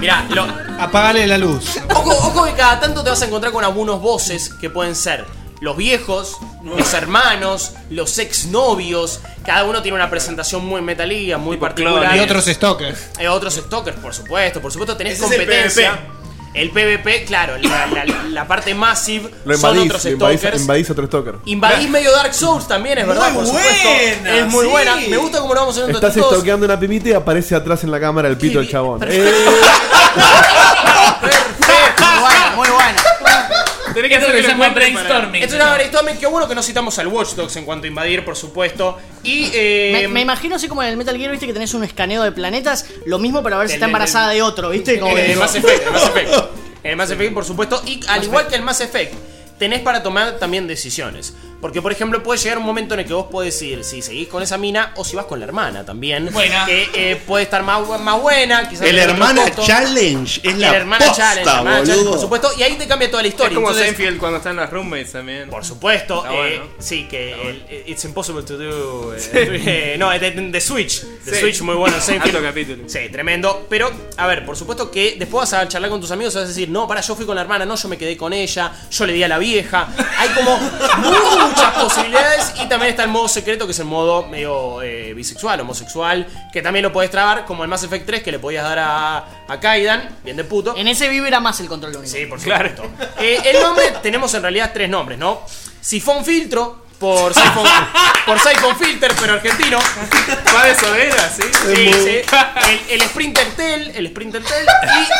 [0.00, 0.46] Mirá, lo,
[0.80, 1.78] Apágale la luz.
[1.90, 5.26] Ojo, ojo que cada tanto te vas a encontrar con algunos voces que pueden ser
[5.62, 9.20] los viejos, los hermanos, los exnovios.
[9.46, 12.14] Cada uno tiene una presentación muy metalía, muy particular.
[12.16, 12.98] Y otros stalkers.
[13.18, 14.60] Eh, otros stalkers, por supuesto.
[14.60, 15.98] Por supuesto tenés Ese es el competencia.
[16.54, 20.60] El PvP, claro, la, la- la parte massive Lo son invadís, otros lo invadís, stalkers.
[20.62, 21.34] invadís otro stalker.
[21.46, 23.88] Invadís medio Dark Souls también, es verdad, Muy por supuesto.
[23.88, 24.70] buena, es muy sí.
[24.70, 24.96] buena.
[24.96, 26.32] Me gusta cómo lo vamos haciendo Estás todos.
[26.34, 29.00] stalkeando una pibita y aparece atrás en la cámara el pito del chabón.
[29.06, 29.32] Eh,
[31.22, 33.01] Muy buena, muy buena.
[33.94, 35.42] Tenés que hacer se llama brainstorming.
[35.42, 37.88] Esto es una brainstorming, qué bueno que no citamos al Watch Dogs en cuanto a
[37.88, 38.98] invadir, por supuesto.
[39.22, 41.84] Y eh, Me, me imagino así como en el Metal Gear, viste que tenés un
[41.84, 44.98] escaneo de planetas, lo mismo para ver si está embarazada de otro, viste.
[44.98, 46.32] Como en que- el Mass Effect, el Mass Effect.
[46.84, 47.82] En el Mass Effect, por supuesto.
[47.86, 49.14] Y al igual que el Mass Effect,
[49.58, 51.34] tenés para tomar también decisiones.
[51.62, 54.26] Porque, por ejemplo, puede llegar un momento en el que vos podés decir si seguís
[54.28, 56.28] con esa mina o si vas con la hermana también.
[56.32, 56.66] Buena.
[56.66, 58.68] Que eh, puede estar más, más buena.
[58.68, 62.10] Quizás El hermana challenge es la El hermana posta, challenge, la hermana challenge, boludo.
[62.10, 62.50] por supuesto.
[62.58, 63.50] Y ahí te cambia toda la historia.
[63.50, 65.48] Es como Entonces, Seinfeld cuando están las roommates también.
[65.48, 66.64] Por supuesto, eh, bueno.
[66.80, 69.14] sí, que el- It's Impossible to Do.
[69.32, 71.02] eh, no, de, Switch.
[71.04, 71.40] De Sí.
[71.42, 71.96] Switch, muy bueno.
[72.00, 72.42] Seinfeld.
[72.42, 72.88] Capítulo.
[72.88, 73.66] Sí, tremendo.
[73.70, 76.44] Pero, a ver, por supuesto que después vas a charlar con tus amigos y vas
[76.46, 78.72] a decir, no, para, yo fui con la hermana, no, yo me quedé con ella,
[78.90, 79.88] yo le di a la vieja.
[80.18, 80.58] Hay como
[81.52, 85.60] muchas posibilidades y también está el modo secreto, que es el modo medio eh, bisexual,
[85.60, 88.78] homosexual, que también lo podés trabar, como el Mass Effect 3 que le podías dar
[88.78, 90.74] a, a Kaidan, bien de puto.
[90.76, 92.10] En ese vibra más el control único.
[92.10, 92.84] Sí, por supuesto.
[93.18, 95.42] Eh, el nombre, tenemos en realidad tres nombres, ¿no?
[95.80, 97.66] Sifón Filtro, por Siphon,
[98.24, 99.78] por Siphon Filter, pero argentino.
[100.54, 101.42] Va de Sodera, sí.
[101.66, 102.20] Sí, sí.
[102.90, 104.64] El, el Sprinter Tel, el Sprinter Tel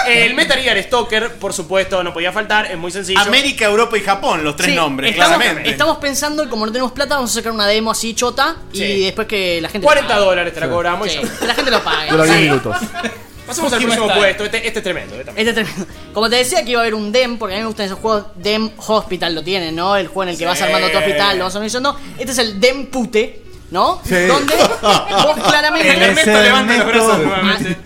[0.07, 3.19] y el Metal Gear Stalker, por supuesto, no podía faltar, es muy sencillo.
[3.19, 5.71] América, Europa y Japón, los tres Sí, nombres, estamos, claramente.
[5.71, 8.85] estamos pensando, como no tenemos plata, vamos a sacar una demo así chota Sí.
[8.85, 9.85] y después que la gente.
[9.85, 10.27] 40 lo pague.
[10.29, 11.39] dólares te la cobramos y Sí, ya.
[11.41, 12.11] que la gente lo pague.
[12.13, 12.43] Dura 10 Sí.
[12.45, 12.77] minutos.
[13.47, 15.14] Pasemos al próximo puesto, este, este es tremendo.
[15.14, 15.48] este también.
[15.48, 15.94] Este es tremendo.
[16.14, 17.98] Como te decía que iba a haber un DEM, porque a mí me gustan esos
[17.98, 19.97] juegos, DEM Hospital lo tienen, ¿no?
[19.97, 20.44] El juego en el que Sí.
[20.47, 21.98] vas armando tu hospital, lo vas organizando.
[22.19, 24.01] Este es el DEM Pute, ¿no?
[24.05, 24.14] Sí.
[24.27, 25.90] Donde vos claramente...
[25.93, 27.77] El Ernesto levanta los brazos nuevamente.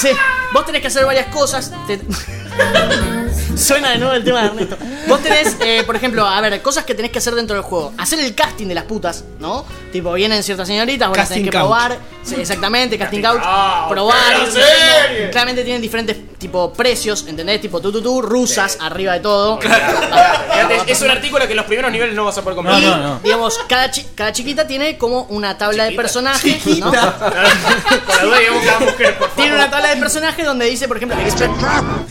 [0.00, 0.08] Sí,
[0.52, 1.72] vos tenés que hacer varias cosas.
[1.86, 2.00] te-
[3.56, 4.76] Suena de nuevo el tema de Ernesto.
[5.06, 7.92] Vos tenés, eh, por ejemplo, a ver, cosas que tenés que hacer dentro del juego.
[7.98, 9.64] Hacer el casting de las putas, ¿no?
[9.92, 11.66] Tipo, vienen ciertas señoritas, vos las Casting tenés que couch.
[11.68, 11.98] probar.
[12.22, 13.40] Sí, exactamente, casting couch.
[13.42, 14.16] couch, probar.
[15.30, 17.60] Claramente tienen diferentes tipo precios, ¿entendés?
[17.60, 19.58] Tipo tú, tú, tú, rusas arriba de todo.
[19.60, 22.80] Fíjate, es un artículo que en los primeros niveles no vas a poder comprar.
[22.80, 22.94] Y,
[23.24, 26.64] Digamos, cada, chi- cada chiquita tiene como una tabla de personajes.
[26.66, 26.90] ¿no?
[26.90, 30.96] Por la duda, digamos, cada mujer, por Tiene una tabla de personajes donde dice, por
[30.98, 31.18] ejemplo,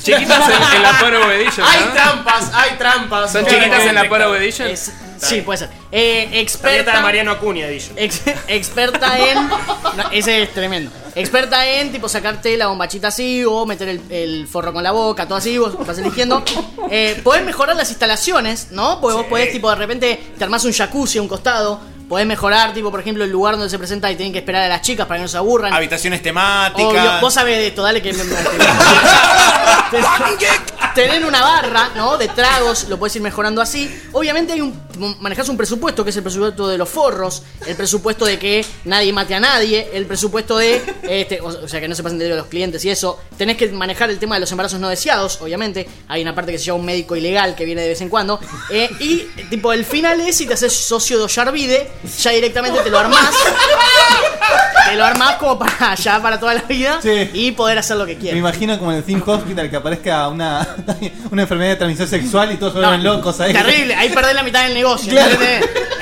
[0.03, 1.91] Chiquitas en, en la Power Edition, Hay ¿no?
[1.93, 3.31] trampas, hay trampas.
[3.31, 4.35] ¿Son chiquitas en la no.
[4.35, 4.67] Edition?
[4.67, 4.91] Es-
[5.21, 5.69] sí, puede ser.
[5.91, 6.95] Eh, experta.
[6.95, 7.93] de Mariano Acuña Edition.
[7.97, 9.47] ex- experta en.
[9.47, 10.91] no, ese es tremendo.
[11.15, 15.25] Experta en, tipo, sacarte la bombachita así o meter el, el forro con la boca,
[15.27, 16.43] todo así, vos vas eligiendo.
[16.91, 19.01] Eh, podés mejorar las instalaciones, ¿no?
[19.01, 21.79] Porque vos podés, tipo, de repente te armás un jacuzzi a un costado.
[22.09, 24.67] Podés mejorar, tipo, por ejemplo, el lugar donde se presenta y tienen que esperar a
[24.67, 25.71] las chicas para que no se aburran.
[25.71, 26.89] Habitaciones temáticas.
[26.89, 28.23] Obvio, vos sabés de esto, dale que me.
[30.95, 32.17] Tener una barra, ¿no?
[32.17, 33.95] De tragos, lo puedes ir mejorando así.
[34.11, 34.89] Obviamente hay un.
[35.19, 39.13] Manejas un presupuesto, que es el presupuesto de los forros, el presupuesto de que nadie
[39.13, 40.81] mate a nadie, el presupuesto de.
[41.03, 43.19] Este, o, o sea, que no se pasen de los clientes y eso.
[43.37, 45.87] Tenés que manejar el tema de los embarazos no deseados, obviamente.
[46.07, 48.39] Hay una parte que se llama un médico ilegal que viene de vez en cuando.
[48.71, 49.19] Eh, y,
[49.49, 53.31] tipo, el final es si te haces socio de Ollarvide, ya directamente te lo armás.
[54.89, 56.99] te lo armás como para ya para toda la vida
[57.33, 58.39] y poder hacer lo que Me quieras.
[58.39, 60.67] imagino como en el Team Hospital que aparezca una,
[61.31, 63.53] una enfermedad de transmisión sexual y todos se vuelven locos ahí.
[63.53, 65.13] Terrible, ahí perdés la mitad del negocio.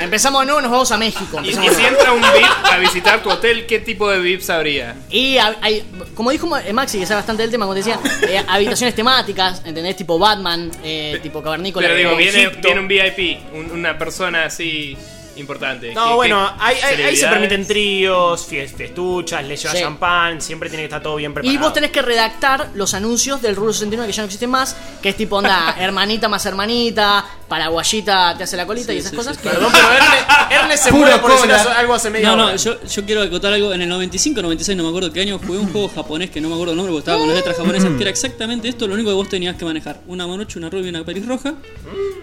[0.00, 1.40] Empezamos de nuevo, nos vamos a México.
[1.42, 4.94] Y, si entra un VIP a visitar tu hotel, ¿qué tipo de VIPs habría?
[5.10, 5.84] Y ha- hay,
[6.14, 9.60] como dijo Ma- Maxi, que sabe bastante del tema, como te decía, eh, habitaciones temáticas,
[9.64, 9.96] ¿entendés?
[9.96, 11.88] Tipo Batman, eh, tipo cavernícola.
[11.88, 14.96] Pero digo, tipo viene, viene un VIP, un- una persona así
[15.40, 15.92] importante.
[15.94, 19.80] No, ¿Qué- bueno, qué ahí, ahí- ahí se permiten tríos, festuchas, le lleva Sí.
[19.80, 21.54] champán, siempre tiene que estar todo bien preparado.
[21.54, 24.76] Y vos tenés que redactar los anuncios del Rulo 69 que ya no existe más,
[25.02, 29.36] que es tipo onda, hermanita más hermanita, paraguayita te hace la colita y esas cosas.
[29.38, 32.56] que- Perdón, pero Ernest, Ernest se Puro muere por algo hace media No, no, hora.
[32.56, 33.72] yo, yo quiero acotar algo.
[33.72, 36.48] En el 95, 96, no me acuerdo qué año, jugué un juego japonés que no
[36.48, 38.86] me acuerdo el nombre porque estaba con las letras japonesas, que era exactamente esto.
[38.86, 41.54] Lo único que vos tenías que manejar: una manocha, una rubia y una pelirroja.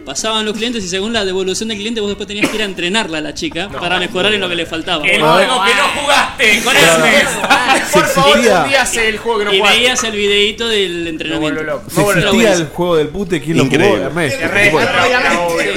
[0.05, 2.65] Pasaban los clientes y según la devolución del cliente, vos después tenías que ir a
[3.05, 5.05] entrenarla a la chica para mejorar en lo que le faltaba.
[5.05, 7.93] El juego que no jugaste con Ernest.
[7.93, 9.79] Por favor, un día hace el juego que no Y jugaste.
[9.79, 11.83] veías el videito del entrenamiento.
[11.89, 13.75] Si existía el juego del pute, ¿quién lo jugó?
[13.75, 14.25] Increíble.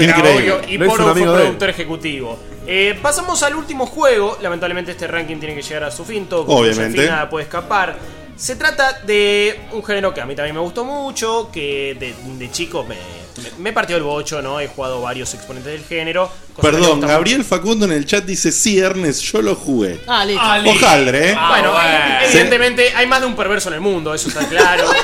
[0.01, 0.61] Increíble.
[0.69, 2.39] Y un fue productor ejecutivo.
[2.67, 4.37] Eh, pasamos al último juego.
[4.43, 6.27] Lamentablemente este ranking tiene que llegar a su fin.
[6.27, 6.99] Todo Obviamente.
[6.99, 7.97] Fin, nada puede escapar.
[8.37, 12.51] Se trata de un género que a mí también me gustó mucho, que de, de
[12.53, 12.95] chico me,
[13.39, 14.61] me, me partió el bocho, ¿no?
[14.61, 16.29] He jugado varios exponentes del género.
[16.29, 19.55] cosa que me Perdón, gusta Gabriel Facundo en el chat dice: Sí, Ernest, yo lo
[19.55, 20.01] jugué.
[20.07, 20.43] Ah, listo.
[20.71, 21.39] Ojaldre, ¿eh?
[21.49, 21.99] Bueno, bueno.
[22.25, 24.85] evidentemente hay más de un perverso en el mundo, eso está claro.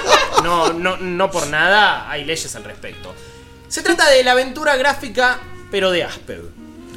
[0.43, 3.15] No, no, no por nada hay leyes al respecto.
[3.67, 5.39] Se trata de la aventura gráfica,
[5.71, 6.43] pero de Asper.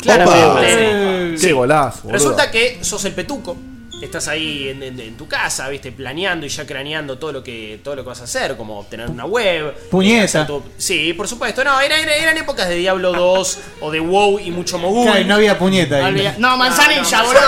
[0.01, 1.37] Claramente.
[1.39, 2.13] Qué golazo, boludo.
[2.17, 3.55] Resulta que sos el petuco.
[3.99, 7.79] Estás ahí en, en- en tu casa, viste, planeando y ya craneando todo lo que
[7.83, 9.75] todo lo que vas a hacer, como obtener una web.
[9.89, 10.45] Puñeta.
[10.45, 11.63] tu- Sí, por supuesto.
[11.63, 15.07] No, era- era- eran épocas de Diablo 2 o de WoW y mucho mogul.
[15.07, 16.31] Claro, no había puñeta ahí.
[16.37, 17.41] No, manzanilla, boludo.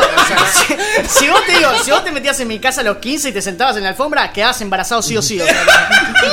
[1.08, 3.30] si, si vos te digo, si vos te metías en mi casa a los 15
[3.30, 5.40] y te sentabas en la alfombra, quedabas embarazado sí o sí.
[5.40, 5.66] o sea,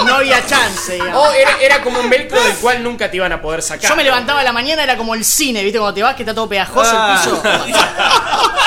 [0.07, 0.95] no había chance.
[0.95, 1.29] digamos.
[1.29, 3.91] O era, era como un velcro del cual nunca te iban a poder sacar.
[3.91, 5.79] Yo me levantaba a la mañana, era como el cine, ¿viste?
[5.79, 7.23] Cuando te vas que está todo pegajoso Ah.
[7.23, 7.43] el piso.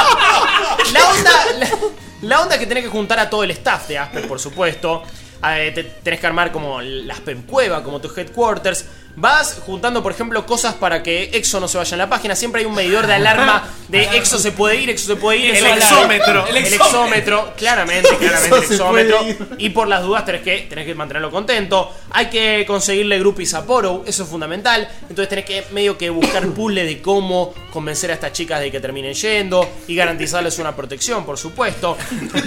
[0.94, 1.32] La onda,
[2.22, 5.04] la, onda es que tenés que juntar a todo el staff de Aspen, por supuesto.
[5.48, 8.86] Eh, te- tenés que armar como la Aspen Cueva, como tus headquarters.
[9.20, 12.38] Vas juntando, por ejemplo, cosas para que Exo no se vaya en la página.
[12.38, 15.56] Siempre hay un medidor de alarma de Exo se puede ir, Exo se puede ir.
[15.56, 16.48] El eso exómetro.
[16.48, 19.20] El exómetro, claramente, claramente el exómetro.
[19.58, 21.92] Y por las dudas tenés que, tenés que mantenerlo contento.
[22.12, 24.88] Hay que conseguirle groupies a Poro, eso es fundamental.
[25.02, 28.80] Entonces tenés que medio que buscar puzzle de cómo convencer a estas chicas de que
[28.80, 31.98] terminen yendo y garantizarles una protección, por supuesto.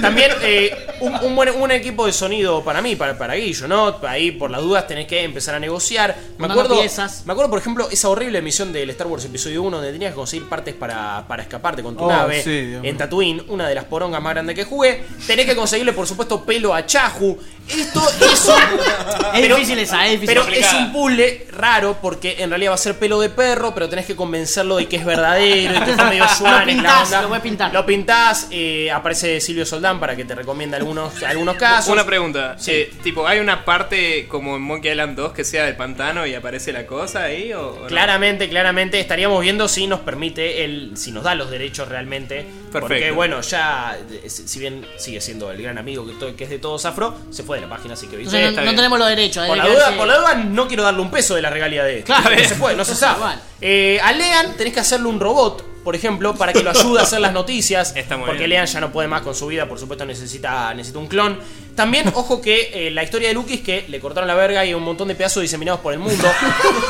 [0.01, 3.99] También eh, un, un buen un equipo de sonido para mí, para, para Guillo, ¿no?
[4.03, 6.17] Ahí por las dudas tenés que empezar a negociar.
[6.39, 7.23] Me Mando acuerdo, piezas.
[7.27, 10.17] me acuerdo, por ejemplo, esa horrible misión del Star Wars Episodio 1 donde tenías que
[10.17, 13.85] conseguir partes para, para escaparte con tu Oh, nave sí, en Tatooine, una de las
[13.85, 15.05] porongas más grandes que jugué.
[15.27, 17.39] Tenés que conseguirle, por supuesto, pelo a Chahu.
[17.69, 18.03] Esto
[18.33, 18.55] es un...
[19.35, 20.43] Es difícil esa, es difícil.
[20.43, 23.89] Pero es un puzzle raro porque en realidad va a ser pelo de perro, pero
[23.89, 27.05] tenés que convencerlo de que es verdadero y que fue medio Lo es la pintás,
[27.07, 27.23] onda.
[27.23, 27.73] lo voy a pintar.
[27.73, 31.91] Lo pintás, eh, aparece Silvio Soldán para que te recomienda algunos, algunos casos.
[31.93, 32.57] Una pregunta.
[32.59, 32.73] Sí.
[32.73, 36.35] Eh, tipo, ¿hay una parte como en Monkey Island 2 que sea del pantano y
[36.35, 37.55] aparece la cosa ahí?
[37.55, 37.87] O, o no?
[37.87, 42.45] Claramente, claramente estaríamos viendo si nos permite el, si nos da los derechos realmente.
[42.71, 43.15] Porque Perfecto.
[43.15, 46.85] bueno, ya, si bien sigue siendo el gran amigo que, to- que es de todos
[46.87, 48.37] afro, se fue de la página, así que ¿viste?
[48.37, 48.77] Entonces no- Está no bien.
[48.77, 51.43] tenemos los derechos, Por la, duda, por la duda, no quiero darle un peso de
[51.43, 52.07] la regalía de esto.
[52.15, 52.31] Claro.
[52.37, 53.17] No se puede, no se sabe.
[53.19, 53.41] Igual.
[53.61, 57.03] Eh, a Lean tenés que hacerle un robot, por ejemplo, para que lo ayude a
[57.03, 57.95] hacer las noticias.
[58.11, 58.51] muy porque bien.
[58.51, 61.39] Lean ya no puede más con su vida, por supuesto necesita, necesita un clon.
[61.75, 64.69] También, ojo que eh, la historia de Lucky es que le cortaron la verga y
[64.69, 66.29] hay un montón de pedazos diseminados por el mundo.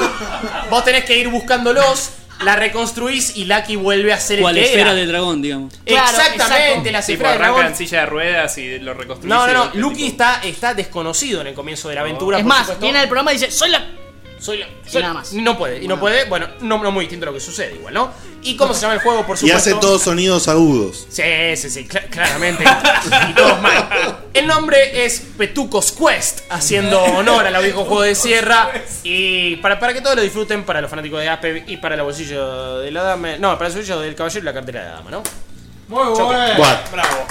[0.70, 2.10] Vos tenés que ir buscándolos,
[2.44, 4.94] la reconstruís y Lucky vuelve a ser Cual el que esfera era.
[4.94, 5.74] del dragón, digamos.
[5.84, 7.72] Exactamente, la Tipo, cifra del arranca dragón.
[7.72, 9.34] en silla de ruedas y lo reconstruye.
[9.34, 9.70] No, no, no.
[9.74, 12.38] Lucky está, está desconocido en el comienzo de la aventura.
[12.38, 12.82] Es por más, supuesto.
[12.82, 13.86] viene al programa y dice, soy la...
[14.42, 14.66] Soy la.
[14.66, 15.32] Y soy- nada más.
[15.34, 16.24] No puede, y no puede.
[16.24, 18.10] Bueno, no, no muy distinto a lo que sucede, igual, ¿no?
[18.42, 19.56] ¿Y cómo se llama el juego, por Y supuesto?
[19.56, 21.06] hace todos sonidos agudos.
[21.08, 21.22] Sí,
[21.56, 22.64] sí, sí, cla- claramente.
[23.30, 24.18] y todos mal.
[24.34, 28.68] El nombre es Petucos Quest, haciendo honor al viejo juego de Sierra.
[29.04, 32.02] Y para, para que todos lo disfruten, para los fanáticos de Aspe y para el
[32.02, 33.36] bolsillo de la dama.
[33.38, 35.22] No, para el bolsillo del caballero y la cartera de la dama, ¿no?
[35.86, 36.02] Muy.
[36.18, 36.78] Bueno.
[36.90, 37.26] Bravo.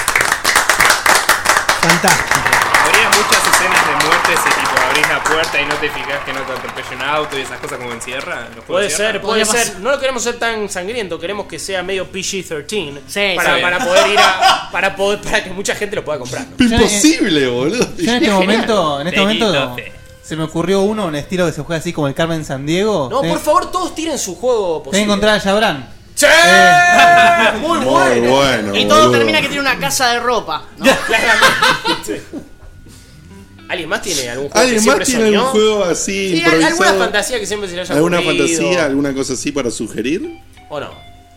[1.81, 2.60] Fantástico.
[2.83, 6.33] Habría muchas escenas de muerte si tipo abrís la puerta y no te fijas que
[6.33, 8.39] no te atropella un auto y esas cosas como en Sierra.
[8.41, 9.11] en juegos Puede Sierra.
[9.13, 9.79] ser, puede ser.
[9.79, 13.61] No lo queremos ser tan sangriento, queremos que sea medio PG-13 Sí, para, sí.
[13.61, 14.69] para poder ir a.
[14.71, 16.45] Para, poder, para que mucha gente lo pueda comprar.
[16.57, 16.65] ¿no?
[16.65, 17.77] Imposible, boludo.
[17.79, 18.33] Yo en este Genial.
[18.33, 19.75] momento, en este momento
[20.23, 23.09] se me ocurrió uno, un estilo que se juega así como el Carmen San Diego.
[23.11, 24.99] No, Tenés- por favor, todos tiren su juego posible.
[24.99, 25.89] que encontrar a Jabran.
[26.15, 26.25] ¡Sí!
[27.61, 28.31] Muy Muy bueno.
[28.31, 28.75] bueno.
[28.75, 29.17] Y todo boludo.
[29.17, 30.63] termina que tiene una casa de ropa.
[30.77, 30.85] ¿no?
[31.07, 32.23] Claramente.
[33.71, 35.37] ¿Alguien más tiene algún juego que ¿Alguien siempre más tiene soñó?
[35.39, 36.67] algún juego así Sí, improvisado?
[36.83, 38.45] alguna fantasía que siempre se le haya ¿Alguna ocurrido?
[38.47, 40.39] fantasía, alguna cosa así para sugerir?
[40.69, 40.89] ¿O no?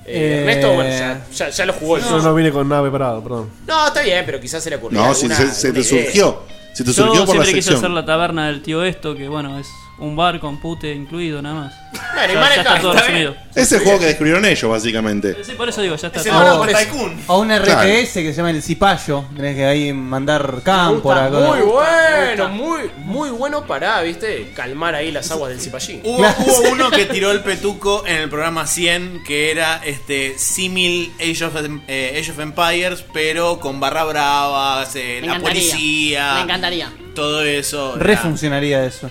[0.06, 3.22] Eh, Ernesto, bueno, ya, ya, ya lo jugó el Yo no vine con nada preparado,
[3.22, 3.50] perdón.
[3.66, 5.00] No, está bien, pero quizás se le ocurrió.
[5.00, 5.88] No, si se, se te idea.
[6.04, 6.42] surgió.
[6.74, 9.28] Se te Yo surgió por la siempre quise hacer la taberna del tío esto, que
[9.28, 9.66] bueno, es
[9.98, 11.74] un bar con pute incluido nada más.
[12.14, 13.36] Bueno, y Ya- ya manejar, está todo resumido.
[13.54, 15.36] Es el juego que descubrieron ellos, básicamente.
[15.44, 16.40] Sí, por eso digo, ya está Es el todo.
[16.42, 17.20] hermano O, con Tycoon.
[17.28, 17.82] o un RTS Claro.
[18.14, 19.24] que se llama el Cipayo.
[19.36, 21.00] Tenés que ahí mandar campo.
[21.00, 21.48] gusta, la cosa.
[21.48, 26.00] muy bueno, muy, muy bueno para, viste, calmar ahí las aguas del cipallín.
[26.04, 31.12] Hubo, hubo uno que tiró el petuco en el programa 100 que era este símil
[31.20, 35.62] Age of, Em- eh, Age of Empires, pero con barra bravas, eh, Me la encantaría.
[35.70, 36.92] policía, Me encantaría.
[37.14, 37.94] todo eso.
[37.96, 39.10] Re era- funcionaría eso.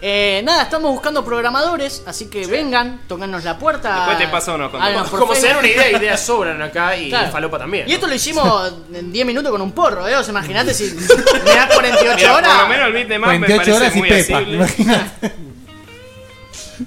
[0.00, 3.94] Eh, nada, estamos buscando programadores, así que vengan, toquennos la puerta.
[3.96, 5.10] Después te paso unos contactos.
[5.10, 7.30] Como se dan una idea, ideas sobran acá y Claro.
[7.30, 7.88] falopa también.
[7.88, 10.16] Y esto lo hicimos en 10 minutos con un porro, ¿eh?
[10.16, 10.84] O sea, imagínate si
[11.44, 12.50] me das 48 Mira, horas.
[12.54, 14.36] Por lo menos el beat de más me 28 parece horas y muy Pepa.
[14.38, 14.54] asible.
[14.56, 15.32] imagínate.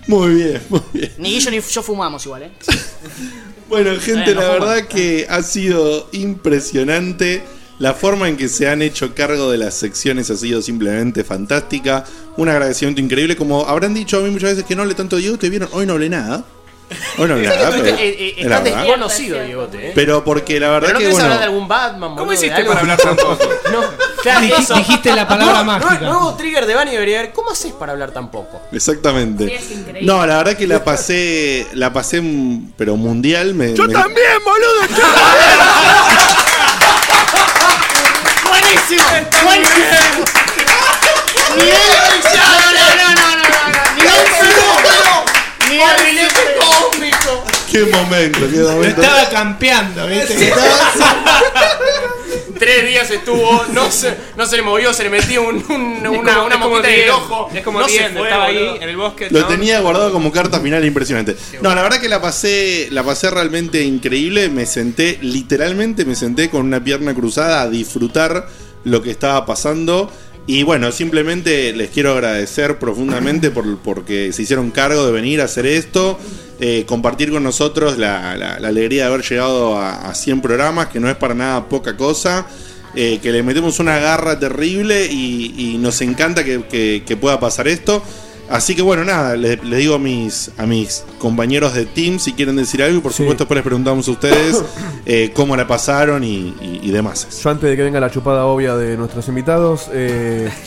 [0.08, 1.14] Muy bien, muy bien.
[1.18, 2.52] Ni Guillo ni yo fumamos igual, ¿eh?
[3.68, 4.66] Bueno, gente, Eh, no la fuma.
[4.66, 7.42] verdad que ha sido impresionante.
[7.82, 12.04] La forma en que se han hecho cargo de las secciones ha sido simplemente fantástica.
[12.38, 13.36] Un agradecimiento increíble.
[13.36, 15.68] Como habrán dicho a mí muchas veces que no hablé tanto de Diego, ustedes vieron,
[15.74, 16.44] hoy no hablé nada.
[17.18, 17.72] Hoy no hablé nada.
[17.72, 19.92] Pero- te- eh, eh, es estás desconocido, Diegote, ¿eh?
[19.96, 21.24] Pero porque la verdad Pero no que bueno.
[21.24, 23.50] hablar de algún Batman, ¿Cómo boludo, de hiciste para hablar tan poco?
[23.72, 23.82] No,
[24.22, 24.76] claro, Dij- eso.
[24.76, 25.90] dijiste la palabra No, mágica.
[26.02, 27.32] Nuevo, nuevo trigger de Bani debería haber.
[27.32, 28.62] ¿Cómo haces para hablar tan poco?
[28.74, 29.48] Exactamente.
[29.48, 30.02] Sí, es increíble.
[30.04, 32.22] No, la verdad que la pasé, la pasé,
[32.78, 33.56] pero mundial.
[33.56, 34.98] Me, Yo me- también, boludo.
[34.98, 35.04] yo
[38.72, 39.04] ¡Buenísimo!
[39.44, 40.26] ¡Buenísimo!
[41.58, 41.76] Nivel.
[42.24, 45.16] No, no, no, no, no, no.
[45.68, 45.96] Nivel.
[46.06, 47.44] Nivel cero.
[47.70, 49.02] Qué momento, qué Lo momento.
[49.02, 50.54] estaba campeando, ¿viste?
[52.62, 56.36] Tres días estuvo, no se, no se le movió, se le metió un, un- una,
[56.60, 57.50] como- una en el ojo.
[57.52, 59.30] es como no se fue, estaba ahí en el bosque.
[59.32, 59.48] Lo ¿no?
[59.48, 61.36] tenía guardado como carta final impresionante.
[61.64, 64.48] No, la verdad que la pasé, la pasé realmente increíble.
[64.50, 68.48] Me senté, literalmente me senté con una pierna cruzada a disfrutar
[68.84, 70.12] lo que estaba pasando.
[70.48, 75.46] Y bueno, simplemente les quiero agradecer profundamente por, porque se hicieron cargo de venir a
[75.46, 76.20] hacer esto,
[76.60, 81.00] eh, compartir con nosotros la, la- alegría de haber llegado a, a 100 programas, que
[81.00, 82.48] no es para nada poca cosa.
[82.96, 88.04] eh, que le metemos una garra terrible y, nos encanta que pueda pasar esto.
[88.52, 92.34] Así que bueno, nada, le- les, digo a mis, a mis compañeros de team si
[92.34, 94.62] quieren decir algo y por supuesto después les preguntamos a ustedes
[95.06, 97.28] eh, cómo la pasaron y, y- y demás.
[97.42, 100.50] Yo antes de que venga la chupada obvia de nuestros invitados, eh,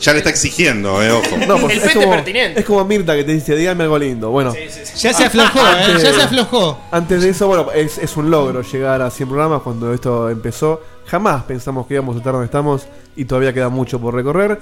[0.00, 1.36] Ya le está exigiendo, eh, ojo.
[1.48, 2.60] no, pues El es, como, pertinente.
[2.60, 4.30] es como Mirta que te dice, dígame algo lindo.
[4.30, 4.54] Bueno,
[4.96, 5.96] Ya se aflojó, ¿eh?
[6.00, 6.78] Ya se aflojó.
[6.92, 10.80] Antes de eso, bueno, es, es un logro llegar a 100 programas cuando esto empezó.
[11.06, 12.86] Jamás pensamos que íbamos a estar donde estamos
[13.16, 14.60] y todavía queda mucho por recorrer.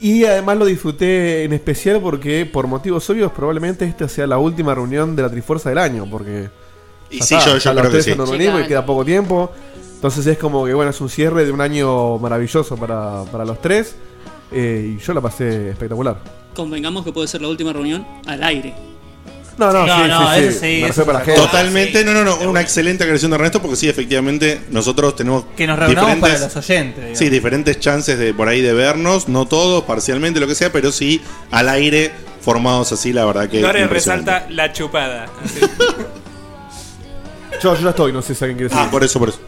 [0.00, 4.74] Y además lo disfruté en especial porque, por motivos obvios, probablemente esta sea la última
[4.74, 6.06] reunión de la Trifuerza del año.
[6.10, 6.48] Porque
[7.10, 8.10] Y Ya sí, está, yo- yo ya creo los que sí.
[8.60, 9.50] y queda poco tiempo.
[9.94, 13.60] Entonces es como que bueno, es un cierre de un año maravilloso para, para los
[13.60, 13.96] tres.
[14.52, 16.16] eh, y yo la pasé espectacular.
[16.54, 18.74] Convengamos que puede ser la última reunión al aire.
[19.58, 20.78] No, no, sí, sí, sí.
[20.82, 21.40] Me refiero para la gente.
[21.40, 25.66] Totalmente, no, no, no, una excelente aclaración de Ernesto porque sí, efectivamente, nosotros tenemos Que
[25.66, 27.18] nos reunamos diferentes- para los oyentes, digamos.
[27.18, 30.92] Sí, diferentes chances de por ahí de vernos, no todos, parcialmente, lo que sea, pero
[30.92, 31.20] sí
[31.50, 34.30] al aire, formados así, la verdad que impresionante.
[34.30, 35.26] resalta la chupada.
[35.44, 35.60] Así.
[37.62, 38.90] Yo, yo ya estoy, no sé si alguien quiere Ah, decir.
[38.92, 39.40] por eso, por eso.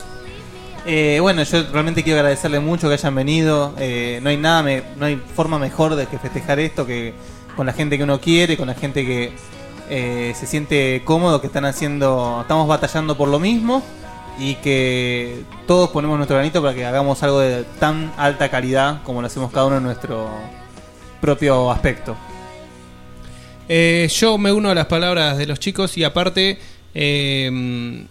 [0.87, 3.74] Eh, bueno, yo realmente quiero agradecerle mucho que hayan venido.
[3.78, 7.12] Eh, no hay nada, me- no hay forma mejor de que festejar esto que
[7.55, 9.32] con la gente que uno quiere, con la gente que
[9.90, 13.82] eh, se siente cómodo, que están haciendo, estamos batallando por lo mismo
[14.38, 19.20] y que todos ponemos nuestro granito para que hagamos algo de tan alta calidad como
[19.20, 20.30] lo hacemos cada uno en nuestro
[21.20, 22.16] propio aspecto.
[23.68, 26.58] Eh, yo me uno a las palabras de los chicos y aparte
[26.94, 28.06] eh,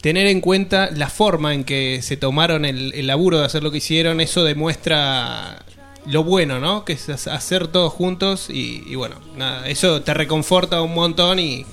[0.00, 3.72] tener en cuenta la forma en que se tomaron el, el laburo de hacer lo
[3.72, 5.64] que hicieron, eso demuestra
[6.06, 6.84] lo bueno, ¿no?
[6.84, 11.38] Que es ha- hacer todos juntos y, y bueno, nada, eso te reconforta un montón
[11.38, 11.66] y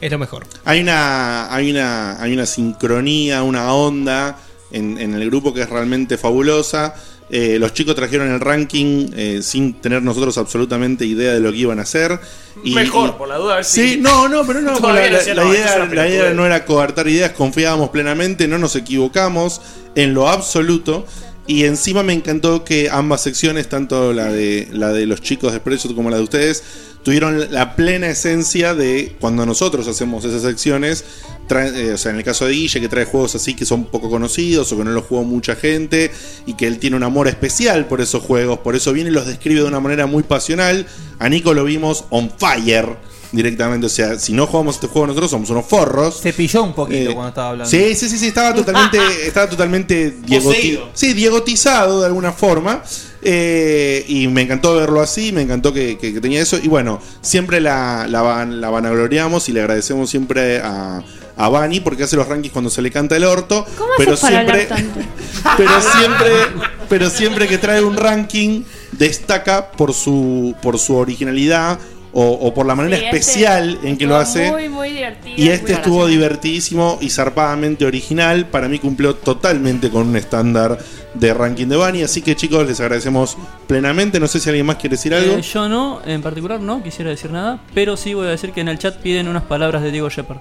[0.00, 0.46] es lo mejor.
[0.64, 4.38] Hay una, hay una, hay una sincronía, una onda
[4.70, 6.94] en, en el grupo que es realmente fabulosa.
[7.30, 11.58] Eh, los chicos trajeron el ranking eh, sin tener nosotros absolutamente idea de lo que
[11.58, 12.18] iban a hacer.
[12.64, 13.90] Y, Mejor, y- por la duda, a ver si.
[13.94, 14.78] Sí, no, no, pero no.
[14.80, 19.60] La, idea, la idea no era coartar ideas, confiábamos plenamente, no nos equivocamos
[19.94, 21.04] en lo absoluto.
[21.48, 25.56] Y encima me encantó que ambas secciones, tanto la de la de los chicos de
[25.56, 26.62] Expresso como la de ustedes,
[27.02, 31.04] tuvieron la plena esencia de cuando nosotros hacemos esas secciones.
[31.48, 33.86] trae- eh, o sea, en el caso de Guille, que trae juegos así que son
[33.86, 36.10] poco conocidos o que no los jugó mucha gente
[36.46, 39.26] y que él tiene un amor especial por esos juegos, por eso viene y los
[39.26, 40.86] describe de una manera muy pasional.
[41.18, 42.96] A Nico lo vimos on fire
[43.32, 46.18] directamente, o sea, si no jugamos este juego nosotros somos unos forros.
[46.20, 47.70] Se pilló un poquito Eh, cuando estaba hablando.
[47.70, 52.82] Sí, sí, sí, sí, estaba totalmente, estaba totalmente diegoti- sí, diegotizado de alguna forma.
[53.20, 56.56] Eh, y me encantó verlo así, me encantó que, que- que tenía eso.
[56.62, 61.02] Y bueno, siempre la, la, van- la vanagloriamos y le agradecemos siempre a,
[61.36, 63.66] a Vani porque hace los rankings cuando se le canta el orto.
[63.76, 65.00] ¿Cómo pero siempre, tanto?
[65.56, 66.30] pero siempre,
[66.88, 71.78] pero siempre que trae un ranking destaca por su, por su originalidad
[72.20, 74.50] o, o por la manera Sí, este especial en que lo hace.
[74.50, 75.34] Muy, muy divertido.
[75.36, 76.08] Y este estuvo gracioso.
[76.08, 78.46] divertidísimo y zarpadamente original.
[78.46, 80.78] Para mí cumplió totalmente con un estándar
[81.14, 82.02] de ranking de Bani.
[82.02, 83.36] Así que chicos, les agradecemos
[83.68, 84.18] plenamente.
[84.18, 85.34] No sé si alguien más quiere decir algo.
[85.34, 88.62] Eh, yo no, en particular no quisiera decir nada, pero sí voy a decir que
[88.62, 90.38] en el chat piden unas palabras de Diego Shepard.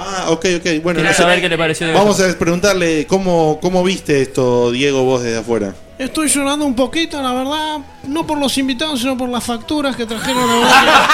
[0.00, 0.82] Ah, ok, ok.
[0.82, 1.22] Bueno, Quiero sé.
[1.22, 5.38] saber qué le pareció Diego Vamos a preguntarle cómo, cómo viste esto, Diego, vos desde
[5.38, 5.74] afuera.
[5.98, 10.06] Estoy llorando un poquito, la verdad, no por los invitados, sino por las facturas que
[10.06, 10.48] trajeron.
[10.48, 11.08] La verdad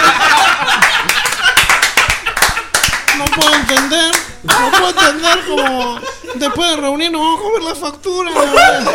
[3.09, 4.13] que No puedo entender,
[4.43, 6.01] no puedo entender cómo
[6.35, 8.31] después de reunirnos vamos a comer la factura.
[8.31, 8.93] la verdad.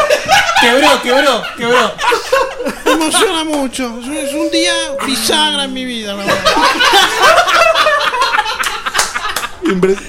[0.61, 1.94] Quebró, quebró, quebró.
[2.86, 4.74] Me emociona mucho, es es un día
[5.07, 6.40] bisagra en mi vida, la verdad.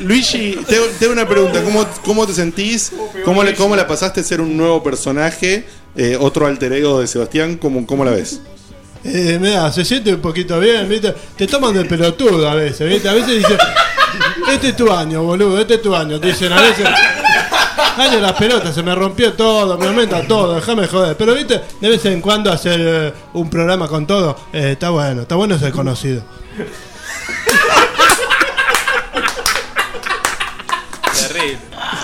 [0.01, 1.63] Luigi, te, te hago una pregunta.
[1.63, 2.93] ¿Cómo, cómo te sentís?
[3.25, 5.67] ¿Cómo, le, ¿Cómo la pasaste a ser un nuevo personaje?
[5.97, 7.57] Eh, otro alter ego de Sebastián.
[7.57, 8.41] ¿Cómo, cómo la ves?
[9.05, 11.15] Eh, mira, se siente un poquito bien, ¿viste?
[11.37, 13.09] Te toman de pelotudo a veces, ¿viste?
[13.09, 13.59] A veces dicen,
[14.53, 16.21] este es tu año, boludo, este es tu año.
[16.21, 16.87] Te dicen a veces,
[17.97, 21.17] año las pelotas, se me rompió todo, me aumenta todo, déjame joder.
[21.17, 21.61] Pero, ¿viste?
[21.81, 25.59] De vez en cuando hacer eh, un programa con todo, eh, está bueno, está bueno
[25.59, 26.23] ser conocido.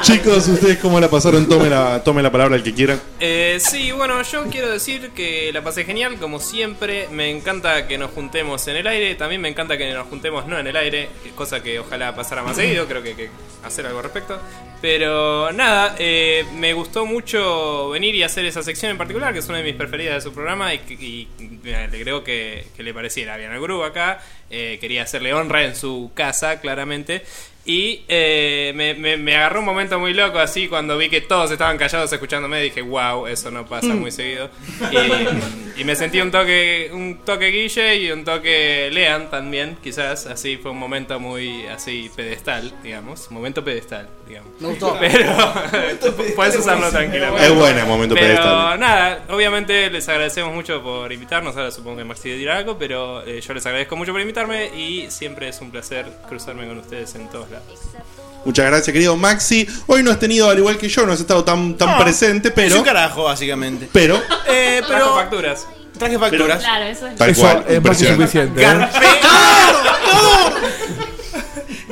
[0.03, 1.49] Chicos, ¿ustedes cómo la pasaron?
[1.49, 2.99] Tome la, tome la palabra el que quiera.
[3.19, 7.09] Eh, sí, bueno, yo quiero decir que la pasé genial, como siempre.
[7.11, 9.15] Me encanta que nos juntemos en el aire.
[9.15, 12.57] También me encanta que nos juntemos no en el aire, cosa que ojalá pasara más
[12.57, 12.87] seguido.
[12.87, 13.31] Creo que hay que
[13.65, 14.39] hacer algo al respecto.
[14.81, 19.49] Pero nada, eh, me gustó mucho venir y hacer esa sección en particular, que es
[19.49, 20.73] una de mis preferidas de su programa.
[20.75, 21.29] Y, y
[21.63, 24.21] me alegró que, que le pareciera bien al grupo acá.
[24.51, 27.25] Eh, quería hacerle honra en su casa, claramente.
[27.69, 31.51] Y eh, me, me- me agarró un momento muy loco así cuando vi que todos
[31.51, 32.61] estaban callados escuchándome.
[32.63, 34.49] Dije, wow, eso no pasa muy seguido.
[35.77, 40.27] Y, y me sentí un toque, un toque Guille y un toque Lean también, quizás.
[40.27, 43.31] Así fue un momento muy así pedestal, digamos.
[43.33, 44.53] Momento pedestal, digamos.
[44.61, 44.97] Me gustó.
[45.01, 45.33] Pero
[46.37, 47.47] puedes usarlo tranquilamente.
[47.47, 48.79] Es bueno el momento pero, pedestal.
[48.79, 51.57] nada, obviamente les agradecemos mucho por invitarnos.
[51.57, 55.11] Ahora supongo que Maxi dirá algo, pero eh, yo les agradezco mucho por invitarme y
[55.11, 57.56] siempre es un placer cruzarme con ustedes en todos lados.
[58.45, 59.67] Muchas gracias, querido Maxi.
[59.87, 62.49] Hoy no has tenido, al igual que yo, no has estado tan, tan No, presente,
[62.49, 62.79] Es pero.
[62.79, 63.89] un carajo, básicamente.
[63.93, 64.17] Pero.
[64.49, 64.99] Eh, pero.
[64.99, 65.67] Trajo facturas.
[65.99, 66.59] Traje facturas.
[66.63, 67.17] Claro, eso es.
[67.17, 68.23] Tal Eso cual, es más que impresionante.
[68.27, 68.63] suficiente.
[68.63, 68.67] ¿eh?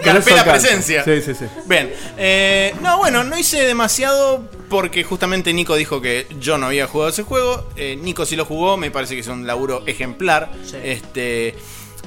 [0.04, 0.44] Carpela alcanza.
[0.68, 1.04] presencia.
[1.04, 1.44] Sí, sí, sí.
[1.66, 1.92] Bien.
[2.18, 7.10] eh, no, bueno, no hice demasiado porque justamente Nico dijo que yo no había jugado
[7.10, 7.68] ese juego.
[7.76, 10.50] Eh, Nico sí lo jugó, me parece que es un laburo ejemplar.
[10.82, 11.54] Este.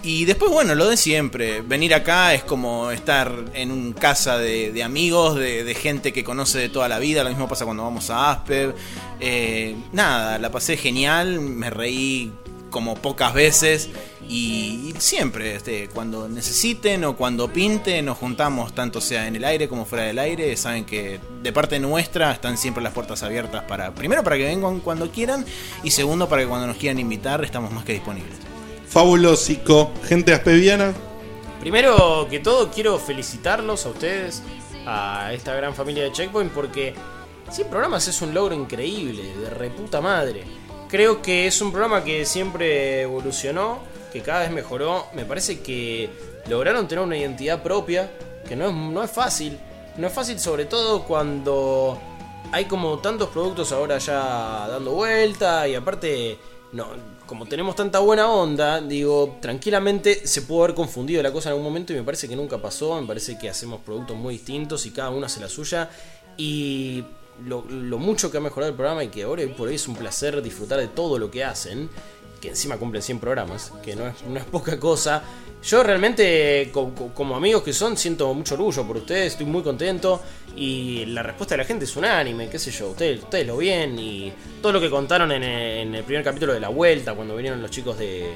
[0.03, 1.61] Y después, bueno, lo de siempre.
[1.61, 6.69] Venir acá es como estar en un casa de, amigos, de, gente que conoce de
[6.69, 7.23] toda la vida.
[7.23, 8.75] Lo mismo pasa cuando vamos a Asper.
[9.19, 12.31] Eh, nada, la pasé genial, me reí
[12.69, 13.89] como pocas veces.
[14.29, 19.45] Y, y siempre, este, cuando necesiten o cuando pinten, nos juntamos, tanto sea en el
[19.45, 20.55] aire como fuera del aire.
[20.57, 24.79] Saben que de parte nuestra están siempre las puertas abiertas para, primero, para que vengan
[24.79, 25.45] cuando quieran,
[25.83, 28.46] y segundo, para que cuando nos quieran invitar, estamos más que disponibles.
[28.89, 29.91] Fabulosico.
[30.05, 30.93] Gente aspeviana.
[31.59, 34.41] Primero que todo, quiero felicitarlos a ustedes,
[34.85, 36.93] a esta gran familia de Checkpoint, porque
[37.49, 40.43] 100 programas es un logro increíble, de reputa madre.
[40.89, 43.79] Creo que es un programa que siempre evolucionó,
[44.13, 45.07] que cada vez mejoró.
[45.13, 46.09] Me parece que
[46.47, 48.09] lograron tener una identidad propia,
[48.47, 49.57] que no es, no es fácil.
[49.97, 51.99] No es fácil sobre todo cuando
[52.51, 56.37] hay como tantos productos ahora ya dando vuelta y aparte,
[56.71, 61.51] no, como tenemos tanta buena onda, digo, tranquilamente se pudo haber confundido la cosa en
[61.51, 64.85] algún momento y me parece que nunca pasó, me parece que hacemos productos muy distintos
[64.85, 65.89] y cada uno hace la suya.
[66.37, 67.03] Y
[67.45, 67.61] lo,
[67.99, 70.79] mucho que ha mejorado el programa y que ahora por hoy es un placer disfrutar
[70.79, 71.89] de todo lo que hacen,
[72.39, 75.23] que encima cumplen 100 programas, que no es, no es poca cosa.
[75.63, 79.63] Yo realmente, co- co- como amigos que son, siento mucho orgullo por ustedes, estoy muy
[79.63, 80.21] contento
[80.55, 83.97] y la respuesta de la gente es unánime, qué sé yo, ustedes, ustedes lo ven
[83.97, 84.31] y
[84.61, 87.59] todo lo que contaron en el, en el primer capítulo de la vuelta, cuando vinieron
[87.61, 88.33] los chicos de,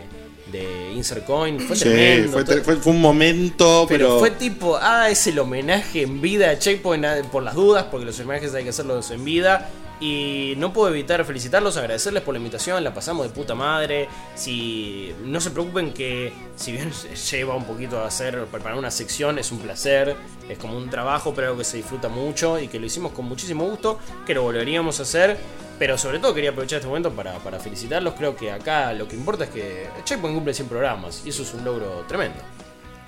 [0.51, 2.31] de Insert Coin, fue Sí, tremendo.
[2.33, 4.19] fue, todo- fue- fue un momento, pero, pero.
[4.19, 8.05] fue tipo, ah, es el homenaje en vida a Checkpoint ah, por las dudas, porque
[8.07, 9.69] los homenajes hay que hacerlos en vida.
[10.01, 14.09] Y no puedo evitar felicitarlos, agradecerles por la invitación, la pasamos de puta madre.
[14.33, 16.91] Si no se preocupen que si bien
[17.31, 20.15] lleva un poquito a hacer preparar una sección, es un placer,
[20.49, 23.25] es como un trabajo, pero algo que se disfruta mucho y que lo hicimos con
[23.25, 25.37] muchísimo gusto, que lo volveríamos a hacer.
[25.77, 28.15] Pero sobre todo quería aprovechar este momento para, para felicitarlos.
[28.15, 31.53] Creo que acá lo que importa es que Checkpoint cumple 100 programas y eso es
[31.53, 32.39] un logro tremendo.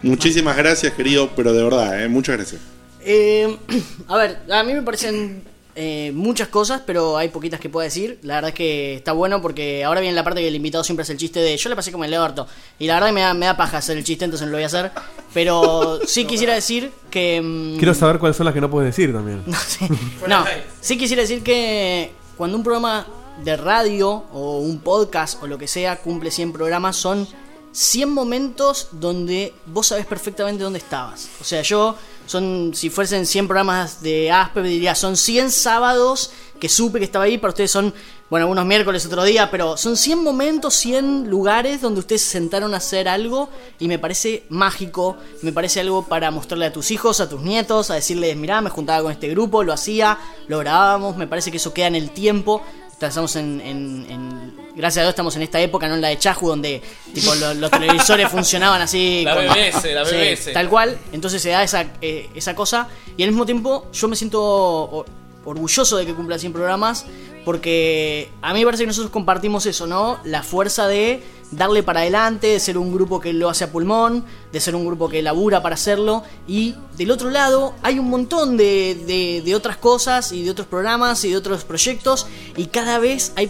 [0.03, 2.61] Muchísimas gracias, querido, pero de verdad, eh, muchas gracias.
[3.01, 3.57] Eh,
[4.07, 8.19] a ver, a mí me parecen eh, muchas cosas, pero hay poquitas que puedo decir.
[8.21, 11.01] La verdad es que está bueno porque ahora viene la parte que el invitado siempre
[11.03, 12.47] hace el chiste de yo le pasé como el orto.
[12.79, 14.57] Y la verdad que me da, me da paja hacer el chiste, entonces no lo
[14.57, 14.91] voy a hacer.
[15.33, 17.41] Pero sí quisiera decir que...
[17.41, 19.43] mm, Quiero saber cuáles son las que no puedes decir también.
[20.27, 20.45] No,
[20.79, 23.05] sí quisiera decir que cuando un programa
[23.43, 27.27] de radio o un podcast o lo que sea cumple 100 programas son
[27.71, 31.29] 100 momentos donde vos sabés perfectamente dónde estabas.
[31.41, 31.95] O sea, yo
[32.25, 37.25] son si fuesen 100 programas de Asper diría son 100 sábados que supe que estaba
[37.25, 37.93] ahí, para ustedes son
[38.29, 42.73] bueno, algunos miércoles, otro día, pero son 100 momentos, 100 lugares donde ustedes se sentaron
[42.73, 43.47] a hacer algo
[43.77, 47.91] y me parece mágico, me parece algo para mostrarle a tus hijos, a tus nietos,
[47.91, 50.17] a decirles, mirá, me juntaba con este grupo, lo hacía,
[50.47, 52.63] lo grabábamos, me parece que eso queda en el tiempo.
[53.09, 56.17] Estamos en, en- en- Gracias a Dios estamos en esta época, no en la de
[56.17, 56.81] Chahu, donde
[57.13, 59.21] tipo, los televisores funcionaban así.
[59.23, 60.51] La BBC, la Sí, BBC.
[60.53, 60.97] tal cual.
[61.11, 62.87] Entonces se da esa, eh, esa cosa.
[63.15, 65.05] Y al mismo tiempo, yo me siento
[65.45, 67.05] orgulloso de que cumpla 100 programas.
[67.45, 70.17] Porque a mí me parece que nosotros compartimos eso, ¿no?
[70.23, 71.21] La fuerza de
[71.55, 74.85] darle para adelante, de ser un grupo que lo hace a pulmón, de ser un
[74.85, 76.23] grupo que labura para hacerlo.
[76.47, 80.67] Y del otro lado hay un montón de, de- de otras cosas y de otros
[80.67, 82.27] programas y de otros proyectos.
[82.57, 83.49] Y cada vez hay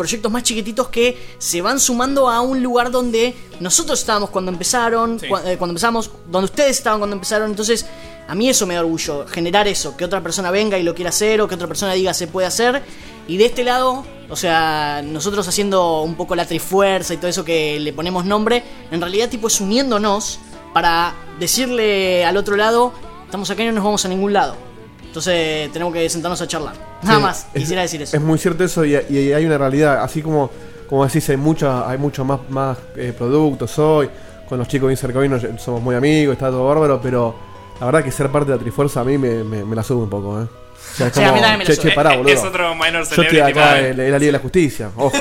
[0.00, 5.20] proyectos más chiquititos que se van sumando a un lugar donde nosotros estábamos cuando empezaron,
[5.20, 5.26] Sí.
[5.26, 7.50] eh, cuando empezamos, donde ustedes estaban cuando empezaron.
[7.50, 7.84] Entonces,
[8.26, 11.10] a mí eso me da orgullo, generar eso, que otra persona venga y lo quiera
[11.10, 12.82] hacer o que otra persona diga se puede hacer.
[13.28, 17.44] Y de este lado, o sea, nosotros haciendo un poco la trifuerza y todo eso
[17.44, 20.38] que le ponemos nombre, en realidad tipo es uniéndonos
[20.72, 22.94] para decirle al otro lado,
[23.26, 24.69] estamos acá y no nos vamos a ningún lado.
[25.10, 26.74] Entonces tenemos que sentarnos a charlar.
[27.02, 28.16] Nada Sí, más, es- quisiera decir eso.
[28.16, 30.48] Es muy cierto eso y, y hay una realidad, así como,
[30.88, 34.08] como decís, hay mucha, hay mucho más, más eh, productos hoy,
[34.48, 37.34] con los chicos de Insert Coin nos- somos muy amigos, está todo bárbaro, pero
[37.80, 40.04] la verdad que ser parte de la Trifuerza a mí me, me- me la sube
[40.04, 40.44] un poco, ¿eh?
[40.44, 42.32] O sea, es Sí, a mí como, también me la che, che, pará, Es- boludo.
[42.32, 45.16] es otro minor Yo estoy celebrity acá en, en la Liga de la Justicia, ojo.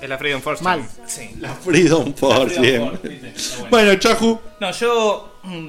[0.00, 0.62] Es la Freedom Force.
[0.64, 0.84] Mal.
[1.06, 1.30] Sí.
[1.40, 2.92] La Freedom Force, bien.
[3.70, 4.38] Bueno, Chahu.
[4.60, 5.68] No, yo mm,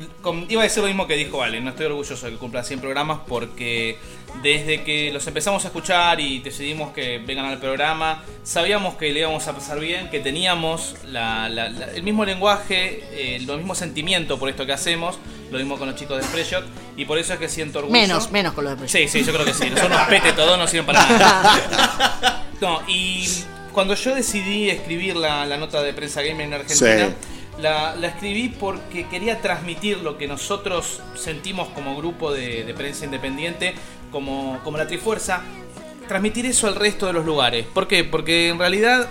[0.50, 1.62] iba a decir lo mismo que dijo Ale.
[1.62, 3.98] No estoy orgulloso de que cumpla 100 programas porque
[4.42, 9.20] desde que los empezamos a escuchar y decidimos que vengan al programa, sabíamos que le
[9.20, 13.76] íbamos a pasar bien, que teníamos la- la- la- el mismo lenguaje, eh, el mismo
[13.76, 15.18] sentimiento por esto que hacemos.
[15.52, 16.66] Lo mismo con los chicos de Spreadshot
[16.98, 17.94] y por eso es que siento orgullo.
[17.94, 19.70] Menos, menos con los de Sí, sí, yo creo que sí.
[19.78, 22.40] Son unos pete todos, no sirven para nada.
[22.62, 23.28] No, y
[23.74, 27.14] cuando yo decidí escribir la, la nota de prensa gamer en Argentina, Sí.
[27.62, 33.76] La, la escribí porque quería transmitir lo que nosotros sentimos como grupo de, prensa independiente,
[34.12, 35.44] como, como la Trifuerza,
[36.08, 37.66] transmitir eso al resto de los lugares.
[37.74, 38.04] ¿Por qué?
[38.04, 39.08] Porque en realidad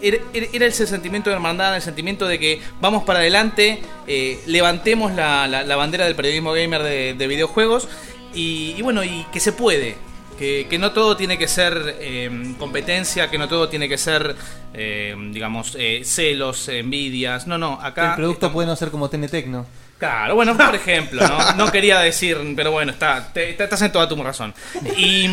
[0.00, 5.46] era, ese sentimiento de hermandad, el sentimiento de que vamos para adelante, eh, levantemos la,
[5.46, 7.88] la- bandera del periodismo gamer de, de videojuegos
[8.34, 9.96] y, y bueno, y que se puede.
[10.40, 14.34] Que, que no todo tiene que ser eh, competencia, que no todo tiene que ser,
[14.72, 17.46] eh, digamos, eh, celos, envidias.
[17.46, 18.10] No, no, acá.
[18.12, 19.66] el producto puede no ser como TNTEC, ¿no?
[19.98, 21.52] Claro, bueno, por ejemplo, ¿no?
[21.56, 24.54] No quería decir, pero bueno, está, te- te- estás en toda tu razón.
[24.96, 25.28] Y,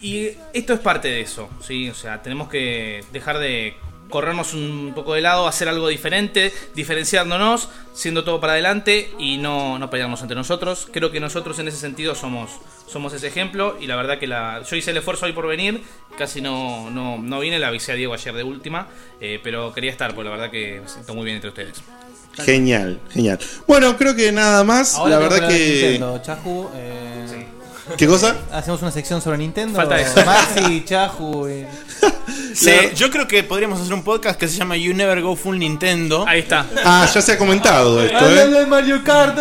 [0.00, 1.90] y esto es parte de eso, ¿sí?
[1.90, 3.74] O sea, tenemos que dejar de
[4.10, 9.78] corrernos un poco de lado, hacer algo diferente, diferenciándonos, siendo todo para adelante y no,
[9.78, 10.88] no pelearnos entre nosotros.
[10.92, 12.50] Creo que nosotros en ese sentido somos,
[12.86, 15.82] somos ese ejemplo y la verdad que la, yo hice el esfuerzo hoy por venir,
[16.16, 18.88] casi no, no, no vine, le avisé a Diego ayer de última,
[19.20, 21.82] eh, pero quería estar, porque la verdad que me siento muy bien entre ustedes.
[22.44, 23.38] Genial, genial.
[23.66, 24.96] Bueno, creo que nada más.
[24.96, 25.82] Ahora la verdad que.
[25.92, 27.46] Nintendo, Chahu, eh,
[27.96, 28.36] ¿Qué cosa?
[28.50, 29.76] Hacemos una sección sobre Nintendo.
[29.76, 30.24] Falta eso.
[30.24, 31.46] Maxi, Chahu.
[31.46, 31.68] eh.
[32.54, 35.58] Sí, yo creo que podríamos hacer un podcast que se llama You Never Go Full
[35.58, 36.24] Nintendo.
[36.26, 36.66] Ahí está.
[36.84, 38.46] Ah, ya se ha comentado esto, ¿eh?
[38.48, 39.36] de Mario Kart.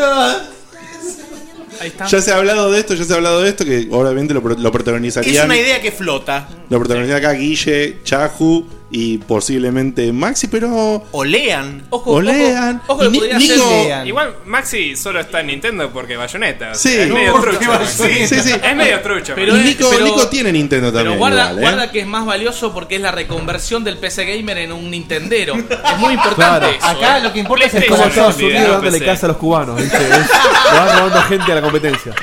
[1.80, 2.06] Ahí está.
[2.08, 4.42] Ya se ha hablado de esto, ya se ha hablado de esto, que obviamente lo,
[4.42, 5.46] pro- lo Es protagonizarían.
[5.46, 6.48] una idea que flota.
[6.70, 8.66] Lo protagonizarían acá Guille, Chahu
[8.96, 11.04] y posiblemente Maxi, pero.
[11.12, 11.82] O lean.
[11.90, 12.80] o lean.
[13.02, 16.72] Y Ni- Nico- Igual Maxi solo está en Nintendo porque Bayonetta.
[16.72, 16.90] o Sí.
[16.90, 17.72] sea, es No, medio trucho.
[17.88, 18.52] Sí, sí.
[18.64, 19.34] Es medio trucho.
[19.36, 21.08] Pero y Nico, pero- Nico tiene Nintendo también.
[21.14, 21.62] Pero guarda, igual, ¿eh?
[21.62, 25.56] guarda que es más valioso porque es la reconversión del PC Gamer en un Nintendero.
[25.56, 26.86] Es muy importante eso.
[26.86, 27.22] Acá ¿eh?
[27.22, 28.10] lo que importa es el Como corazón.
[28.30, 29.98] Estados Unidos dándole casa a los cubanos, ¿viste?
[29.98, 30.08] Es-
[30.72, 32.14] le van robando gente a la competencia.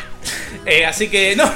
[0.67, 1.51] Eh, así que no.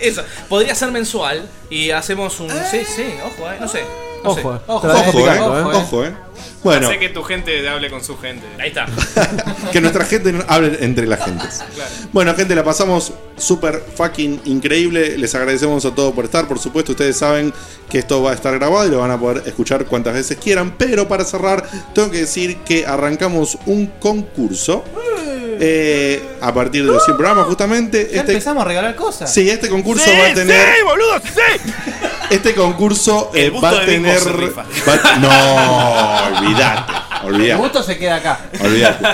[0.00, 0.22] Eso.
[0.48, 2.50] Podría ser mensual y hacemos un.
[2.50, 3.56] Sí, sí, ojo, eh.
[3.60, 3.84] No sé.
[4.22, 4.58] No Ojo, sé.
[4.58, 4.78] eh.
[4.82, 5.22] Te la dejo Ojo, eh.
[5.22, 5.74] picando, eh.
[5.76, 6.14] Ojo, eh.
[6.62, 8.46] Bueno, Hace que tu gente hable con su gente.
[8.58, 8.86] Ahí está.
[9.72, 11.62] que nuestra gente no hable entre las gentes.
[12.12, 15.16] Bueno, gente, la pasamos súper fucking increíble.
[15.16, 16.46] Les agradecemos a todos por estar.
[16.46, 17.52] Por supuesto, ustedes saben
[17.88, 20.74] que esto va a estar grabado y lo van a poder escuchar cuantas veces quieran.
[20.76, 21.64] Pero para cerrar,
[21.94, 24.84] tengo que decir que arrancamos un concurso.
[25.60, 28.08] Eh, a partir de los 100 programas, justamente.
[28.12, 29.32] Ya Este, empezamos a regalar cosas.
[29.32, 30.66] sí, este concurso va a tener.
[30.84, 31.20] boludo!
[31.22, 31.70] ¡Sí!
[32.30, 34.18] Este concurso eh, El busto va a tener.
[34.20, 34.64] se rifa.
[34.88, 36.92] va- no, olvidate.
[37.26, 37.60] El Olvidate.
[37.60, 38.38] gusto se queda acá.
[38.62, 39.06] Olvídate.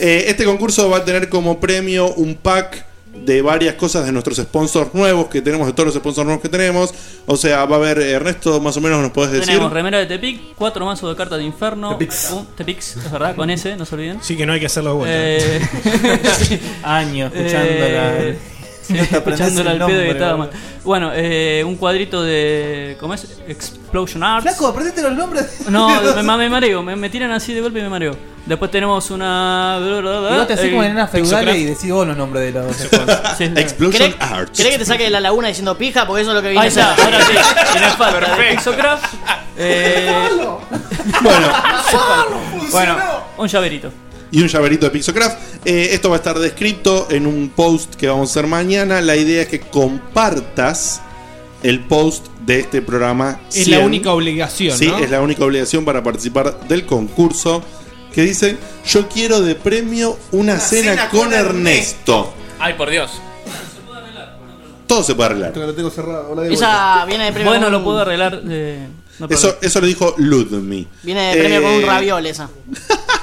[0.00, 2.84] Eh, este concurso va a tener como premio un pack
[3.14, 6.48] de varias cosas de nuestros sponsors nuevos que tenemos, de todos los sponsors nuevos que
[6.48, 6.92] tenemos.
[7.26, 9.46] O sea, va a haber, Ernesto, más o menos nos podés decir.
[9.46, 11.96] Tenemos remera de Tepic, cuatro mazos de cartas de Inferno.
[11.96, 12.30] Tepix.
[12.32, 14.18] un- Tepix, es verdad, con ese, no se olviden.
[14.22, 15.16] Sí, que no hay que hacerlo de vuelta.
[15.16, 18.18] Eh, Años escuchándola.
[18.18, 18.38] Eh,
[18.88, 20.50] No escuchándola el al pedo y nombre, estaba mal.
[20.84, 22.96] Bueno, eh, un cuadrito de.
[23.00, 23.26] ¿Cómo es?
[23.48, 24.42] Explosion Arts.
[24.42, 25.68] Flaco, aprendete los nombres.
[25.68, 25.88] No,
[26.22, 28.16] me, me mareo, me, me tiran así de golpe y me mareo.
[28.46, 29.78] Después tenemos una.
[29.80, 32.76] Y vos te haces como en nenas feudales y decís vos los nombres de los.
[32.76, 32.88] Sí,
[33.38, 33.44] sí.
[33.56, 34.56] Explosion ¿Querés, Arts.
[34.58, 36.06] ¿Querés que te saque de la laguna diciendo pija?
[36.06, 37.32] Porque eso es lo que viene Ahí está, ahora sí.
[37.80, 38.50] Me falta de Perfecto.
[38.56, 39.14] Pixocraft.
[39.56, 40.28] Eh,
[41.22, 41.48] Bueno,
[42.70, 42.96] bueno,
[43.38, 43.90] un llaverito.
[44.30, 45.38] Y un llaverito de Pixocraft.
[45.64, 49.00] Eh, esto va a estar descrito en un post que vamos a hacer mañana.
[49.00, 51.00] La idea es que compartas
[51.62, 53.40] el post de este programa.
[53.48, 53.70] Es 100.
[53.78, 54.98] la única obligación, Sí, ¿no?
[54.98, 57.62] es la única obligación para participar del concurso.
[58.12, 58.56] Que dice:
[58.86, 62.32] Yo quiero de premio una, cena, cena con, con Ernesto.
[62.60, 63.10] Ay, por Dios.
[64.86, 65.52] Todo se puede arreglar.
[65.52, 66.28] Que lo tengo cerrado.
[66.30, 66.54] Hola, Diego.
[66.56, 67.50] Esa viene de premio.
[67.50, 68.42] Bueno, con lo un- puedo arreglar.
[68.44, 70.86] No hay Eso, eso lo dijo Ludmi.
[71.02, 72.48] Viene de premio con un Eh, raviol esa.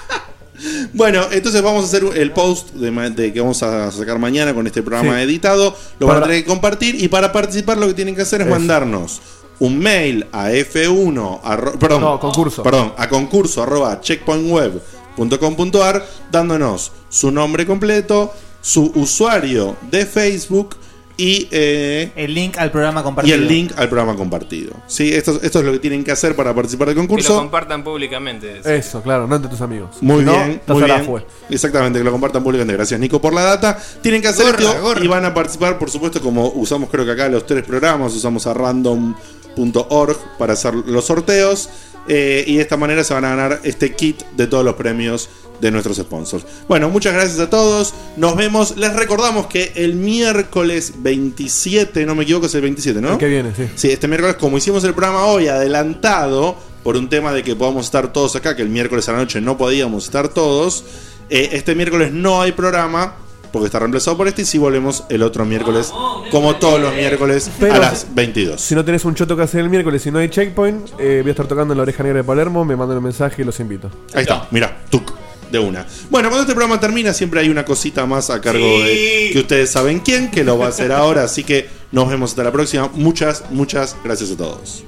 [0.93, 4.83] Bueno, entonces vamos a hacer el post de, que vamos a sacar mañana con este
[4.83, 5.23] programa Sí.
[5.23, 5.75] editado.
[5.99, 8.47] Lo van a tener que compartir y para participar lo que tienen que hacer es
[8.47, 9.21] mandarnos
[9.59, 12.64] un mail a F1, arro- perdón, No, concurso.
[12.64, 20.75] Perdón, a concurso arroba checkpointweb.com.ar dándonos su nombre completo, su usuario de Facebook
[21.22, 23.35] y, eh, El link al programa y compartido.
[23.35, 24.74] el link al programa compartido.
[24.88, 25.14] ¿Sí?
[25.14, 27.35] Esto, esto es lo que tienen que hacer para participar del Que lo concurso.
[27.38, 28.61] compartan públicamente.
[28.66, 29.98] Eso, claro, no entre tus amigos.
[30.01, 31.06] Muy no, bien, muy bien.
[31.06, 31.25] fue.
[31.50, 32.75] Exactamente, que lo compartan públicamente.
[32.75, 33.77] Gracias, Nico, por la data.
[34.01, 35.03] Tienen que hacer Gorra, esto gorra.
[35.03, 38.48] y van a participar, por supuesto, como usamos creo que acá los tres programas, usamos
[38.48, 41.69] a random.org para hacer los sorteos.
[42.07, 45.30] Eh, y de esta manera se van a ganar este kit de todos los premios
[45.61, 46.45] de nuestros sponsors.
[46.67, 47.93] Bueno, muchas gracias a todos.
[48.17, 48.77] Nos vemos.
[48.77, 53.13] Les recordamos que el miércoles 27, no me equivoco, es el 27, ¿no?
[53.13, 53.69] El que viene, sí.
[53.75, 57.85] Sí, este miércoles, como hicimos el programa hoy adelantado, por un tema de que podamos
[57.85, 60.83] estar todos acá, que el miércoles a la noche no podíamos estar todos,
[61.30, 63.15] eh, este miércoles no hay programa
[63.51, 65.91] porque está reemplazado por este y sí volvemos el otro miércoles,
[66.31, 68.59] como todos los miércoles Pero a las 22.
[68.61, 71.30] Si no tenés un choto que hacer el miércoles y no hay checkpoint, eh, voy
[71.30, 73.59] a estar tocando en la oreja negra de Palermo, me mandan un mensaje y los
[73.59, 73.89] invito.
[74.13, 75.11] Ahí está, mira, tuc,
[75.51, 75.85] de una.
[76.09, 78.83] Bueno, cuando este programa termina, siempre hay una cosita más a cargo Sí.
[78.83, 81.23] de que ustedes saben quién, que lo va a hacer ahora.
[81.23, 82.89] Así que nos vemos hasta la próxima.
[82.93, 84.83] Muchas, muchas gracias a todos.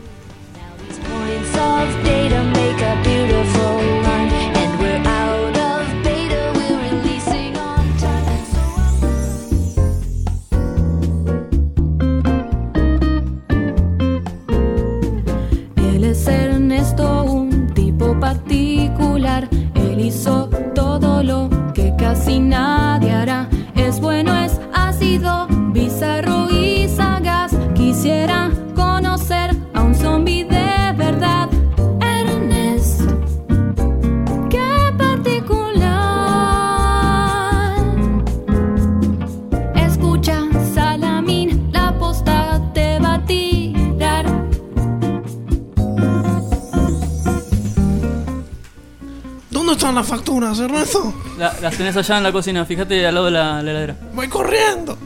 [49.84, 51.14] Están las facturas, Ernesto?
[51.38, 53.98] La- las tenés allá en la cocina, fíjate al lado de la, la heladera.
[54.14, 54.98] Voy corriendo.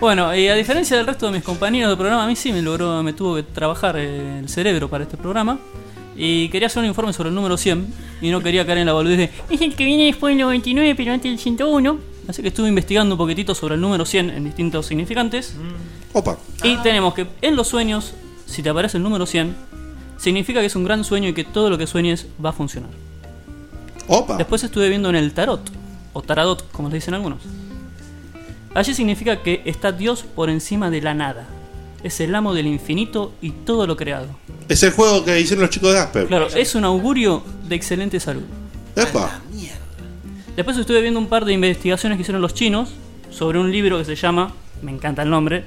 [0.00, 2.62] Bueno, y a diferencia del resto de mis compañeros de programa, a mí sí me
[2.62, 5.58] logró, me tuvo que trabajar eh, el cerebro para este programa.
[6.16, 7.86] Y quería hacer un informe sobre el número 100
[8.22, 10.94] y no quería caer en la boludez de es el que viene después del 99
[10.94, 11.98] pero antes del 101.
[12.28, 15.54] Así que estuve investigando un poquitito sobre el número 100 en distintos significantes.
[16.14, 16.38] Opa.
[16.62, 18.14] Y tenemos que en los sueños,
[18.46, 19.54] si te aparece el número 100,
[20.20, 22.90] significa que es un gran sueño y que todo lo que sueñes va a funcionar.
[24.06, 24.36] Opa.
[24.36, 25.60] Después estuve viendo en el tarot,
[26.12, 27.42] o taradot, como le dicen algunos.
[28.74, 31.48] Allí significa que está Dios por encima de la nada.
[32.04, 34.28] Es el amo del infinito y todo lo creado.
[34.68, 36.26] Es el juego que hicieron los chicos de Asper.
[36.26, 38.44] Claro, es un augurio de excelente salud.
[38.94, 39.40] Epa.
[40.54, 42.90] Después estuve viendo un par de investigaciones que hicieron los chinos
[43.30, 45.64] sobre un libro que se llama, me encanta el nombre,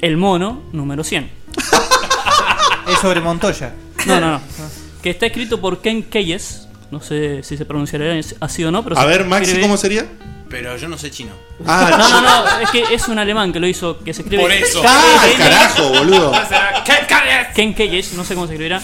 [0.00, 1.30] El mono número 100.
[2.86, 3.74] Es sobre Montoya.
[4.06, 4.40] No, no, no.
[5.02, 6.66] Que está escrito por Ken Keyes.
[6.90, 9.76] No sé si se pronunciará así o no, pero A se ver, Maxi, escribe- ¿cómo
[9.76, 10.06] sería?
[10.48, 11.32] Pero yo no sé chino.
[11.66, 14.42] Ah, no, no, no, es que es un alemán que lo hizo, que se escribe.
[14.42, 14.82] Por eso.
[14.86, 16.32] Ah, carajo, boludo.
[17.54, 18.80] Ken Keyes, no sé cómo se escribirá.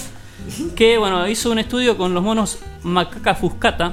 [0.75, 3.93] Que, bueno, hizo un estudio con los monos macaca fuscata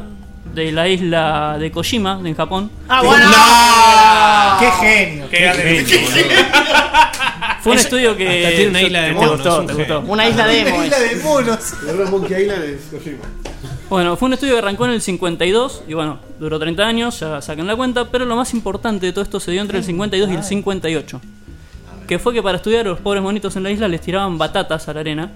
[0.54, 2.72] de la isla de Kojima, en Japón.
[2.88, 3.30] Ah, bueno.
[4.60, 5.30] ¡Qué genio!
[5.30, 5.38] Qué
[5.86, 6.10] genio,
[7.62, 8.28] Fue un estudio que.
[8.46, 10.00] Hasta tiene una isla de te monos, gustó, un te gustó.
[10.02, 11.24] Una isla es.
[11.24, 11.74] monos.
[11.86, 13.18] La verdad, Monkey Island es Kojima.
[13.90, 17.42] Bueno, fue un estudio que arrancó en el 52 y bueno, duró 30 años, ya
[17.42, 20.30] saquen la cuenta, pero lo más importante de todo esto se dio entre el 52
[20.30, 21.20] y el 58.
[22.08, 24.88] Que fue que para estudiar a los pobres monitos en la isla les tiraban batatas
[24.88, 25.32] a la arena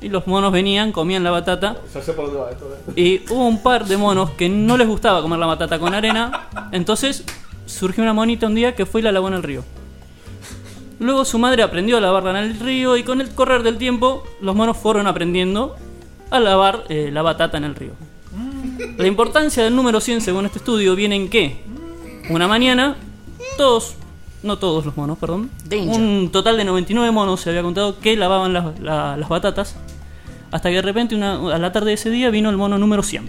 [0.00, 2.70] y los monos venían, comían la batata Ya sé por dónde va esto.
[2.96, 3.00] eh.
[3.28, 6.48] y hubo un par de monos que no les gustaba comer la batata con arena,
[6.72, 7.24] entonces
[7.66, 9.64] surgió una monita un día que fue y la lavó en el río.
[11.00, 14.24] Luego su madre aprendió a lavarla en el río y con el correr del tiempo
[14.40, 15.76] los monos fueron aprendiendo
[16.30, 17.92] a lavar eh, la batata en el río.
[18.96, 21.62] La importancia del número 100 según este estudio viene en que
[22.30, 22.96] una mañana
[23.56, 23.94] todos,
[24.42, 26.00] no todos los monos, perdón, Danger.
[26.00, 29.76] un total de 99 monos se había contado que lavaban las, la- las batatas
[30.50, 33.02] hasta que de repente una- a la tarde de ese día vino el mono número
[33.02, 33.28] 100.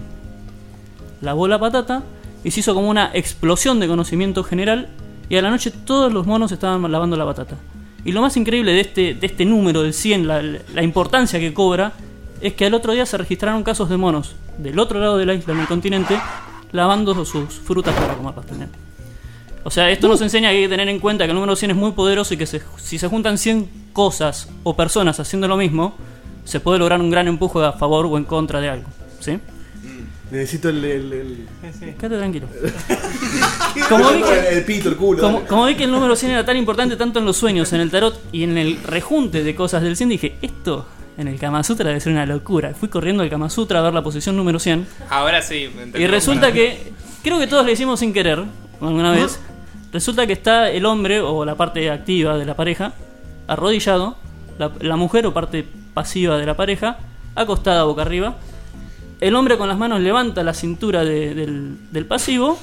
[1.20, 2.02] Lavó la patata
[2.42, 4.88] y se hizo como una explosión de conocimiento general
[5.30, 7.56] y a la noche todos los monos estaban lavando la batata.
[8.04, 11.92] Y lo más increíble de este, de este número del 100, la, importancia que cobra,
[12.40, 15.34] es que al otro día se registraron casos de monos del otro lado de la
[15.34, 16.20] isla, en el continente,
[16.72, 18.70] lavando sus frutas para comerlas también.
[19.62, 21.70] O sea, esto nos enseña que hay que tener en cuenta que el número 100
[21.70, 25.94] es muy poderoso y que si se juntan 100 cosas o personas haciendo lo mismo,
[26.44, 28.88] se puede lograr un gran empuje a favor o en contra de algo.
[29.20, 29.38] ¿Sí?
[30.30, 30.84] Necesito el.
[30.84, 31.46] el, el...
[31.98, 32.46] Quédate tranquilo.
[33.88, 35.20] Como vi que- el pito, el culo.
[35.22, 37.80] Como, como vi que el número 100 era tan importante tanto en los sueños, en
[37.80, 40.86] el tarot y en el rejunte de cosas del 100, dije, esto
[41.18, 42.72] en el Kama Sutra debe ser una locura.
[42.78, 45.68] Fui corriendo al Kama Sutra a ver la posición número 100 Ahora sí.
[45.74, 46.04] me entendí.
[46.04, 46.92] y resulta que,
[47.22, 48.42] creo que todos le hicimos sin querer,
[48.80, 49.38] alguna vez,
[49.92, 52.92] resulta que está el hombre o la parte activa de la pareja
[53.48, 54.16] arrodillado,
[54.58, 56.98] la, la mujer o parte pasiva de la pareja
[57.34, 58.36] acostada boca arriba.
[59.20, 62.58] El hombre con las manos levanta la cintura de- del, del pasivo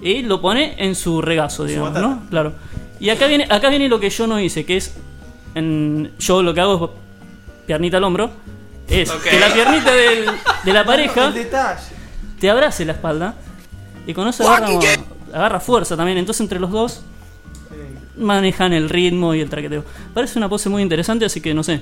[0.00, 2.06] y lo pone en su regazo, digamos, batata.
[2.06, 2.22] ¿no?
[2.30, 2.52] Claro.
[3.00, 4.94] Y acá viene, acá viene lo que yo no hice, que es.
[5.54, 8.30] En, yo lo que hago es piernita al hombro.
[8.88, 9.22] Es Ok.
[9.24, 10.26] que la piernita del-
[10.64, 11.32] de la pareja
[12.40, 13.34] te abrace la espalda
[14.06, 14.68] y con eso agarra,
[15.34, 16.16] agarra fuerza también.
[16.18, 17.02] Entonces entre los dos
[18.16, 19.84] manejan el ritmo y el traqueteo.
[20.14, 21.80] Parece una pose muy interesante, así que no sé.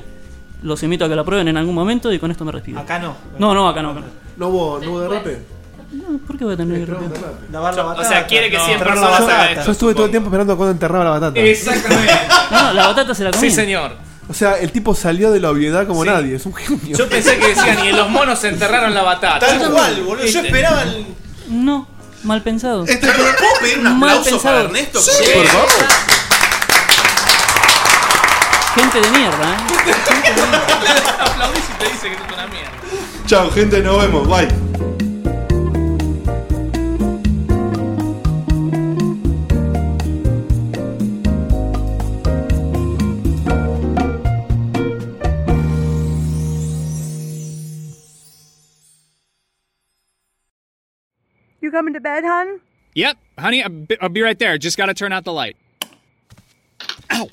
[0.63, 2.81] Los invito a que la prueben en algún momento y con esto me despido.
[2.81, 3.15] Acá no.
[3.39, 3.91] No, no, acá no.
[3.91, 4.07] acá no.
[4.37, 5.39] ¿No hubo, no hubo derrape?
[5.93, 6.93] No, ¿Por qué voy a tener que?
[7.53, 8.09] Lavar la O batata.
[8.09, 9.65] sea, quiere que No, siempre enterrar la batata.
[9.65, 11.39] Yo estuve todo el tiempo esperando cuando enterraba la batata.
[11.41, 12.13] Exactamente.
[12.51, 13.51] No, la batata se la comía.
[13.51, 13.93] Sí, señor.
[14.29, 16.09] O sea, el tipo salió de la obviedad como Sí.
[16.11, 16.97] nadie, es un genio.
[16.99, 19.47] Yo pensé que decían, y los monos se enterraron la batata.
[19.47, 20.27] Tal cual, boludo.
[20.27, 21.07] Yo esperaba el.
[21.49, 21.87] No,
[22.25, 22.85] mal pensado.
[22.85, 23.29] Este, ¿Puedo
[23.61, 24.43] pedir un Mal aplauso pensado.
[24.57, 25.01] para Ernesto?
[25.01, 25.11] Sí.
[25.35, 25.69] Por favor.
[28.77, 29.59] Gente de mierda, ¿eh?
[31.19, 32.71] Aplaudís y te dice que es una mierda.
[33.27, 34.29] Chao, gente, nos vemos.
[34.29, 34.49] Bye.
[51.63, 52.61] You coming to bed, hon?
[52.95, 54.59] Yep, honey, I'll be, I'll be right there.
[54.59, 55.57] Just gotta turn out the light.
[57.11, 57.29] Ow!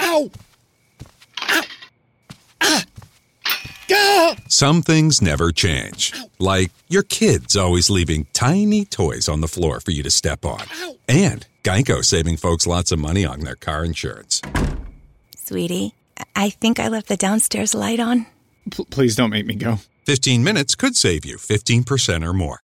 [0.00, 0.30] Ow!
[1.42, 1.62] Ow!
[2.60, 2.84] Ah!
[3.88, 4.34] Go!
[4.48, 6.12] Some things never change.
[6.38, 10.62] Like your kids always leaving tiny toys on the floor for you to step on.
[11.08, 14.42] And Geico saving folks lots of money on their car insurance.
[15.36, 15.94] Sweetie,
[16.36, 18.26] I think I left the downstairs light on.
[18.70, 19.78] P- please don't make me go.
[20.04, 22.56] 15 minutes could save you 15% or more.